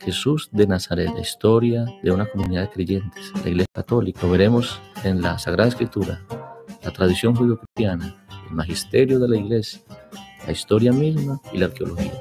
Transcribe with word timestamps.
Jesús 0.00 0.48
de 0.52 0.66
Nazaret, 0.66 1.10
la 1.14 1.20
historia 1.20 1.86
de 2.02 2.10
una 2.10 2.26
comunidad 2.26 2.62
de 2.62 2.70
creyentes, 2.70 3.32
la 3.42 3.48
Iglesia 3.48 3.72
Católica. 3.72 4.20
Lo 4.22 4.30
veremos 4.30 4.80
en 5.04 5.20
la 5.22 5.38
Sagrada 5.38 5.68
Escritura, 5.68 6.24
la 6.82 6.90
tradición 6.92 7.34
judío-cristiana, 7.34 8.24
el 8.48 8.54
magisterio 8.54 9.18
de 9.18 9.28
la 9.28 9.36
Iglesia, 9.36 9.80
la 10.46 10.52
historia 10.52 10.92
misma 10.92 11.40
y 11.52 11.58
la 11.58 11.66
arqueología. 11.66 12.12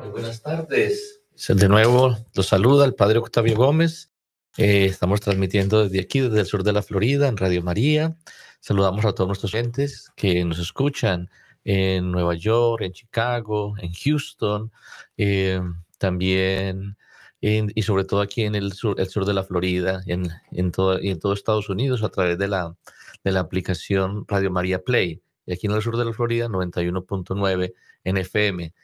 Muy 0.00 0.10
buenas 0.10 0.42
tardes. 0.42 1.20
De 1.48 1.68
nuevo 1.68 2.16
los 2.34 2.46
saluda 2.46 2.84
el 2.84 2.94
Padre 2.94 3.18
Octavio 3.18 3.56
Gómez. 3.56 4.10
Eh, 4.56 4.86
estamos 4.86 5.20
transmitiendo 5.20 5.84
desde 5.84 6.00
aquí, 6.00 6.20
desde 6.20 6.40
el 6.40 6.46
sur 6.46 6.62
de 6.62 6.72
la 6.72 6.82
Florida, 6.82 7.28
en 7.28 7.36
Radio 7.36 7.62
María. 7.62 8.16
Saludamos 8.60 9.04
a 9.04 9.12
todos 9.12 9.28
nuestros 9.28 9.54
oyentes 9.54 10.10
que 10.16 10.44
nos 10.44 10.58
escuchan 10.58 11.30
en 11.68 12.12
Nueva 12.12 12.36
York, 12.36 12.82
en 12.82 12.92
Chicago, 12.92 13.74
en 13.78 13.92
Houston, 13.92 14.70
eh, 15.16 15.60
también 15.98 16.96
y 17.40 17.82
sobre 17.82 18.04
todo 18.04 18.20
aquí 18.20 18.42
en 18.42 18.54
el 18.54 18.72
sur, 18.72 19.00
el 19.00 19.08
sur 19.08 19.24
de 19.24 19.34
la 19.34 19.44
Florida, 19.44 20.02
en, 20.06 20.28
en, 20.52 20.72
todo, 20.72 20.98
en 21.00 21.18
todo 21.20 21.32
Estados 21.32 21.68
Unidos 21.68 22.02
a 22.02 22.08
través 22.08 22.38
de 22.38 22.48
la, 22.48 22.74
de 23.22 23.32
la 23.32 23.40
aplicación 23.40 24.24
Radio 24.26 24.50
María 24.50 24.82
Play. 24.82 25.22
Y 25.46 25.52
aquí 25.52 25.66
en 25.66 25.74
el 25.74 25.82
sur 25.82 25.96
de 25.96 26.04
la 26.04 26.12
Florida, 26.12 26.48
91.9 26.48 27.74
en 28.04 28.16
FM. 28.16 28.74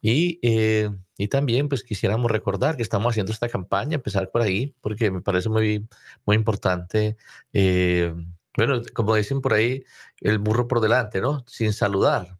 Y, 0.00 0.38
eh, 0.42 0.88
y, 1.18 1.28
también 1.28 1.68
pues 1.68 1.82
quisiéramos 1.82 2.30
recordar 2.30 2.76
que 2.76 2.82
estamos 2.82 3.10
haciendo 3.10 3.32
esta 3.32 3.50
campaña, 3.50 3.96
empezar 3.96 4.30
por 4.30 4.40
ahí, 4.40 4.74
porque 4.80 5.10
me 5.10 5.20
parece 5.20 5.50
muy, 5.50 5.86
muy 6.24 6.36
importante 6.36 7.18
eh, 7.52 8.14
bueno, 8.66 8.82
como 8.92 9.14
dicen 9.14 9.40
por 9.40 9.54
ahí, 9.54 9.84
el 10.20 10.38
burro 10.38 10.68
por 10.68 10.80
delante, 10.80 11.20
¿no? 11.20 11.44
Sin 11.46 11.72
saludar. 11.72 12.38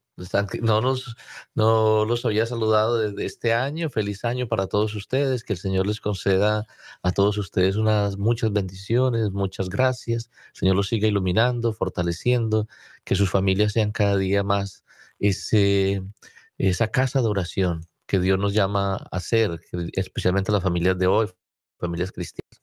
No 0.61 0.83
nos, 0.83 1.17
no 1.55 2.05
los 2.05 2.27
había 2.27 2.45
saludado 2.45 2.99
desde 2.99 3.25
este 3.25 3.55
año. 3.55 3.89
Feliz 3.89 4.25
año 4.27 4.49
para 4.49 4.67
todos 4.67 4.95
ustedes. 4.95 5.45
Que 5.45 5.55
el 5.55 5.59
Señor 5.59 5.87
les 5.87 6.01
conceda 6.01 6.67
a 7.03 7.13
todos 7.13 7.39
ustedes 7.39 7.77
unas 7.77 8.19
muchas 8.19 8.53
bendiciones, 8.53 9.31
muchas 9.31 9.71
gracias. 9.71 10.31
El 10.55 10.59
Señor 10.59 10.77
los 10.77 10.89
siga 10.89 11.09
iluminando, 11.09 11.73
fortaleciendo, 11.73 12.69
que 13.05 13.15
sus 13.15 13.31
familias 13.31 13.73
sean 13.73 13.93
cada 13.93 14.19
día 14.19 14.43
más 14.43 14.85
ese, 15.19 16.03
esa 16.59 16.89
casa 16.89 17.23
de 17.23 17.29
oración 17.29 17.87
que 18.07 18.19
Dios 18.19 18.39
nos 18.39 18.53
llama 18.53 18.97
a 18.97 19.17
hacer, 19.17 19.59
especialmente 19.95 20.53
las 20.53 20.63
familias 20.63 20.99
de 20.99 21.07
hoy, 21.07 21.29
familias 21.79 22.13
cristianas. 22.13 22.61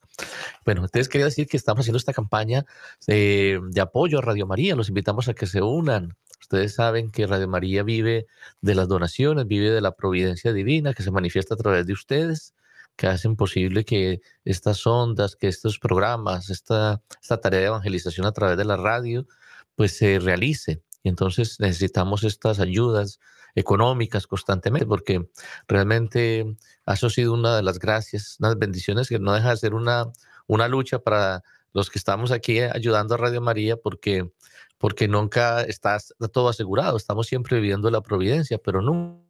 Bueno, 0.66 0.82
entonces 0.82 1.10
quería 1.10 1.26
decir 1.26 1.48
que 1.48 1.58
estamos 1.58 1.82
haciendo 1.82 1.98
esta 1.98 2.14
campaña 2.14 2.66
de, 3.06 3.62
apoyo 3.82 4.20
a 4.20 4.22
Radio 4.22 4.48
María. 4.48 4.76
Los 4.76 4.90
invitamos 4.90 5.28
a 5.28 5.34
que 5.34 5.46
se 5.48 5.62
unan. 5.62 6.16
Ustedes 6.42 6.76
saben 6.76 7.12
que 7.12 7.28
Radio 7.28 7.48
María 7.48 7.84
vive 7.84 8.28
de 8.62 8.76
las 8.76 8.88
donaciones, 8.88 9.48
vive 9.48 9.72
de 9.72 9.82
la 9.82 9.96
providencia 9.96 10.54
divina 10.54 10.94
que 10.94 11.04
se 11.04 11.12
manifiesta 11.12 11.56
a 11.56 11.58
través 11.58 11.86
de 11.86 11.94
ustedes, 11.94 12.54
que 12.96 13.08
hacen 13.08 13.36
posible 13.36 13.86
que 13.86 14.22
estas 14.46 14.86
ondas, 14.88 15.36
que 15.36 15.48
estos 15.48 15.80
programas, 15.80 16.50
esta, 16.50 17.02
esta 17.22 17.40
tarea 17.42 17.60
de 17.60 17.66
evangelización 17.68 18.26
a 18.26 18.32
través 18.32 18.58
de 18.58 18.66
la 18.66 18.78
radio, 18.78 19.28
pues 19.76 19.96
se 19.98 20.20
realice. 20.20 20.82
Y 21.04 21.10
entonces 21.10 21.60
necesitamos 21.60 22.24
estas 22.24 22.60
ayudas 22.60 23.20
económicas 23.56 24.28
constantemente, 24.28 24.86
porque 24.86 25.30
realmente 25.68 26.56
eso 26.86 27.08
ha 27.08 27.10
sido 27.10 27.34
una 27.34 27.56
de 27.56 27.64
las 27.64 27.80
gracias, 27.80 28.38
unas 28.40 28.58
bendiciones 28.58 29.10
que 29.10 29.20
no 29.20 29.34
deja 29.34 29.50
de 29.50 29.58
ser 29.58 29.74
una, 29.74 30.12
una 30.46 30.68
lucha 30.68 31.00
para 31.00 31.44
los 31.74 31.90
que 31.90 31.98
estamos 31.98 32.32
aquí 32.32 32.60
ayudando 32.60 33.16
a 33.16 33.18
Radio 33.18 33.42
María, 33.42 33.78
porque, 33.78 34.30
porque 34.78 35.08
nunca 35.08 35.62
está 35.62 35.98
todo 36.32 36.50
asegurado, 36.50 36.98
estamos 36.98 37.28
siempre 37.28 37.60
viviendo 37.60 37.90
la 37.90 38.02
providencia, 38.02 38.60
pero 38.60 38.82
nunca 38.82 39.24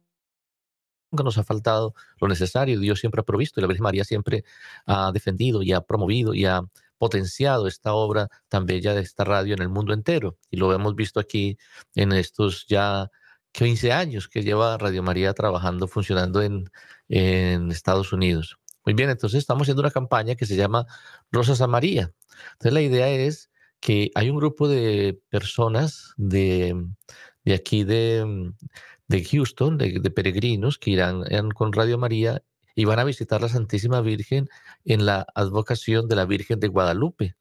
nos 1.12 1.38
ha 1.38 1.44
faltado 1.44 1.94
lo 2.20 2.28
necesario, 2.28 2.80
Dios 2.80 3.00
siempre 3.00 3.20
ha 3.22 3.24
provisto 3.24 3.60
y 3.60 3.62
la 3.62 3.66
Virgen 3.66 3.84
María 3.84 4.04
siempre 4.04 4.44
ha 4.84 5.10
defendido 5.12 5.62
y 5.62 5.72
ha 5.72 5.80
promovido 5.80 6.34
y 6.34 6.44
ha 6.44 6.62
potenciado 6.98 7.66
esta 7.66 7.94
obra 7.94 8.28
tan 8.48 8.66
bella 8.66 8.94
de 8.94 9.02
esta 9.02 9.24
radio 9.24 9.54
en 9.54 9.62
el 9.62 9.68
mundo 9.68 9.92
entero. 9.94 10.38
Y 10.50 10.56
lo 10.56 10.72
hemos 10.72 10.94
visto 10.94 11.20
aquí 11.20 11.58
en 11.94 12.12
estos 12.12 12.66
ya 12.68 13.10
15 13.52 13.92
años 13.92 14.28
que 14.28 14.42
lleva 14.42 14.78
Radio 14.78 15.02
María 15.02 15.32
trabajando, 15.34 15.88
funcionando 15.88 16.42
en, 16.42 16.70
en 17.08 17.70
Estados 17.70 18.12
Unidos. 18.12 18.58
Muy 18.84 18.94
bien, 18.94 19.10
entonces 19.10 19.38
estamos 19.38 19.62
haciendo 19.62 19.82
una 19.82 19.90
campaña 19.90 20.34
que 20.34 20.46
se 20.46 20.56
llama 20.56 20.86
Rosas 21.30 21.60
a 21.60 21.66
María. 21.66 22.12
Entonces 22.52 22.72
la 22.72 22.82
idea 22.82 23.08
es 23.10 23.50
que 23.80 24.10
hay 24.14 24.30
un 24.30 24.36
grupo 24.36 24.68
de 24.68 25.20
personas 25.30 26.14
de, 26.16 26.74
de 27.44 27.54
aquí 27.54 27.84
de, 27.84 28.52
de 29.08 29.24
Houston, 29.24 29.78
de, 29.78 30.10
peregrinos, 30.10 30.78
que 30.78 30.90
irán 30.92 31.50
con 31.50 31.72
Radio 31.72 31.98
María 31.98 32.42
y 32.78 32.84
van 32.84 33.00
a 33.00 33.04
visitar 33.04 33.40
la 33.40 33.48
Santísima 33.48 34.00
Virgen 34.02 34.48
en 34.84 35.04
la 35.04 35.26
advocación 35.34 36.06
de 36.06 36.14
la 36.14 36.26
Virgen 36.26 36.60
de 36.60 36.68
Guadalupe. 36.68 37.34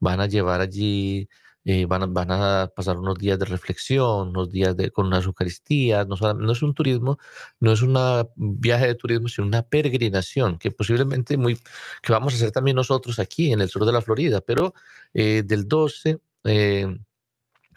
Van 0.00 0.20
a 0.20 0.26
llevar 0.26 0.60
allí 0.60 1.28
eh, 1.64 1.86
van, 1.86 2.12
van, 2.12 2.32
a 2.32 2.72
pasar 2.74 2.98
unos 2.98 3.16
días 3.16 3.38
de 3.38 3.44
reflexión, 3.44 4.30
unos 4.30 4.50
días 4.50 4.76
de, 4.76 4.90
con 4.90 5.06
unas 5.06 5.26
Eucaristías, 5.26 6.08
no, 6.08 6.52
es 6.52 6.62
un 6.62 6.74
turismo, 6.74 7.18
no 7.60 7.72
es 7.72 7.82
un 7.82 7.96
viaje 8.34 8.88
de 8.88 8.96
turismo, 8.96 9.28
sino 9.28 9.46
una 9.46 9.62
peregrinación 9.62 10.58
que 10.58 10.72
posiblemente 10.72 11.36
muy, 11.36 11.56
que 12.02 12.12
vamos 12.12 12.32
a 12.32 12.36
hacer 12.36 12.50
también 12.50 12.74
nosotros 12.74 13.20
aquí 13.20 13.52
en 13.52 13.60
el 13.60 13.68
sur 13.68 13.86
de 13.86 13.92
la 13.92 14.02
Florida, 14.02 14.40
pero 14.40 14.74
eh, 15.14 15.44
del 15.46 15.68
12, 15.68 16.18
eh, 16.44 16.98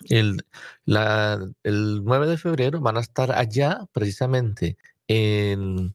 el, 0.10 0.46
la, 0.86 1.48
el 1.64 2.04
9 2.04 2.28
de 2.28 2.38
febrero 2.40 2.82
van 2.82 2.98
a 2.98 3.02
estar 3.02 3.32
allá 3.32 3.86
precisamente 3.94 4.78
en, 5.08 5.94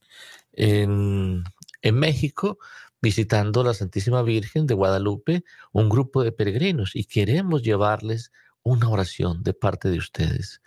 en, 0.52 1.44
México 1.92 2.58
visitando 3.00 3.64
la 3.64 3.74
Santísima 3.74 4.22
Virgen 4.22 4.66
de 4.66 4.74
Guadalupe 4.74 5.44
un 5.72 5.88
grupo 5.88 6.22
de 6.22 6.32
peregrinos 6.32 6.94
y 6.94 7.04
queremos 7.04 7.62
llevarles 7.62 8.30
una 8.62 8.88
oración 8.88 9.42
de 9.42 9.54
parte 9.54 9.88
de 9.88 9.98
ustedes, 9.98 10.62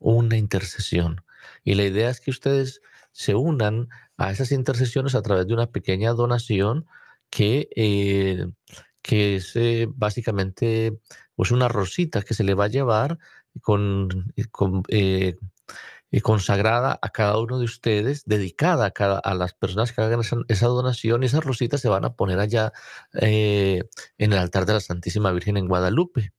una 0.00 0.36
intercesión. 0.36 1.22
Y 1.62 1.74
la 1.74 1.84
idea 1.84 2.10
es 2.10 2.20
que 2.20 2.32
ustedes 2.32 2.80
se 3.12 3.34
unan 3.34 3.88
a 4.16 4.32
esas 4.32 4.50
intercesiones 4.50 5.14
a 5.14 5.22
través 5.22 5.46
de 5.46 5.54
una 5.54 5.70
pequeña 5.70 6.12
donación 6.12 6.86
que, 7.30 7.68
eh, 7.76 8.46
que 9.02 9.36
es 9.36 9.54
eh, 9.54 9.86
básicamente 9.88 10.98
pues 11.36 11.52
una 11.52 11.68
rosita 11.68 12.22
que 12.22 12.34
se 12.34 12.44
le 12.44 12.54
va 12.54 12.64
a 12.64 12.68
llevar 12.68 13.18
con, 13.60 14.32
con 14.50 14.82
eh, 14.88 15.36
y 16.10 16.20
consagrada 16.20 16.98
a 17.02 17.10
cada 17.10 17.38
uno 17.38 17.58
de 17.58 17.64
ustedes, 17.64 18.24
dedicada 18.24 18.86
a, 18.86 18.90
cada, 18.90 19.18
a 19.18 19.34
las 19.34 19.52
personas 19.52 19.92
que 19.92 20.00
hagan 20.00 20.20
esa, 20.48 20.66
donación. 20.66 21.22
Y 21.22 21.26
esas 21.26 21.44
rositas 21.44 21.80
se 21.80 21.88
van 21.88 22.04
a 22.04 22.14
poner 22.14 22.38
allá 22.38 22.72
eh, 23.20 23.82
en 24.16 24.32
el 24.32 24.38
altar 24.38 24.66
de 24.66 24.74
la 24.74 24.80
Santísima 24.80 25.32
Virgen 25.32 25.56
en 25.56 25.68
Guadalupe. 25.68 26.32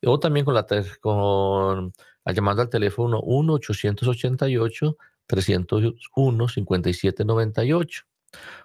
o 0.06 0.20
también 0.20 0.46
con 0.46 0.54
la 0.54 0.66
con 1.02 1.94
llamando 2.26 2.62
al 2.62 2.70
teléfono 2.70 3.22
1 3.22 3.54
888 3.54 4.98
301 5.28 6.48
5798 6.48 8.04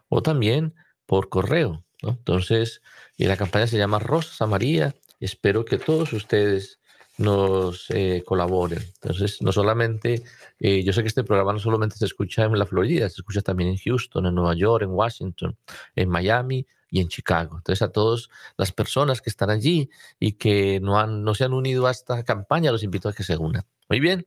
o 0.08 0.22
también 0.22 0.74
por 1.06 1.28
correo. 1.28 1.84
Entonces, 2.02 2.82
y 3.16 3.26
la 3.26 3.36
campaña 3.36 3.66
se 3.66 3.78
llama 3.78 3.98
Rosas 3.98 4.40
a 4.40 4.46
María. 4.46 4.94
Espero 5.20 5.64
que 5.64 5.78
todos 5.78 6.12
ustedes 6.12 6.77
nos 7.18 7.86
eh, 7.90 8.22
colaboren. 8.24 8.82
Entonces, 9.02 9.42
no 9.42 9.52
solamente, 9.52 10.22
eh, 10.58 10.82
yo 10.82 10.92
sé 10.92 11.02
que 11.02 11.08
este 11.08 11.24
programa 11.24 11.52
no 11.52 11.58
solamente 11.58 11.96
se 11.96 12.06
escucha 12.06 12.44
en 12.44 12.58
la 12.58 12.66
Florida, 12.66 13.08
se 13.08 13.20
escucha 13.20 13.42
también 13.42 13.70
en 13.70 13.76
Houston, 13.76 14.26
en 14.26 14.34
Nueva 14.34 14.54
York, 14.54 14.84
en 14.84 14.90
Washington, 14.90 15.56
en 15.94 16.08
Miami, 16.08 16.66
y 16.90 17.00
en 17.00 17.08
Chicago. 17.08 17.56
Entonces 17.58 17.82
a 17.82 17.90
todas 17.90 18.28
las 18.56 18.72
personas 18.72 19.20
que 19.20 19.30
están 19.30 19.50
allí 19.50 19.90
y 20.18 20.32
que 20.32 20.80
no, 20.80 20.98
han, 20.98 21.22
no 21.22 21.34
se 21.34 21.44
han 21.44 21.52
unido 21.52 21.86
a 21.86 21.90
esta 21.90 22.22
campaña, 22.24 22.72
los 22.72 22.82
invito 22.82 23.08
a 23.08 23.12
que 23.12 23.24
se 23.24 23.36
unan. 23.36 23.64
Muy 23.88 24.00
bien, 24.00 24.26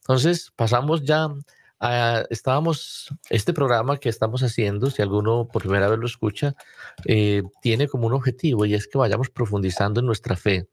entonces 0.00 0.52
pasamos 0.56 1.02
ya 1.04 1.28
a, 1.78 2.24
estábamos, 2.30 3.08
este 3.30 3.52
programa 3.52 3.98
que 3.98 4.08
estamos 4.08 4.42
haciendo, 4.42 4.90
si 4.90 5.02
alguno 5.02 5.48
por 5.50 5.62
primera 5.62 5.88
vez 5.88 5.98
lo 5.98 6.06
escucha, 6.06 6.54
eh, 7.06 7.42
tiene 7.62 7.88
como 7.88 8.06
un 8.06 8.12
objetivo 8.12 8.66
y 8.66 8.74
es 8.74 8.86
que 8.86 8.98
vayamos 8.98 9.30
profundizando 9.30 10.00
en 10.00 10.06
nuestra 10.06 10.36
fe. 10.36 10.68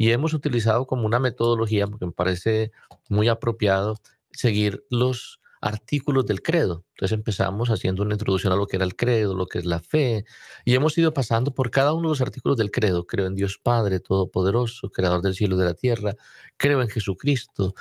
Y 0.00 0.12
hemos 0.12 0.32
utilizado 0.32 0.86
como 0.86 1.04
una 1.04 1.18
metodología, 1.18 1.86
porque 1.86 2.06
me 2.06 2.12
parece 2.12 2.72
muy 3.10 3.28
apropiado, 3.28 3.96
seguir 4.32 4.82
los 4.88 5.42
artículos 5.60 6.24
del 6.24 6.40
credo. 6.40 6.86
Entonces 6.94 7.18
empezamos 7.18 7.68
haciendo 7.68 8.02
una 8.02 8.14
introducción 8.14 8.50
a 8.50 8.56
lo 8.56 8.66
que 8.66 8.76
era 8.76 8.86
el 8.86 8.96
credo, 8.96 9.34
lo 9.34 9.44
que 9.44 9.58
es 9.58 9.66
la 9.66 9.78
fe, 9.80 10.24
y 10.64 10.74
hemos 10.74 10.96
ido 10.96 11.12
pasando 11.12 11.52
por 11.52 11.70
cada 11.70 11.92
uno 11.92 12.08
de 12.08 12.12
los 12.12 12.22
artículos 12.22 12.56
del 12.56 12.70
credo. 12.70 13.06
Creo 13.06 13.26
en 13.26 13.34
Dios 13.34 13.60
Padre 13.62 14.00
Todopoderoso, 14.00 14.88
Creador 14.88 15.20
del 15.20 15.34
cielo 15.34 15.56
y 15.56 15.58
de 15.58 15.64
la 15.66 15.74
tierra. 15.74 16.14
Creo 16.56 16.80
en 16.80 16.88
Jesucristo, 16.88 17.74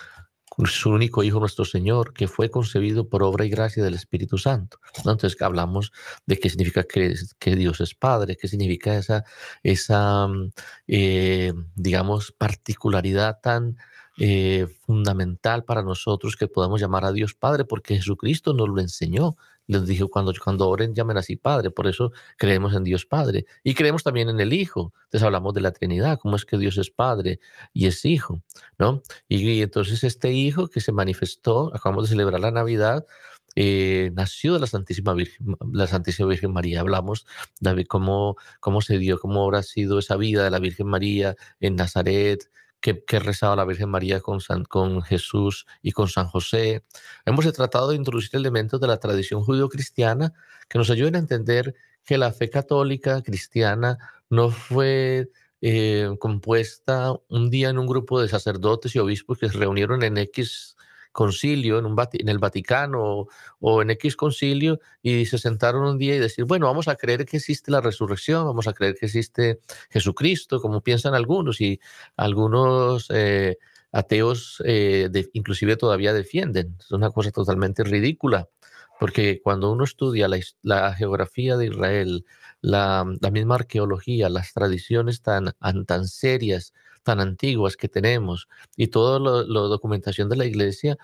su 0.67 0.89
único 0.89 1.23
Hijo 1.23 1.39
nuestro 1.39 1.65
Señor, 1.65 2.13
que 2.13 2.27
fue 2.27 2.49
concebido 2.49 3.07
por 3.07 3.23
obra 3.23 3.45
y 3.45 3.49
gracia 3.49 3.83
del 3.83 3.93
Espíritu 3.93 4.37
Santo. 4.37 4.79
Entonces 4.97 5.41
hablamos 5.41 5.91
de 6.25 6.37
qué 6.37 6.49
significa 6.49 6.83
que, 6.83 7.55
Dios 7.55 7.81
es 7.81 7.95
Padre, 7.95 8.37
qué 8.37 8.47
significa 8.47 8.97
esa, 8.97 9.23
esa 9.63 10.27
mm, 10.27 10.51
eh, 10.87 11.53
digamos, 11.75 12.31
particularidad 12.31 13.39
tan 13.41 13.77
eh, 14.17 14.67
fundamental 14.85 15.63
para 15.63 15.81
nosotros 15.81 16.35
que 16.35 16.49
podamos 16.49 16.81
llamar 16.81 17.05
a 17.05 17.13
Dios 17.13 17.33
Padre, 17.33 17.63
porque 17.63 17.95
Jesucristo 17.95 18.53
nos 18.53 18.67
lo 18.67 18.81
enseñó. 18.81 19.37
Les 19.69 19.85
dijo, 19.85 20.09
cuando, 20.09 20.33
cuando 20.43 20.67
oren, 20.67 20.95
llamen 20.95 21.17
así 21.17 21.35
Padre. 21.35 21.69
Por 21.69 21.85
eso 21.85 22.11
creemos 22.37 22.73
en 22.73 22.83
Dios 22.83 23.05
Padre. 23.05 23.45
Y 23.63 23.75
creemos 23.75 24.03
también 24.03 24.27
en 24.27 24.39
el 24.39 24.51
Hijo. 24.51 24.93
Entonces 25.03 25.23
hablamos 25.23 25.53
de 25.53 25.61
la 25.61 25.71
Trinidad, 25.71 26.17
cómo 26.19 26.37
es 26.37 26.45
que 26.45 26.57
Dios 26.57 26.79
es 26.79 26.89
Padre 26.89 27.39
y 27.71 27.85
es 27.85 28.03
Hijo, 28.03 28.41
¿no? 28.79 29.03
Y, 29.27 29.61
entonces 29.61 30.03
este 30.03 30.31
Hijo 30.31 30.69
que 30.69 30.81
se 30.81 30.91
manifestó, 30.91 31.71
acabamos 31.75 32.05
de 32.05 32.09
celebrar 32.09 32.41
la 32.41 32.49
Navidad, 32.49 33.05
eh, 33.55 34.09
nació 34.15 34.55
de 34.55 34.59
la 34.61 34.65
Santísima 34.65 35.13
Virgen, 35.13 35.55
la 35.71 35.85
Santísima 35.85 36.29
Virgen 36.29 36.51
María. 36.51 36.79
Hablamos 36.79 37.27
de 37.59 37.85
cómo, 37.85 38.37
cómo 38.59 38.81
se 38.81 38.97
dio, 38.97 39.19
cómo 39.19 39.43
habrá 39.43 39.61
sido 39.61 39.99
esa 39.99 40.15
vida 40.15 40.43
de 40.43 40.49
la 40.49 40.57
Virgen 40.57 40.87
María 40.87 41.35
en 41.59 41.75
Nazaret, 41.75 42.49
que, 42.81 43.19
rezaba 43.19 43.55
la 43.55 43.65
Virgen 43.65 43.89
María 43.89 44.21
con, 44.21 44.39
con 44.67 45.01
Jesús 45.01 45.65
y 45.81 45.91
con 45.91 46.07
San 46.07 46.27
José. 46.27 46.83
Hemos 47.25 47.51
tratado 47.53 47.89
de 47.89 47.95
introducir 47.95 48.31
elementos 48.33 48.79
de 48.79 48.87
la 48.87 48.97
tradición 48.97 49.43
judío-cristiana 49.43 50.33
que 50.67 50.77
nos 50.77 50.89
ayuden 50.89 51.15
a 51.15 51.19
entender 51.19 51.75
que 52.05 52.17
la 52.17 52.31
fe 52.31 52.49
católica 52.49 53.21
cristiana 53.21 53.97
no 54.29 54.49
fue 54.49 55.29
eh, 55.61 56.15
compuesta 56.19 57.13
un 57.27 57.49
día 57.49 57.69
en 57.69 57.77
un 57.77 57.87
grupo 57.87 58.21
de 58.21 58.29
sacerdotes 58.29 58.95
y 58.95 58.99
obispos 58.99 59.37
que 59.37 59.49
se 59.49 59.57
reunieron 59.57 60.03
en 60.03 60.17
X 60.17 60.77
concilio 61.11 61.79
en, 61.79 61.85
un, 61.85 61.95
en 62.13 62.29
el 62.29 62.39
Vaticano 62.39 63.27
o, 63.59 63.81
en 63.81 63.89
X 63.91 64.15
concilio 64.15 64.79
y 65.01 65.25
se 65.25 65.37
sentaron 65.37 65.83
un 65.83 65.97
día 65.97 66.15
y 66.15 66.19
decir, 66.19 66.45
bueno, 66.45 66.67
vamos 66.67 66.87
a 66.87 66.95
creer 66.95 67.25
que 67.25 67.37
existe 67.37 67.71
la 67.71 67.81
resurrección, 67.81 68.45
vamos 68.45 68.67
a 68.67 68.73
creer 68.73 68.95
que 68.95 69.07
existe 69.07 69.59
Jesucristo, 69.89 70.61
como 70.61 70.81
piensan 70.81 71.13
algunos 71.13 71.61
y 71.61 71.79
algunos 72.15 73.07
eh, 73.09 73.57
ateos 73.91 74.61
eh, 74.65 75.09
inclusive 75.33 75.75
todavía 75.77 76.13
defienden. 76.13 76.75
Es 76.79 76.91
una 76.91 77.09
cosa 77.09 77.31
totalmente 77.31 77.83
ridícula. 77.83 78.47
Porque 78.99 79.41
cuando 79.41 79.71
uno 79.71 79.85
estudia 79.85 80.27
la, 80.61 80.93
geografía 80.93 81.57
de 81.57 81.67
Israel, 81.67 82.25
la, 82.61 83.05
misma 83.31 83.55
arqueología, 83.55 84.29
las 84.29 84.53
tradiciones 84.53 85.21
tan, 85.21 85.53
tan 85.87 86.07
serias, 86.07 86.73
tan 87.03 87.21
antiguas 87.21 87.77
que 87.77 87.87
tenemos 87.87 88.47
y 88.75 88.87
toda 88.87 89.19
la 89.19 89.59
documentación 89.61 90.29
de 90.29 90.35
la 90.35 90.45
iglesia, 90.45 90.97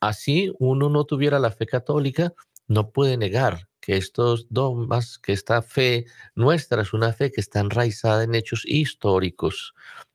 así 0.00 0.52
uno 0.58 0.90
no 0.90 1.04
tuviera 1.04 1.38
la 1.38 1.50
fe 1.50 1.66
católica, 1.66 2.34
no 2.66 2.90
puede 2.90 3.16
negar 3.16 3.68
que 3.80 3.96
estos 3.96 4.46
dogmas, 4.50 5.18
que 5.18 5.32
esta 5.32 5.62
fe 5.62 6.04
nuestra 6.34 6.82
es 6.82 6.92
una 6.92 7.14
fe 7.14 7.32
que 7.32 7.40
está 7.40 7.60
enraizada 7.60 8.24
en 8.24 8.34
hechos 8.34 8.64
históricos. 8.66 9.74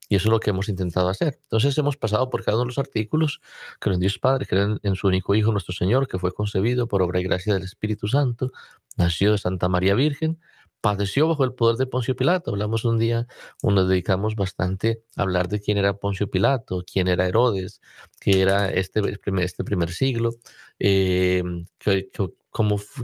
Y 0.09 0.15
eso 0.15 0.27
es 0.27 0.31
lo 0.31 0.39
que 0.39 0.49
hemos 0.49 0.69
intentado 0.69 1.09
hacer. 1.09 1.39
Entonces 1.43 1.77
hemos 1.77 1.97
pasado 1.97 2.29
por 2.29 2.43
cada 2.43 2.57
uno 2.57 2.65
de 2.65 2.69
los 2.69 2.77
artículos, 2.77 3.41
creo 3.79 3.95
en 3.95 3.99
Dios 3.99 4.19
Padre, 4.19 4.45
creo 4.45 4.77
en 4.81 4.95
su 4.95 5.07
único 5.07 5.35
Hijo, 5.35 5.51
nuestro 5.51 5.73
Señor, 5.73 6.07
que 6.07 6.19
fue 6.19 6.33
concebido 6.33 6.87
por 6.87 7.01
obra 7.01 7.19
y 7.19 7.23
gracia 7.23 7.53
del 7.53 7.63
Espíritu 7.63 8.07
Santo, 8.07 8.51
nació 8.97 9.31
de 9.31 9.37
Santa 9.37 9.69
María 9.69 9.95
Virgen, 9.95 10.39
padeció 10.83 11.29
bajo 11.29 11.45
el 11.45 11.53
poder 11.53 11.77
de 11.77 11.85
Poncio 11.85 12.13
Pilato. 12.13 12.51
Hablamos 12.51 12.83
un 12.83 12.99
día, 12.99 13.25
nos 13.63 13.87
dedicamos 13.87 14.35
bastante 14.35 15.01
a 15.15 15.21
hablar 15.21 15.47
de 15.47 15.61
quién 15.61 15.77
era 15.77 15.93
Poncio 15.93 16.29
Pilato, 16.29 16.83
quién 16.85 17.07
era 17.07 17.25
Herodes, 17.25 17.79
que 18.19 18.41
era 18.41 18.69
este 18.69 18.99
este 19.41 19.63
primer 19.63 19.91
siglo, 19.91 20.31
eh, 20.79 21.41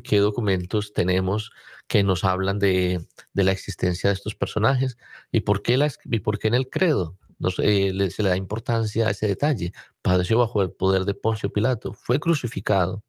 qué 0.04 0.20
documentos 0.20 0.94
tenemos 0.94 1.52
que 1.88 2.04
nos 2.04 2.24
hablan 2.24 2.60
de, 2.60 3.06
la 3.34 3.52
existencia 3.52 4.10
de 4.10 4.14
estos 4.14 4.36
personajes 4.36 4.98
y 5.32 5.42
por 5.42 5.62
qué, 5.62 5.78
y 6.06 6.20
por 6.20 6.40
qué 6.40 6.48
en 6.48 6.54
el 6.54 6.70
credo 6.70 7.18
eh, 7.60 8.10
se 8.12 8.24
le 8.24 8.30
da 8.30 8.38
importancia 8.38 9.08
a 9.08 9.12
ese 9.12 9.28
detalle. 9.28 9.74
Padeció 10.02 10.38
bajo 10.40 10.62
el 10.62 10.72
poder 10.72 11.06
de 11.06 11.14
Poncio 11.14 11.52
Pilato, 11.52 11.94
fue 11.94 12.20
crucificado 12.20 13.04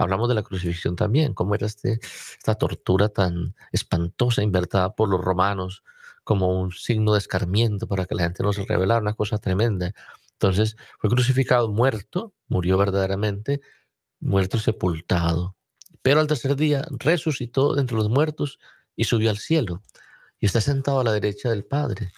Hablamos 0.00 0.30
de 0.30 0.34
la 0.34 0.42
crucifixión 0.42 0.96
también, 0.96 1.34
cómo 1.34 1.54
era 1.54 1.66
este, 1.66 2.00
esta 2.38 2.54
tortura 2.54 3.10
tan 3.10 3.54
espantosa 3.70 4.42
invertida 4.42 4.94
por 4.94 5.10
los 5.10 5.20
romanos 5.20 5.84
como 6.24 6.58
un 6.58 6.72
signo 6.72 7.12
de 7.12 7.18
escarmiento 7.18 7.86
para 7.86 8.06
que 8.06 8.14
la 8.14 8.22
gente 8.22 8.42
no 8.42 8.54
se 8.54 8.64
rebelara, 8.64 9.02
una 9.02 9.12
cosa 9.12 9.36
tremenda. 9.36 9.92
Entonces 10.32 10.76
fue 10.98 11.10
crucificado, 11.10 11.70
muerto, 11.70 12.32
murió 12.48 12.78
verdaderamente, 12.78 13.60
muerto 14.20 14.58
sepultado. 14.58 15.54
Pero 16.02 16.20
al 16.20 16.26
tercer 16.26 16.56
día 16.56 16.86
resucitó 16.90 17.78
entre 17.78 17.96
los 17.96 18.08
muertos 18.08 18.58
y 18.96 19.04
subió 19.04 19.30
al 19.30 19.38
cielo 19.38 19.82
y 20.38 20.46
está 20.46 20.60
sentado 20.60 21.00
a 21.00 21.04
la 21.04 21.12
derecha 21.12 21.50
del 21.50 21.64
Padre 21.64 22.12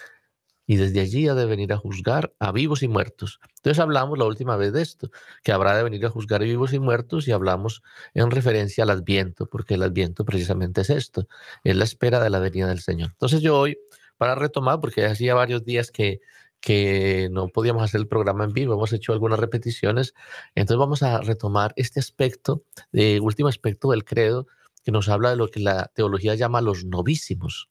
y 0.66 0.76
desde 0.76 1.00
allí 1.00 1.28
ha 1.28 1.34
de 1.34 1.44
venir 1.44 1.72
a 1.72 1.76
juzgar 1.76 2.32
a 2.38 2.52
vivos 2.52 2.82
y 2.82 2.88
muertos. 2.88 3.40
Entonces 3.56 3.78
hablamos 3.80 4.18
la 4.18 4.24
última 4.24 4.56
vez 4.56 4.72
de 4.72 4.82
esto, 4.82 5.10
que 5.42 5.52
habrá 5.52 5.76
de 5.76 5.82
venir 5.82 6.06
a 6.06 6.10
juzgar 6.10 6.40
a 6.40 6.44
vivos 6.44 6.72
y 6.72 6.78
muertos 6.78 7.26
y 7.28 7.32
hablamos 7.32 7.82
en 8.14 8.30
referencia 8.30 8.84
al 8.84 8.90
adviento, 8.90 9.46
porque 9.46 9.74
el 9.74 9.82
adviento 9.82 10.24
precisamente 10.24 10.82
es 10.82 10.90
esto, 10.90 11.26
es 11.64 11.76
la 11.76 11.84
espera 11.84 12.20
de 12.20 12.30
la 12.30 12.38
venida 12.38 12.68
del 12.68 12.80
Señor. 12.80 13.10
Entonces 13.10 13.40
yo 13.40 13.58
hoy, 13.58 13.76
para 14.16 14.34
retomar, 14.34 14.80
porque 14.80 15.04
hacía 15.04 15.34
varios 15.34 15.64
días 15.64 15.90
que, 15.90 16.20
que 16.62 17.28
no 17.32 17.48
podíamos 17.48 17.82
hacer 17.82 18.00
el 18.00 18.06
programa 18.06 18.44
en 18.44 18.52
vivo, 18.52 18.74
hemos 18.74 18.92
hecho 18.92 19.12
algunas 19.12 19.40
repeticiones, 19.40 20.14
entonces 20.54 20.78
vamos 20.78 21.02
a 21.02 21.20
retomar 21.20 21.74
este 21.76 21.98
aspecto, 21.98 22.62
el 22.92 23.20
último 23.20 23.48
aspecto 23.48 23.90
del 23.90 24.04
credo, 24.04 24.46
que 24.84 24.92
nos 24.92 25.08
habla 25.08 25.30
de 25.30 25.36
lo 25.36 25.48
que 25.48 25.58
la 25.60 25.90
teología 25.94 26.36
llama 26.36 26.60
los 26.60 26.84
novísimos. 26.84 27.68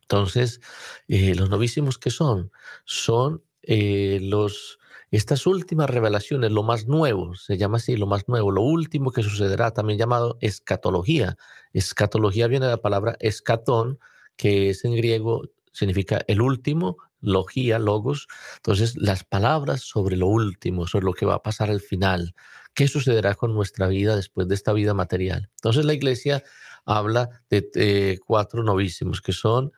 Entonces, 0.00 0.60
eh, 1.08 1.34
los 1.34 1.50
novísimos 1.50 1.98
que 1.98 2.10
son, 2.10 2.50
son 2.84 3.42
eh, 3.62 4.18
los, 4.22 4.78
estas 5.10 5.46
últimas 5.46 5.90
revelaciones, 5.90 6.50
lo 6.52 6.62
más 6.62 6.86
nuevo, 6.86 7.34
se 7.34 7.58
llama 7.58 7.76
así, 7.76 7.96
lo 7.96 8.06
más 8.06 8.28
nuevo, 8.28 8.50
lo 8.50 8.62
último 8.62 9.12
que 9.12 9.22
sucederá, 9.22 9.72
también 9.72 9.98
llamado 9.98 10.38
escatología. 10.40 11.36
Escatología 11.74 12.46
viene 12.46 12.64
de 12.64 12.72
la 12.72 12.80
palabra 12.80 13.16
escatón, 13.20 13.98
que 14.36 14.70
es 14.70 14.86
en 14.86 14.94
griego, 14.96 15.42
significa 15.72 16.20
el 16.28 16.40
último, 16.40 16.96
logía, 17.26 17.78
logos. 17.78 18.28
Entonces, 18.56 18.96
las 18.96 19.24
palabras 19.24 19.82
sobre 19.82 20.16
lo 20.16 20.28
último, 20.28 20.86
sobre 20.86 21.04
lo 21.04 21.12
que 21.12 21.26
va 21.26 21.34
a 21.34 21.42
pasar 21.42 21.70
al 21.70 21.80
final, 21.80 22.34
qué 22.72 22.88
sucederá 22.88 23.34
con 23.34 23.54
nuestra 23.54 23.88
vida 23.88 24.16
después 24.16 24.48
de 24.48 24.54
esta 24.54 24.72
vida 24.72 24.94
material. 24.94 25.50
Entonces, 25.56 25.84
la 25.84 25.94
iglesia 25.94 26.42
habla 26.84 27.42
de 27.50 27.68
eh, 27.74 28.18
cuatro 28.24 28.62
novísimos, 28.62 29.20
que 29.20 29.32
son 29.32 29.72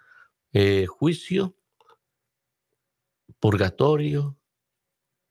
eh, 0.52 0.86
juicio, 0.86 1.56
purgatorio, 3.40 4.36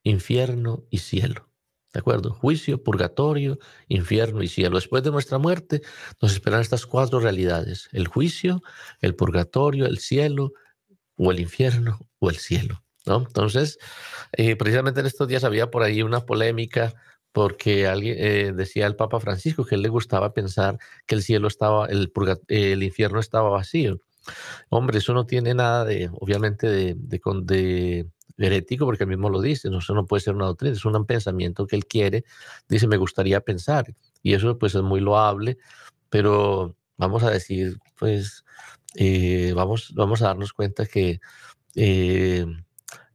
infierno 0.03 0.85
y 0.89 0.99
cielo. 0.99 1.47
¿De 1.93 1.99
acuerdo? 1.99 2.33
Juicio, 2.33 2.83
purgatorio, 2.83 3.59
infierno 3.87 4.43
y 4.43 4.47
cielo. 4.47 4.75
Después 4.75 5.03
de 5.03 5.11
nuestra 5.11 5.37
muerte 5.37 5.81
nos 6.21 6.33
esperan 6.33 6.61
estas 6.61 6.85
cuatro 6.85 7.19
realidades. 7.19 7.89
El 7.91 8.07
juicio, 8.07 8.61
el 9.01 9.15
purgatorio, 9.15 9.85
el 9.85 9.97
cielo 9.97 10.53
o 11.17 11.31
el 11.31 11.39
infierno 11.39 12.06
o 12.19 12.29
el 12.29 12.37
cielo. 12.37 12.83
¿no? 13.05 13.17
Entonces, 13.17 13.79
eh, 14.33 14.55
precisamente 14.55 14.99
en 14.99 15.05
estos 15.05 15.27
días 15.27 15.43
había 15.43 15.71
por 15.71 15.83
ahí 15.83 16.01
una 16.01 16.25
polémica 16.25 16.93
porque 17.31 17.87
alguien 17.87 18.15
eh, 18.17 18.53
decía 18.53 18.87
el 18.87 18.95
Papa 18.95 19.19
Francisco 19.19 19.65
que 19.65 19.75
él 19.75 19.81
le 19.81 19.89
gustaba 19.89 20.33
pensar 20.33 20.79
que 21.05 21.15
el 21.15 21.21
cielo 21.21 21.47
estaba, 21.47 21.85
el, 21.85 22.11
el 22.47 22.83
infierno 22.83 23.19
estaba 23.19 23.49
vacío. 23.49 24.01
Hombre, 24.69 24.97
eso 24.97 25.13
no 25.13 25.25
tiene 25.25 25.53
nada 25.53 25.85
de, 25.85 26.09
obviamente, 26.19 26.67
de, 26.67 26.95
de, 26.95 28.07
herético, 28.37 28.85
porque 28.85 29.03
él 29.03 29.09
mismo 29.09 29.29
lo 29.29 29.41
dice, 29.41 29.69
no, 29.69 29.79
eso 29.79 29.93
no 29.93 30.05
puede 30.05 30.21
ser 30.21 30.35
una 30.35 30.45
doctrina, 30.45 30.75
es 30.75 30.85
un 30.85 31.05
pensamiento 31.05 31.65
que 31.67 31.75
él 31.75 31.85
quiere, 31.85 32.23
dice, 32.67 32.87
me 32.87 32.97
gustaría 32.97 33.41
pensar, 33.41 33.95
y 34.21 34.33
eso 34.33 34.57
pues 34.57 34.75
es 34.75 34.81
muy 34.83 34.99
loable, 34.99 35.57
pero 36.09 36.75
vamos 36.97 37.23
a 37.23 37.29
decir, 37.31 37.77
pues 37.97 38.43
eh, 38.95 39.53
vamos, 39.55 39.93
vamos 39.95 40.21
a 40.21 40.27
darnos 40.27 40.53
cuenta 40.53 40.85
que 40.85 41.19
eh, 41.75 42.45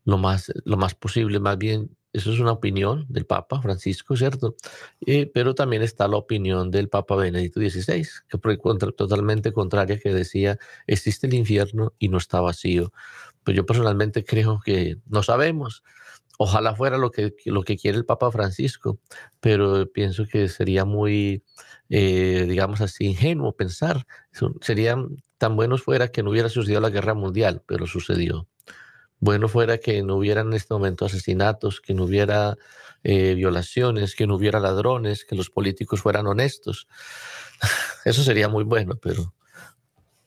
lo, 0.04 0.18
más, 0.18 0.52
lo 0.64 0.76
más 0.76 0.94
posible, 0.94 1.40
más 1.40 1.58
bien, 1.58 1.96
eso 2.12 2.32
es 2.32 2.40
una 2.40 2.52
opinión 2.52 3.06
del 3.08 3.24
Papa 3.24 3.62
Francisco, 3.62 4.16
¿cierto? 4.16 4.56
Eh, 5.06 5.30
pero 5.32 5.54
también 5.54 5.82
está 5.82 6.08
la 6.08 6.16
opinión 6.16 6.70
del 6.70 6.88
Papa 6.88 7.16
Benedicto 7.16 7.60
XVI, 7.60 8.06
que 8.28 8.38
fue 8.38 8.58
totalmente 8.58 9.52
contraria, 9.52 9.98
que 9.98 10.12
decía, 10.12 10.58
existe 10.86 11.26
el 11.26 11.34
infierno 11.34 11.94
y 11.98 12.08
no 12.08 12.18
está 12.18 12.40
vacío. 12.40 12.92
Pues 13.44 13.56
yo 13.56 13.64
personalmente 13.66 14.24
creo 14.24 14.60
que 14.64 14.98
no 15.06 15.22
sabemos. 15.22 15.82
Ojalá 16.38 16.74
fuera 16.74 16.98
lo 16.98 17.10
que, 17.10 17.34
lo 17.46 17.62
que 17.62 17.76
quiere 17.76 17.98
el 17.98 18.04
Papa 18.04 18.30
Francisco, 18.30 18.98
pero 19.40 19.90
pienso 19.90 20.26
que 20.26 20.48
sería 20.48 20.84
muy, 20.84 21.42
digamos 21.88 22.80
así, 22.80 23.06
ingenuo 23.06 23.54
pensar. 23.56 24.06
Sería 24.60 24.96
tan 25.42 25.56
bueno 25.56 25.76
fuera 25.76 26.06
que 26.06 26.22
no 26.22 26.30
hubiera 26.30 26.48
sucedido 26.48 26.80
la 26.80 26.90
guerra 26.90 27.14
mundial, 27.14 27.64
pero 27.66 27.88
sucedió. 27.88 28.46
Bueno 29.18 29.48
fuera 29.48 29.78
que 29.78 30.00
no 30.04 30.14
hubiera 30.14 30.42
en 30.42 30.52
este 30.52 30.72
momento 30.72 31.04
asesinatos, 31.04 31.80
que 31.80 31.94
no 31.94 32.04
hubiera 32.04 32.56
eh, 33.02 33.34
violaciones, 33.34 34.14
que 34.14 34.28
no 34.28 34.36
hubiera 34.36 34.60
ladrones, 34.60 35.24
que 35.24 35.34
los 35.34 35.50
políticos 35.50 36.00
fueran 36.00 36.28
honestos. 36.28 36.86
Eso 38.04 38.22
sería 38.22 38.48
muy 38.48 38.62
bueno, 38.62 38.94
pero 39.02 39.34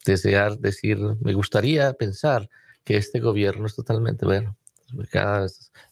desear 0.03 0.57
decir, 0.57 0.99
me 1.21 1.31
gustaría 1.31 1.93
pensar 1.93 2.49
que 2.83 2.97
este 2.97 3.21
gobierno 3.21 3.67
es 3.67 3.75
totalmente 3.75 4.25
bueno. 4.25 4.57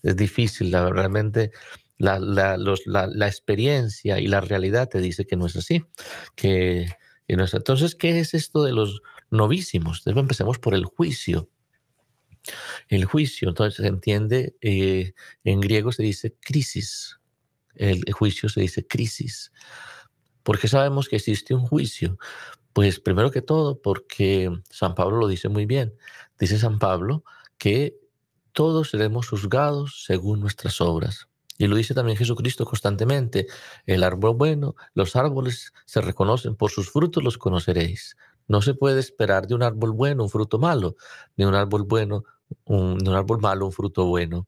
es 0.01 0.15
difícil, 0.17 0.69
la, 0.69 0.89
realmente 0.89 1.51
la, 1.97 3.25
experiencia 3.25 4.19
y 4.19 4.27
la 4.27 4.41
realidad 4.41 4.89
te 4.89 4.99
dice 4.99 5.25
que 5.25 5.37
no 5.37 5.45
es 5.45 5.55
así, 5.55 5.85
que 6.35 6.87
no 7.29 7.45
es. 7.45 7.53
Entonces, 7.53 7.95
¿qué 7.95 8.19
es 8.19 8.33
esto 8.33 8.63
de 8.63 8.73
los 8.73 9.01
novísimos. 9.33 9.99
Entonces 9.99 10.21
empecemos 10.21 10.59
por 10.59 10.75
el 10.75 10.85
juicio. 10.85 11.49
El 12.89 13.05
juicio, 13.05 13.49
entonces 13.49 13.81
se 13.81 13.87
entiende, 13.87 14.55
eh, 14.61 15.13
en 15.43 15.61
griego 15.61 15.91
se 15.91 16.03
dice 16.03 16.35
crisis, 16.41 17.19
el 17.75 18.03
juicio 18.11 18.49
se 18.49 18.61
dice 18.61 18.85
crisis. 18.85 19.51
¿Por 20.43 20.59
qué 20.59 20.67
sabemos 20.67 21.07
que 21.07 21.15
existe 21.15 21.53
un 21.53 21.65
juicio? 21.65 22.17
Pues 22.73 22.99
primero 22.99 23.31
que 23.31 23.41
todo 23.41 23.81
porque 23.81 24.51
San 24.69 24.93
Pablo 24.93 25.17
lo 25.17 25.27
dice 25.27 25.47
muy 25.47 25.65
bien. 25.65 25.95
Dice 26.37 26.59
San 26.59 26.79
Pablo 26.79 27.23
que 27.57 27.97
todos 28.51 28.89
seremos 28.89 29.29
juzgados 29.29 30.03
según 30.05 30.41
nuestras 30.41 30.81
obras. 30.81 31.29
Y 31.57 31.67
lo 31.67 31.75
dice 31.75 31.93
también 31.93 32.17
Jesucristo 32.17 32.65
constantemente. 32.65 33.47
El 33.85 34.03
árbol 34.03 34.35
bueno, 34.35 34.75
los 34.93 35.15
árboles 35.15 35.71
se 35.85 36.01
reconocen, 36.01 36.55
por 36.55 36.71
sus 36.71 36.91
frutos 36.91 37.23
los 37.23 37.37
conoceréis. 37.37 38.17
No 38.47 38.61
se 38.61 38.73
puede 38.73 38.99
esperar 38.99 39.47
de 39.47 39.55
un 39.55 39.63
árbol 39.63 39.91
bueno 39.91 40.23
un 40.23 40.29
fruto 40.29 40.59
malo, 40.59 40.95
de 41.35 41.45
un 41.45 41.55
árbol 41.55 41.83
bueno, 41.83 42.23
un, 42.65 43.07
árbol 43.09 43.39
malo 43.39 43.65
un 43.65 43.71
fruto 43.71 44.05
bueno. 44.05 44.47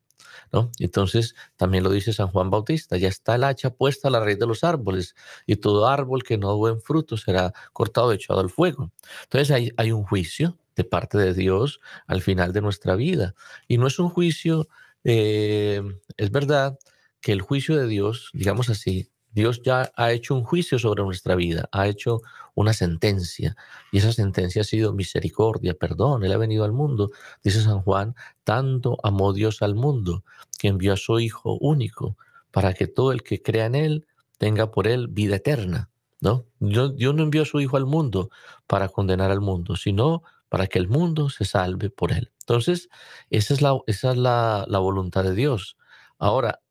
¿no? 0.52 0.72
Entonces, 0.80 1.36
también 1.56 1.84
lo 1.84 1.90
dice 1.90 2.14
San 2.14 2.28
Juan 2.28 2.50
Bautista, 2.50 2.98
ya 2.98 3.08
está 3.08 3.36
el 3.36 3.44
hacha 3.44 3.70
puesta 3.72 4.10
a 4.10 4.12
la 4.12 4.20
raíz 4.20 4.38
de 4.38 4.48
los 4.48 4.64
árboles, 4.64 5.16
y 5.46 5.56
todo 5.56 5.88
árbol 5.88 6.24
que 6.24 6.38
no 6.38 6.58
buen 6.58 6.82
fruto 6.82 7.18
será 7.18 7.54
cortado 7.74 8.12
echado 8.12 8.40
al 8.42 8.50
fuego. 8.50 8.92
Entonces, 9.24 9.52
hay, 9.52 9.72
hay 9.78 9.92
un 9.92 10.04
juicio 10.04 10.58
de 10.76 10.84
parte 10.84 11.18
de 11.18 11.34
Dios 11.34 11.80
al 12.08 12.22
final 12.22 12.54
de 12.54 12.62
nuestra 12.62 12.96
vida. 12.96 13.36
Y 13.68 13.78
no 13.78 13.88
es 13.88 13.98
un 14.00 14.10
juicio, 14.10 14.68
eh, 15.04 15.82
es 16.18 16.32
verdad 16.32 16.78
que 17.22 17.32
el 17.32 17.42
juicio 17.42 17.78
de 17.78 17.88
Dios, 17.88 18.30
digamos 18.34 18.70
así, 18.70 19.10
Dios 19.32 19.62
ya 19.64 19.92
ha 19.96 20.12
hecho 20.12 20.36
un 20.36 20.44
juicio 20.44 20.80
sobre 20.80 21.04
nuestra 21.04 21.36
vida, 21.36 21.68
ha 21.72 21.88
hecho 21.88 22.22
una 22.56 22.74
sentencia, 22.74 23.56
y 23.92 24.00
esa 24.00 24.12
sentencia 24.12 24.62
ha 24.62 24.66
sido 24.66 24.94
misericordia, 24.94 25.74
perdón. 25.76 26.24
Él 26.24 26.32
ha 26.32 26.38
venido 26.38 26.64
al 26.64 26.72
mundo, 26.72 27.12
dice 27.44 27.62
San 27.62 27.82
Juan, 27.82 28.16
tanto 28.44 28.98
amó 29.04 29.34
Dios 29.34 29.62
al 29.62 29.76
mundo 29.76 30.24
que 30.58 30.70
envió 30.70 30.94
a 30.94 30.98
su 30.98 31.20
Hijo 31.20 31.58
único 31.60 32.18
para 32.52 32.74
que 32.74 32.88
todo 32.88 33.12
el 33.12 33.24
que 33.24 33.42
crea 33.42 33.66
en 33.66 33.76
Él 33.76 34.08
tenga 34.38 34.72
por 34.72 34.88
Él 34.88 35.08
vida 35.10 35.36
eterna. 35.36 35.90
¿no? 36.22 36.46
Dios, 36.60 36.94
no 36.98 37.24
envió 37.24 37.44
a 37.44 37.46
su 37.46 37.60
Hijo 37.60 37.78
al 37.78 37.86
mundo 37.86 38.30
para 38.68 38.90
condenar 38.90 39.32
al 39.32 39.42
mundo, 39.42 39.76
sino 39.76 40.24
para 40.50 40.68
que 40.68 40.80
el 40.80 40.88
mundo 40.88 41.30
se 41.30 41.46
salve 41.46 41.90
por 41.90 42.12
Él. 42.12 42.32
Entonces, 42.42 42.90
esa 43.30 43.54
es 43.54 43.62
la, 43.62 43.78
esa 43.88 44.12
es 44.12 44.18
la, 44.18 44.66
la 44.68 44.80
voluntad 44.80 45.24
de 45.24 45.36
Dios. 45.36 45.78
Ahora, 46.18 46.62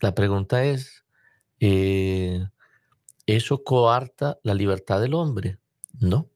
la 0.00 0.14
pregunta 0.14 0.64
es, 0.64 1.04
eh, 1.60 2.46
¿eso 3.26 3.62
coarta 3.62 4.38
la 4.42 4.54
libertad 4.54 5.00
del 5.00 5.14
hombre? 5.14 5.58
No, 5.98 6.30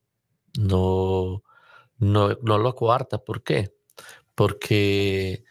no, 0.59 1.43
no, 1.99 2.29
no 2.43 2.59
lo 2.59 2.75
coarta. 2.75 3.19
¿Por 3.19 3.43
qué? 3.43 3.75
Porque 4.35 5.45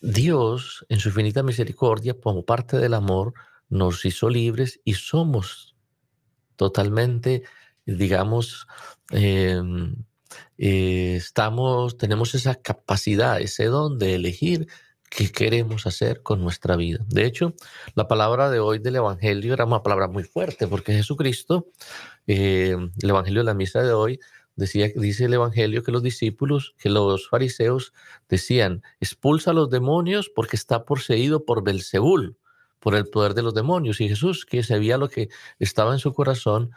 Dios, 0.00 0.84
en 0.88 0.98
su 0.98 1.08
infinita 1.08 1.42
misericordia, 1.42 2.14
como 2.14 2.44
parte 2.44 2.78
del 2.78 2.94
amor, 2.94 3.34
nos 3.68 4.04
hizo 4.04 4.28
libres 4.28 4.80
y 4.84 4.94
somos 4.94 5.76
totalmente, 6.56 7.44
digamos, 7.86 8.66
em, 9.10 9.94
eh, 10.58 11.16
estamos, 11.16 11.96
tenemos 11.96 12.34
esa 12.34 12.56
capacidad, 12.56 13.40
ese 13.40 13.66
don 13.66 13.98
de 13.98 14.14
elegir 14.14 14.68
qué 15.10 15.30
queremos 15.30 15.86
hacer 15.86 16.22
con 16.22 16.40
nuestra 16.40 16.76
vida. 16.76 17.04
De 17.08 17.26
hecho, 17.26 17.54
la 17.94 18.08
palabra 18.08 18.48
de 18.48 18.60
hoy 18.60 18.78
del 18.78 18.96
Evangelio 18.96 19.52
era 19.52 19.66
una 19.66 19.82
palabra 19.82 20.08
muy 20.08 20.22
fuerte, 20.22 20.68
porque 20.68 20.94
Jesucristo, 20.94 21.66
eh, 22.26 22.76
el 23.02 23.10
Evangelio 23.10 23.40
de 23.40 23.44
la 23.44 23.54
misa 23.54 23.82
de 23.82 23.92
hoy, 23.92 24.20
decía, 24.56 24.88
dice 24.94 25.24
el 25.24 25.34
Evangelio 25.34 25.82
que 25.82 25.92
los 25.92 26.02
discípulos, 26.02 26.74
que 26.78 26.88
los 26.88 27.28
fariseos 27.28 27.92
decían, 28.28 28.82
expulsa 29.00 29.50
a 29.50 29.54
los 29.54 29.68
demonios 29.68 30.30
porque 30.34 30.56
está 30.56 30.84
poseído 30.84 31.44
por 31.44 31.64
Belzebul, 31.64 32.38
por 32.78 32.94
el 32.94 33.08
poder 33.08 33.34
de 33.34 33.42
los 33.42 33.52
demonios. 33.52 34.00
Y 34.00 34.08
Jesús, 34.08 34.46
que 34.46 34.62
sabía 34.62 34.96
lo 34.96 35.08
que 35.08 35.28
estaba 35.58 35.92
en 35.92 35.98
su 35.98 36.14
corazón, 36.14 36.70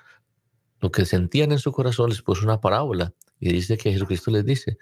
lo 0.79 0.91
que 0.91 1.05
sentían 1.05 1.51
en 1.51 1.59
su 1.59 1.71
corazón, 1.71 2.09
les 2.09 2.21
puso 2.23 2.43
una 2.43 2.59
parábola. 2.59 3.13
Y 3.39 3.53
dice 3.53 3.77
que 3.77 3.91
Jesucristo 3.91 4.31
les 4.31 4.45
dice, 4.45 4.77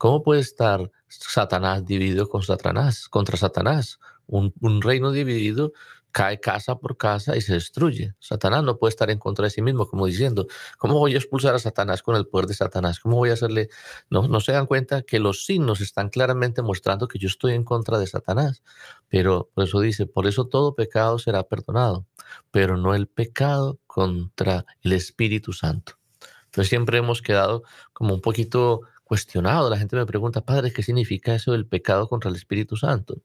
¿Cómo 0.00 0.22
puede 0.22 0.40
estar 0.40 0.90
Satanás 1.08 1.84
dividido 1.84 2.26
con 2.26 2.42
Satanás, 2.42 3.06
contra 3.06 3.36
Satanás? 3.36 3.98
Un, 4.26 4.80
reino 4.80 5.12
dividido 5.12 5.74
cae 6.10 6.40
casa 6.40 6.76
por 6.76 6.96
casa 6.96 7.36
y 7.36 7.42
se 7.42 7.52
destruye. 7.52 8.14
Satanás 8.18 8.64
no 8.64 8.78
puede 8.78 8.92
estar 8.92 9.10
en 9.10 9.18
contra 9.18 9.44
de 9.44 9.50
sí 9.50 9.60
mismo, 9.60 9.86
como 9.86 10.06
diciendo, 10.06 10.46
¿cómo 10.78 10.94
voy 10.94 11.12
a 11.12 11.18
expulsar 11.18 11.54
a 11.54 11.58
Satanás 11.58 12.02
con 12.02 12.16
el 12.16 12.26
poder 12.26 12.46
de 12.46 12.54
Satanás? 12.54 12.98
¿Cómo 12.98 13.16
voy 13.16 13.28
a 13.28 13.34
hacerle? 13.34 13.68
No, 14.08 14.26
no 14.26 14.40
se 14.40 14.52
dan 14.52 14.64
cuenta 14.64 15.02
que 15.02 15.18
los 15.18 15.44
signos 15.44 15.82
están 15.82 16.08
claramente 16.08 16.62
mostrando 16.62 17.06
que 17.06 17.18
yo 17.18 17.28
estoy 17.28 17.52
en 17.52 17.64
contra 17.64 17.98
de 17.98 18.06
Satanás. 18.06 18.62
Pero 19.10 19.50
por 19.52 19.64
eso 19.64 19.80
dice, 19.80 20.06
por 20.06 20.26
eso 20.26 20.46
todo 20.46 20.74
pecado 20.74 21.18
será 21.18 21.42
perdonado, 21.42 22.06
pero 22.50 22.78
no 22.78 22.94
el 22.94 23.06
pecado 23.06 23.78
contra 23.86 24.64
el 24.80 24.92
Espíritu 24.92 25.52
Santo. 25.52 25.98
Entonces 26.46 26.70
siempre 26.70 26.96
hemos 26.96 27.20
quedado 27.20 27.64
como 27.92 28.14
un 28.14 28.22
poquito 28.22 28.80
cuestionado. 29.10 29.68
La 29.68 29.76
gente 29.76 29.96
me 29.96 30.06
pregunta, 30.06 30.40
Padre, 30.40 30.72
¿qué 30.72 30.84
significa 30.84 31.34
eso 31.34 31.50
del 31.50 31.66
pecado 31.66 32.08
contra 32.08 32.30
el 32.30 32.36
Espíritu 32.36 32.76
Santo? 32.76 33.16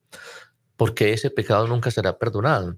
Porque 0.77 1.13
ese 1.13 1.29
pecado 1.29 1.67
nunca 1.67 1.91
será 1.91 2.17
perdonado. 2.17 2.75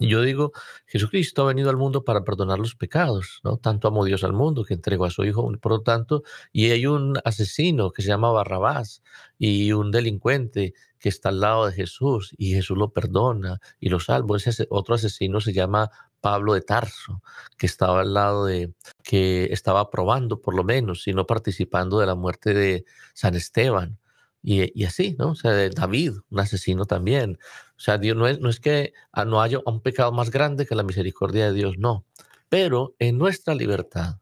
Yo 0.00 0.22
digo, 0.22 0.52
Jesucristo 0.86 1.42
ha 1.42 1.48
venido 1.48 1.68
al 1.68 1.76
mundo 1.76 2.02
para 2.02 2.24
perdonar 2.24 2.58
los 2.58 2.76
pecados, 2.76 3.40
¿no? 3.44 3.58
Tanto 3.58 3.88
amó 3.88 4.06
Dios 4.06 4.24
al 4.24 4.32
mundo 4.32 4.64
que 4.64 4.72
entregó 4.72 5.04
a 5.04 5.10
su 5.10 5.22
Hijo, 5.24 5.52
por 5.60 5.72
lo 5.72 5.82
tanto, 5.82 6.22
y 6.50 6.70
hay 6.70 6.86
un 6.86 7.18
asesino 7.26 7.90
que 7.90 8.00
se 8.00 8.08
llama 8.08 8.32
Barrabás 8.32 9.02
y 9.38 9.72
un 9.72 9.90
delincuente 9.90 10.72
que 10.98 11.10
está 11.10 11.28
al 11.28 11.40
lado 11.40 11.66
de 11.66 11.72
Jesús 11.72 12.34
y 12.38 12.54
Jesús 12.54 12.78
lo 12.78 12.90
perdona 12.90 13.60
y 13.80 13.90
lo 13.90 14.00
salva. 14.00 14.38
Ese 14.38 14.66
otro 14.70 14.94
asesino 14.94 15.42
se 15.42 15.52
llama 15.52 15.90
Pablo 16.22 16.54
de 16.54 16.62
Tarso, 16.62 17.20
que 17.58 17.66
estaba 17.66 18.00
al 18.00 18.14
lado 18.14 18.46
de, 18.46 18.72
que 19.04 19.52
estaba 19.52 19.80
aprobando 19.80 20.40
por 20.40 20.56
lo 20.56 20.64
menos, 20.64 21.06
y 21.06 21.12
no 21.12 21.26
participando 21.26 22.00
de 22.00 22.06
la 22.06 22.14
muerte 22.14 22.54
de 22.54 22.84
San 23.12 23.36
Esteban. 23.36 23.98
Y, 24.42 24.84
así, 24.84 25.16
¿no? 25.18 25.30
O 25.30 25.34
sea, 25.34 25.52
David, 25.70 26.14
un 26.30 26.40
asesino 26.40 26.84
también. 26.84 27.38
O 27.76 27.80
sea, 27.80 27.96
Dios 27.98 28.16
no 28.16 28.26
es, 28.26 28.40
no 28.40 28.50
es 28.50 28.60
que 28.60 28.92
ah, 29.12 29.24
no 29.24 29.40
haya 29.40 29.58
un 29.64 29.80
pecado 29.80 30.12
más 30.12 30.30
grande 30.30 30.66
que 30.66 30.74
la 30.74 30.82
misericordia 30.82 31.46
de 31.46 31.54
Dios, 31.54 31.78
no. 31.78 32.04
Pero 32.48 32.94
en 32.98 33.16
nuestra 33.18 33.54
libertad, 33.54 34.20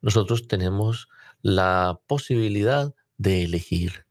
nosotros 0.00 0.46
tenemos 0.46 1.08
la 1.42 2.00
posibilidad 2.06 2.94
de 3.18 3.44
elegir. 3.44 4.06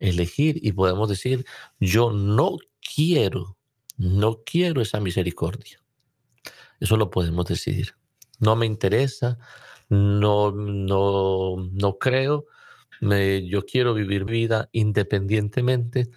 Elegir 0.00 0.58
y 0.62 0.72
podemos 0.72 1.08
decir, 1.08 1.46
yo 1.78 2.12
no 2.12 2.56
quiero, 2.94 3.56
no 3.96 4.40
quiero 4.44 4.80
esa 4.82 5.00
misericordia. 5.00 5.80
Eso 6.80 6.96
lo 6.96 7.10
podemos 7.10 7.46
decidir. 7.46 7.94
No 8.42 8.56
me 8.56 8.66
interesa, 8.66 9.38
no, 9.88 10.50
no, 10.50 11.56
no 11.72 11.98
creo, 11.98 12.46
yo 13.00 13.64
quiero 13.64 13.94
vivir 13.94 14.24
vida 14.24 14.68
independientemente 14.72 16.10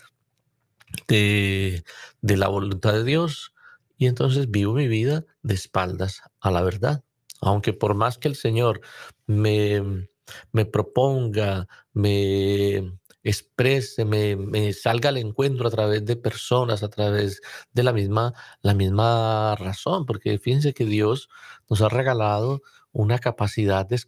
de, 1.08 1.84
de 2.22 2.38
la 2.38 2.48
voluntad 2.48 2.94
de 2.94 3.04
Dios 3.04 3.54
y 3.98 4.08
entonces 4.08 4.50
vivo 4.50 4.74
mi 4.74 4.88
vida 4.88 5.24
de 5.44 5.54
espaldas 5.54 6.22
a 6.42 6.52
la 6.52 6.62
verdad. 6.64 7.04
Aunque 7.42 7.74
por 7.74 7.94
más 7.94 8.18
que 8.18 8.28
el 8.28 8.36
Señor 8.36 8.82
me, 9.28 10.08
me 10.52 10.66
proponga, 10.66 11.68
me 11.94 12.98
exprese, 13.26 14.06
me, 14.06 14.36
me, 14.36 14.72
salga 14.72 15.10
al 15.10 15.18
encuentro 15.18 15.68
a 15.68 15.72
través 15.72 16.06
de 16.06 16.16
personas, 16.16 16.84
a 16.84 16.90
través 16.90 17.42
de 17.74 17.84
la 17.84 17.92
misma, 17.92 18.34
la 18.62 18.76
misma 18.76 19.56
razón, 19.56 20.06
porque 20.06 20.38
fíjense 20.38 20.74
que 20.74 20.86
Dios 20.86 21.28
nos 21.68 21.82
ha 21.82 21.90
regalado 21.90 22.62
una 22.92 23.18
capacidad 23.20 23.86
de, 23.88 24.00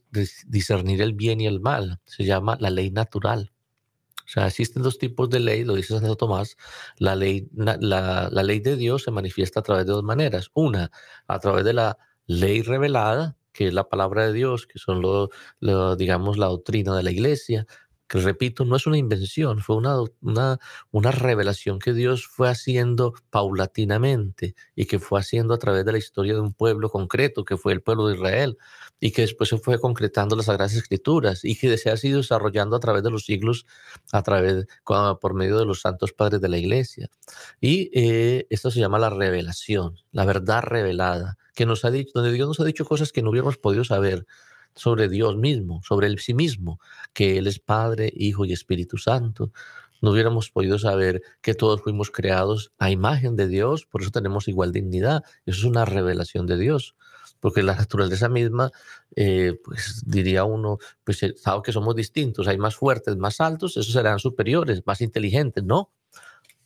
discernir 0.46 1.02
el 1.02 1.14
bien 1.14 1.42
y 1.42 1.48
el 1.48 1.60
mal, 1.60 2.00
se 2.06 2.26
llama 2.26 2.58
la 2.60 2.70
ley 2.70 2.92
natural. 2.92 3.52
O 4.20 4.30
sea, 4.30 4.48
existen 4.48 4.84
dos 4.84 5.00
tipos 5.00 5.30
de 5.30 5.40
ley, 5.40 5.64
lo 5.64 5.76
dice 5.76 5.96
Santo 5.98 6.16
Tomás. 6.16 6.58
La 6.98 7.16
ley, 7.16 7.50
la, 7.56 8.30
la 8.30 8.44
ley 8.44 8.60
de 8.60 8.76
Dios 8.76 9.04
se 9.04 9.12
manifiesta 9.12 9.62
a 9.62 9.64
través 9.64 9.86
de 9.86 9.94
dos 9.94 10.04
maneras. 10.04 10.52
Una, 10.54 10.92
a 11.28 11.40
través 11.40 11.64
de 11.66 11.74
la 11.74 11.98
ley 12.28 12.62
revelada, 12.62 13.38
que 13.58 13.70
es 13.70 13.74
la 13.74 13.90
palabra 13.90 14.28
de 14.28 14.34
Dios, 14.34 14.68
que 14.68 14.78
son 14.78 15.02
lo, 15.02 15.96
digamos, 15.96 16.38
la 16.38 16.46
doctrina 16.46 16.96
de 16.96 17.02
la 17.02 17.10
iglesia, 17.10 17.66
que 18.08 18.20
repito, 18.20 18.64
no 18.66 18.76
es 18.76 18.88
una 18.88 18.98
invención, 18.98 19.60
fue 19.60 19.76
una, 19.76 19.98
una, 20.22 20.60
una, 20.92 21.12
revelación 21.12 21.80
que 21.80 21.94
Dios 21.94 22.26
fue 22.26 22.50
haciendo 22.50 23.14
paulatinamente 23.30 24.56
y 24.76 24.86
que 24.86 25.00
fue 25.00 25.20
haciendo 25.20 25.54
a 25.54 25.58
través 25.60 25.86
de 25.86 25.92
la 25.92 25.98
historia 25.98 26.34
de 26.34 26.40
un 26.40 26.54
pueblo 26.54 26.90
concreto, 26.90 27.44
que 27.44 27.58
fue 27.58 27.74
el 27.74 27.82
pueblo 27.82 28.08
de 28.08 28.16
Israel, 28.16 28.58
y 29.00 29.12
que 29.12 29.24
después 29.24 29.50
se 29.50 29.58
fue 29.58 29.80
concretando 29.80 30.36
las 30.36 30.46
Sagradas 30.46 30.74
Escrituras 30.74 31.44
y 31.44 31.58
que 31.58 31.78
se 31.78 31.90
ha 31.90 31.98
sido 31.98 32.18
desarrollando 32.18 32.76
a 32.76 32.80
través 32.80 33.04
de 33.04 33.12
los 33.12 33.26
siglos, 33.26 33.66
a 34.12 34.24
través, 34.24 34.66
por 34.86 35.34
medio 35.34 35.60
de 35.60 35.66
los 35.66 35.82
santos 35.82 36.14
padres 36.14 36.42
de 36.42 36.50
la 36.50 36.58
iglesia. 36.58 37.10
Y 37.62 37.92
eh, 37.94 38.48
esto 38.50 38.72
se 38.72 38.80
llama 38.80 39.00
la 39.00 39.10
revelación, 39.10 39.96
la 40.12 40.26
verdad 40.26 40.64
revelada, 40.64 41.38
que 41.54 41.66
nos 41.66 41.86
ha 41.86 41.92
dicho, 41.92 42.12
donde 42.16 42.32
Dios 42.32 42.48
nos 42.48 42.60
ha 42.60 42.66
dicho 42.66 42.86
cosas 42.86 43.12
que 43.12 43.22
no 43.22 43.32
hubiéramos 43.32 43.58
podido 43.58 43.84
saber 43.84 44.26
sobre 44.78 45.10
Dios 45.10 45.36
mismo, 45.36 45.82
sobre 45.84 46.08
el 46.08 46.20
sí 46.20 46.34
mismo, 46.34 46.80
que 47.14 47.38
Él 47.38 47.48
es 47.48 47.60
Padre, 47.60 48.12
Hijo 48.16 48.46
y 48.46 48.54
Espíritu 48.54 48.98
Santo. 48.98 49.52
No 50.02 50.12
hubiéramos 50.12 50.52
podido 50.52 50.78
saber 50.78 51.22
que 51.42 51.56
todos 51.56 51.82
fuimos 51.82 52.12
creados 52.12 52.72
a 52.78 52.92
imagen 52.92 53.36
de 53.36 53.48
Dios, 53.48 53.86
por 53.86 54.02
eso 54.02 54.12
tenemos 54.12 54.48
igual 54.48 54.72
dignidad. 54.72 55.24
Eso 55.46 55.60
es 55.60 55.64
una 55.66 55.86
revelación 55.86 56.46
de 56.46 56.58
Dios, 56.58 56.96
porque 57.40 57.64
la 57.64 57.76
naturaleza 57.76 58.30
misma, 58.30 58.72
eh, 59.16 59.60
pues 59.64 60.04
diría 60.06 60.44
uno, 60.44 60.78
pues 61.04 61.20
sabe 61.38 61.62
que 61.64 61.72
somos 61.72 61.96
distintos, 61.96 62.48
hay 62.48 62.58
más 62.58 62.76
fuertes, 62.76 63.18
más 63.18 63.42
altos, 63.42 63.76
esos 63.78 63.94
serán 63.94 64.20
superiores, 64.20 64.84
más 64.86 65.02
inteligentes, 65.02 65.64
¿no? 65.64 65.92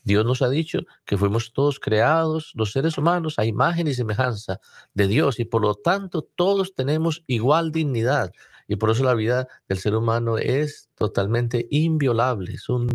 Dios 0.04 0.26
nos 0.26 0.42
ha 0.42 0.50
dicho 0.50 0.80
que 1.06 1.18
fuimos 1.18 1.54
todos 1.54 1.80
creados, 1.80 2.52
los 2.56 2.72
seres 2.72 2.98
humanos, 2.98 3.36
a 3.38 3.46
imagen 3.46 3.88
y 3.88 3.94
semejanza 3.94 4.60
de 4.94 5.08
Dios 5.08 5.40
y 5.40 5.46
por 5.46 5.62
lo 5.62 5.76
tanto 5.76 6.24
todos 6.24 6.74
tenemos 6.74 7.24
igual 7.28 7.72
dignidad. 7.72 8.32
Y 8.68 8.78
por 8.78 8.90
eso 8.90 9.04
la 9.04 9.14
vida 9.16 9.48
del 9.68 9.80
ser 9.80 9.96
humano 9.96 10.38
es 10.38 10.90
totalmente 10.96 11.68
inviolable, 11.72 12.54
es 12.54 12.70
un, 12.70 12.88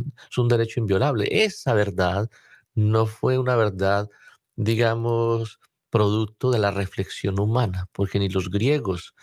derecho 0.48 0.80
inviolable. 0.80 1.28
Esa 1.30 1.74
verdad 1.74 2.30
no 2.74 3.06
fue 3.06 3.38
una 3.38 3.56
verdad, 3.56 4.08
digamos, 4.56 5.60
producto 5.90 6.50
de 6.50 6.58
la 6.58 6.70
reflexión 6.70 7.38
humana, 7.38 7.88
porque 7.92 8.18
ni 8.18 8.28
los 8.28 8.50
griegos, 8.50 9.14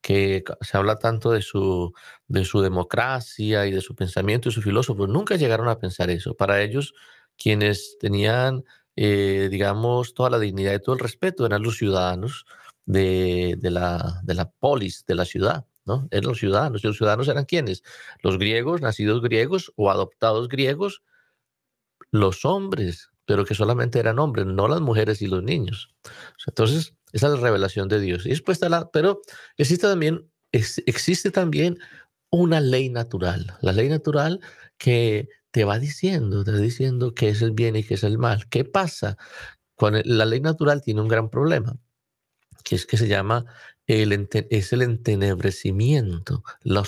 que 0.00 0.44
se 0.62 0.76
habla 0.78 0.96
tanto 0.96 1.30
de 1.32 1.42
su, 1.42 1.92
de 2.28 2.44
su 2.44 2.62
democracia 2.62 3.66
y 3.66 3.72
de 3.72 3.80
su 3.80 3.94
pensamiento 3.94 4.48
y 4.48 4.52
su 4.52 4.62
filósofo, 4.62 5.06
nunca 5.06 5.36
llegaron 5.36 5.68
a 5.68 5.78
pensar 5.78 6.08
eso. 6.10 6.34
Para 6.34 6.62
ellos, 6.62 6.94
quienes 7.38 7.96
tenían, 7.98 8.64
eh, 8.96 9.48
digamos, 9.50 10.14
toda 10.14 10.30
la 10.30 10.38
dignidad 10.38 10.74
y 10.74 10.80
todo 10.80 10.94
el 10.94 11.00
respeto 11.00 11.46
eran 11.46 11.62
los 11.62 11.78
ciudadanos 11.78 12.44
de, 12.84 13.58
la, 13.62 14.20
de 14.24 14.34
la 14.34 14.50
polis, 14.50 15.04
de 15.06 15.14
la 15.14 15.24
ciudad. 15.24 15.66
¿no? 15.86 16.06
Eran 16.10 16.28
los 16.28 16.38
ciudadanos. 16.38 16.84
¿Y 16.84 16.86
los 16.88 16.96
ciudadanos 16.96 17.28
eran 17.28 17.44
quienes? 17.44 17.82
Los 18.22 18.38
griegos, 18.38 18.82
nacidos 18.82 19.22
griegos 19.22 19.72
o 19.76 19.90
adoptados 19.90 20.48
griegos, 20.48 21.02
los 22.10 22.44
hombres, 22.44 23.10
pero 23.24 23.44
que 23.44 23.54
solamente 23.54 23.98
eran 23.98 24.18
hombres, 24.18 24.46
no 24.46 24.68
las 24.68 24.80
mujeres 24.80 25.22
y 25.22 25.26
los 25.28 25.42
niños. 25.42 25.90
Entonces, 26.46 26.94
esa 27.12 27.28
es 27.28 27.34
la 27.34 27.40
revelación 27.40 27.88
de 27.88 28.00
Dios. 28.00 28.26
Y 28.26 28.30
después 28.30 28.60
la, 28.60 28.90
pero 28.90 29.20
existe 29.56 29.86
también, 29.86 30.30
existe 30.52 31.30
también 31.30 31.78
una 32.30 32.60
ley 32.60 32.88
natural. 32.88 33.56
La 33.60 33.72
ley 33.72 33.88
natural 33.88 34.40
que 34.76 35.28
te 35.50 35.64
va 35.64 35.78
diciendo, 35.78 36.44
te 36.44 36.52
va 36.52 36.58
diciendo 36.58 37.14
qué 37.14 37.30
es 37.30 37.42
el 37.42 37.52
bien 37.52 37.76
y 37.76 37.84
qué 37.84 37.94
es 37.94 38.04
el 38.04 38.18
mal. 38.18 38.48
¿Qué 38.48 38.64
pasa? 38.64 39.16
Cuando 39.76 40.00
la 40.04 40.26
ley 40.26 40.40
natural 40.40 40.82
tiene 40.82 41.00
un 41.02 41.08
gran 41.08 41.30
problema, 41.30 41.76
que 42.64 42.76
es 42.76 42.86
que 42.86 42.96
se 42.96 43.08
llama 43.08 43.46
el, 43.86 44.28
es 44.50 44.72
el 44.72 44.82
entenebrecimiento, 44.82 46.44
la 46.62 46.84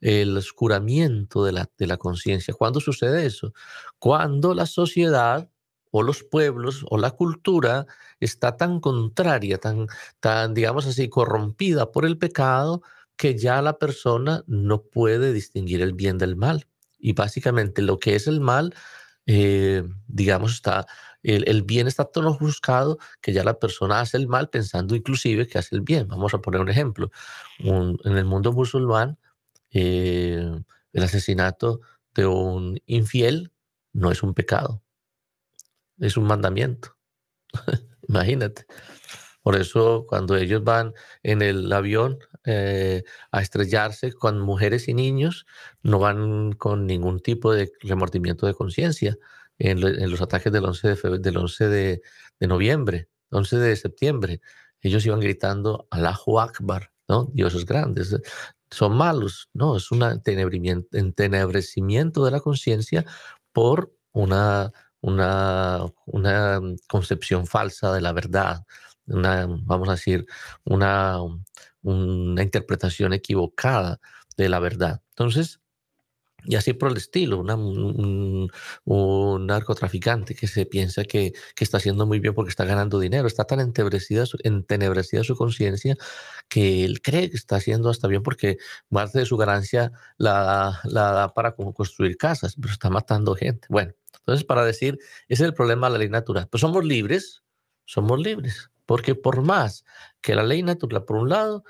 el 0.00 0.36
oscuramiento 0.36 1.44
de 1.44 1.52
la, 1.52 1.70
de 1.78 1.86
la 1.86 1.96
conciencia. 1.96 2.54
¿Cuándo 2.54 2.80
sucede 2.80 3.26
eso? 3.26 3.54
Cuando 3.98 4.54
la 4.54 4.66
sociedad 4.66 5.48
o 5.90 6.02
los 6.02 6.22
pueblos 6.22 6.84
o 6.90 6.98
la 6.98 7.12
cultura 7.12 7.86
está 8.20 8.56
tan 8.56 8.80
contraria, 8.80 9.58
tan, 9.58 9.86
tan, 10.20 10.54
digamos 10.54 10.86
así, 10.86 11.08
corrompida 11.08 11.90
por 11.90 12.04
el 12.06 12.18
pecado, 12.18 12.82
que 13.16 13.36
ya 13.38 13.60
la 13.62 13.78
persona 13.78 14.44
no 14.46 14.82
puede 14.82 15.32
distinguir 15.32 15.82
el 15.82 15.94
bien 15.94 16.18
del 16.18 16.36
mal. 16.36 16.66
Y 17.00 17.12
básicamente 17.14 17.82
lo 17.82 17.98
que 17.98 18.14
es 18.14 18.26
el 18.26 18.40
mal, 18.40 18.74
eh, 19.26 19.82
digamos, 20.06 20.52
está, 20.52 20.86
el, 21.22 21.62
bien 21.62 21.86
está 21.86 22.04
tan 22.04 22.26
ofuscado 22.26 22.98
que 23.20 23.32
ya 23.32 23.44
la 23.44 23.58
persona 23.58 24.00
hace 24.00 24.16
el 24.16 24.28
mal 24.28 24.48
pensando 24.50 24.94
inclusive 24.94 25.46
que 25.46 25.58
hace 25.58 25.74
el 25.74 25.82
bien. 25.82 26.08
Vamos 26.08 26.34
a 26.34 26.38
poner 26.38 26.60
un 26.60 26.68
ejemplo. 26.68 27.10
en 27.58 27.98
el 28.04 28.24
mundo 28.24 28.52
musulmán, 28.52 29.18
eh, 29.72 30.50
el 30.92 31.02
asesinato 31.02 31.80
de 32.14 32.26
un 32.26 32.80
infiel 32.86 33.52
no 33.92 34.10
es 34.10 34.22
un 34.22 34.34
pecado, 34.34 34.82
es 35.98 36.16
un 36.16 36.24
mandamiento. 36.24 36.96
Imagínate. 38.08 38.66
Por 39.42 39.56
eso 39.56 40.06
cuando 40.08 40.36
ellos 40.36 40.64
van 40.64 40.94
en 41.22 41.42
el 41.42 41.72
avión 41.72 42.18
eh, 42.44 43.02
a 43.32 43.42
estrellarse 43.42 44.12
con 44.12 44.40
mujeres 44.40 44.88
y 44.88 44.94
niños, 44.94 45.46
no 45.82 45.98
van 45.98 46.52
con 46.52 46.86
ningún 46.86 47.20
tipo 47.20 47.52
de 47.52 47.72
remordimiento 47.80 48.46
de 48.46 48.54
conciencia 48.54 49.18
en, 49.60 50.10
los 50.10 50.20
ataques 50.20 50.52
del 50.52 50.64
11 50.64 50.96
de, 50.96 51.18
del 51.18 51.36
11 51.36 51.68
de, 51.68 52.02
noviembre, 52.40 53.08
11 53.30 53.58
de 53.58 53.76
septiembre. 53.76 54.40
Ellos 54.80 55.06
iban 55.06 55.20
gritando 55.20 55.86
Allahu 55.90 56.40
Akbar, 56.40 56.90
¿no? 57.08 57.30
Dios 57.32 57.54
es 57.54 57.64
grande. 57.66 58.02
Son 58.70 58.96
malos, 58.96 59.48
no, 59.52 59.76
es 59.76 59.90
un 59.90 60.02
entenebrecimiento 60.02 62.24
de 62.24 62.30
la 62.30 62.40
conciencia 62.40 63.04
por 63.52 63.92
una, 64.12 64.72
concepción 66.88 67.46
falsa 67.46 67.92
de 67.92 68.00
la 68.00 68.12
verdad, 68.12 68.64
una, 69.10 69.46
vamos 69.48 69.88
a 69.88 69.92
decir, 69.92 70.26
una, 70.64 71.18
una 71.82 72.42
interpretación 72.42 73.12
equivocada 73.12 74.00
de 74.36 74.48
la 74.48 74.58
verdad. 74.60 75.02
Entonces, 75.10 75.60
y 76.44 76.56
así 76.56 76.72
por 76.72 76.90
el 76.90 76.96
estilo, 76.96 77.40
un, 77.40 78.50
narcotraficante 79.46 80.34
que 80.34 80.46
se 80.46 80.66
piensa 80.66 81.04
que, 81.04 81.32
que, 81.54 81.64
está 81.64 81.78
haciendo 81.78 82.06
muy 82.06 82.20
bien 82.20 82.34
porque 82.34 82.50
está 82.50 82.64
ganando 82.64 82.98
dinero, 82.98 83.26
está 83.26 83.44
tan 83.44 83.60
entebrecida, 83.60 84.24
entenebrecida 84.42 85.24
su 85.24 85.36
conciencia 85.36 85.96
que 86.48 86.84
él 86.84 87.02
cree 87.02 87.30
que 87.30 87.36
está 87.36 87.56
haciendo 87.56 87.90
hasta 87.90 88.08
bien 88.08 88.22
porque 88.22 88.58
parte 88.88 89.18
de 89.18 89.26
su 89.26 89.36
ganancia 89.36 89.92
la, 90.18 90.80
la 90.84 91.12
da 91.12 91.34
para 91.34 91.54
construir 91.54 92.16
casas, 92.16 92.56
pero 92.60 92.72
está 92.72 92.90
matando 92.90 93.34
gente. 93.34 93.66
Bueno, 93.70 93.92
entonces 94.18 94.44
para 94.44 94.64
decir, 94.64 94.98
ese 95.28 95.42
es 95.44 95.48
el 95.48 95.54
problema 95.54 95.88
de 95.88 95.92
la 95.92 95.98
ley 95.98 96.08
natural. 96.08 96.48
Pues 96.48 96.60
somos 96.60 96.84
libres, 96.84 97.42
somos 97.84 98.20
libres, 98.20 98.70
porque 98.90 99.14
por 99.14 99.40
más 99.42 99.84
que 100.20 100.34
la 100.34 100.42
ley 100.42 100.64
natural, 100.64 101.04
por 101.04 101.16
un 101.18 101.28
lado, 101.28 101.62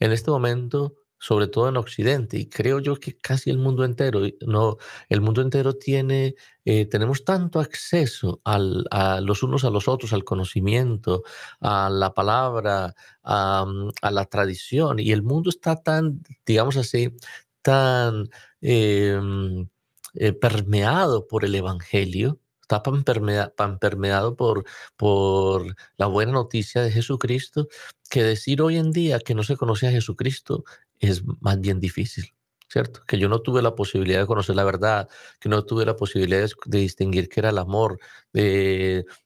en 0.00 0.10
este 0.10 0.30
momento, 0.30 0.94
sobre 1.18 1.46
todo 1.46 1.68
en 1.68 1.76
Occidente, 1.76 2.38
y 2.38 2.46
creo 2.48 2.78
yo 2.78 2.96
que 2.96 3.14
casi 3.14 3.50
el 3.50 3.58
mundo 3.58 3.84
entero, 3.84 4.22
no, 4.46 4.78
el 5.10 5.20
mundo 5.20 5.42
entero 5.42 5.74
tiene, 5.74 6.34
eh, 6.64 6.86
tenemos 6.86 7.26
tanto 7.26 7.60
acceso 7.60 8.40
al, 8.44 8.86
a 8.90 9.20
los 9.20 9.42
unos 9.42 9.64
a 9.64 9.70
los 9.70 9.86
otros, 9.86 10.14
al 10.14 10.24
conocimiento, 10.24 11.24
a 11.60 11.90
la 11.90 12.14
palabra, 12.14 12.94
a, 13.22 13.66
la 14.10 14.24
tradición, 14.24 14.98
y 14.98 15.12
el 15.12 15.22
mundo 15.22 15.50
está 15.50 15.76
tan, 15.76 16.22
digamos 16.46 16.78
así, 16.78 17.14
tan 17.60 18.30
em, 18.62 19.68
eh, 20.14 20.32
permeado 20.32 21.26
por 21.26 21.44
el 21.44 21.54
Evangelio, 21.54 22.40
está 22.76 23.54
tan, 23.54 23.78
permeado 23.78 24.36
por, 24.36 24.64
por 24.96 25.74
la 25.96 26.06
buena 26.06 26.32
noticia 26.32 26.82
de 26.82 26.90
Jesucristo, 26.90 27.68
que 28.10 28.22
decir 28.22 28.62
hoy 28.62 28.76
en 28.76 28.92
día 28.92 29.20
que 29.20 29.34
no 29.34 29.42
se 29.42 29.56
conoce 29.56 29.88
a 29.88 29.92
Jesucristo 29.92 30.64
es 31.00 31.22
más 31.40 31.60
bien 31.60 31.80
difícil. 31.80 32.32
¿Cierto? 32.72 33.02
Que 33.06 33.18
yo 33.18 33.28
no 33.28 33.40
tuve 33.42 33.60
la 33.60 33.74
posibilidad 33.74 34.20
de 34.20 34.26
conocer 34.26 34.56
la 34.56 34.64
verdad, 34.64 35.08
que 35.38 35.50
no 35.50 35.64
tuve 35.64 35.84
la 35.84 35.94
posibilidad 35.94 36.48
de, 36.64 36.78
distinguir 36.78 37.28
qué 37.28 37.40
era 37.40 37.50
el 37.50 37.58
amor 37.58 37.98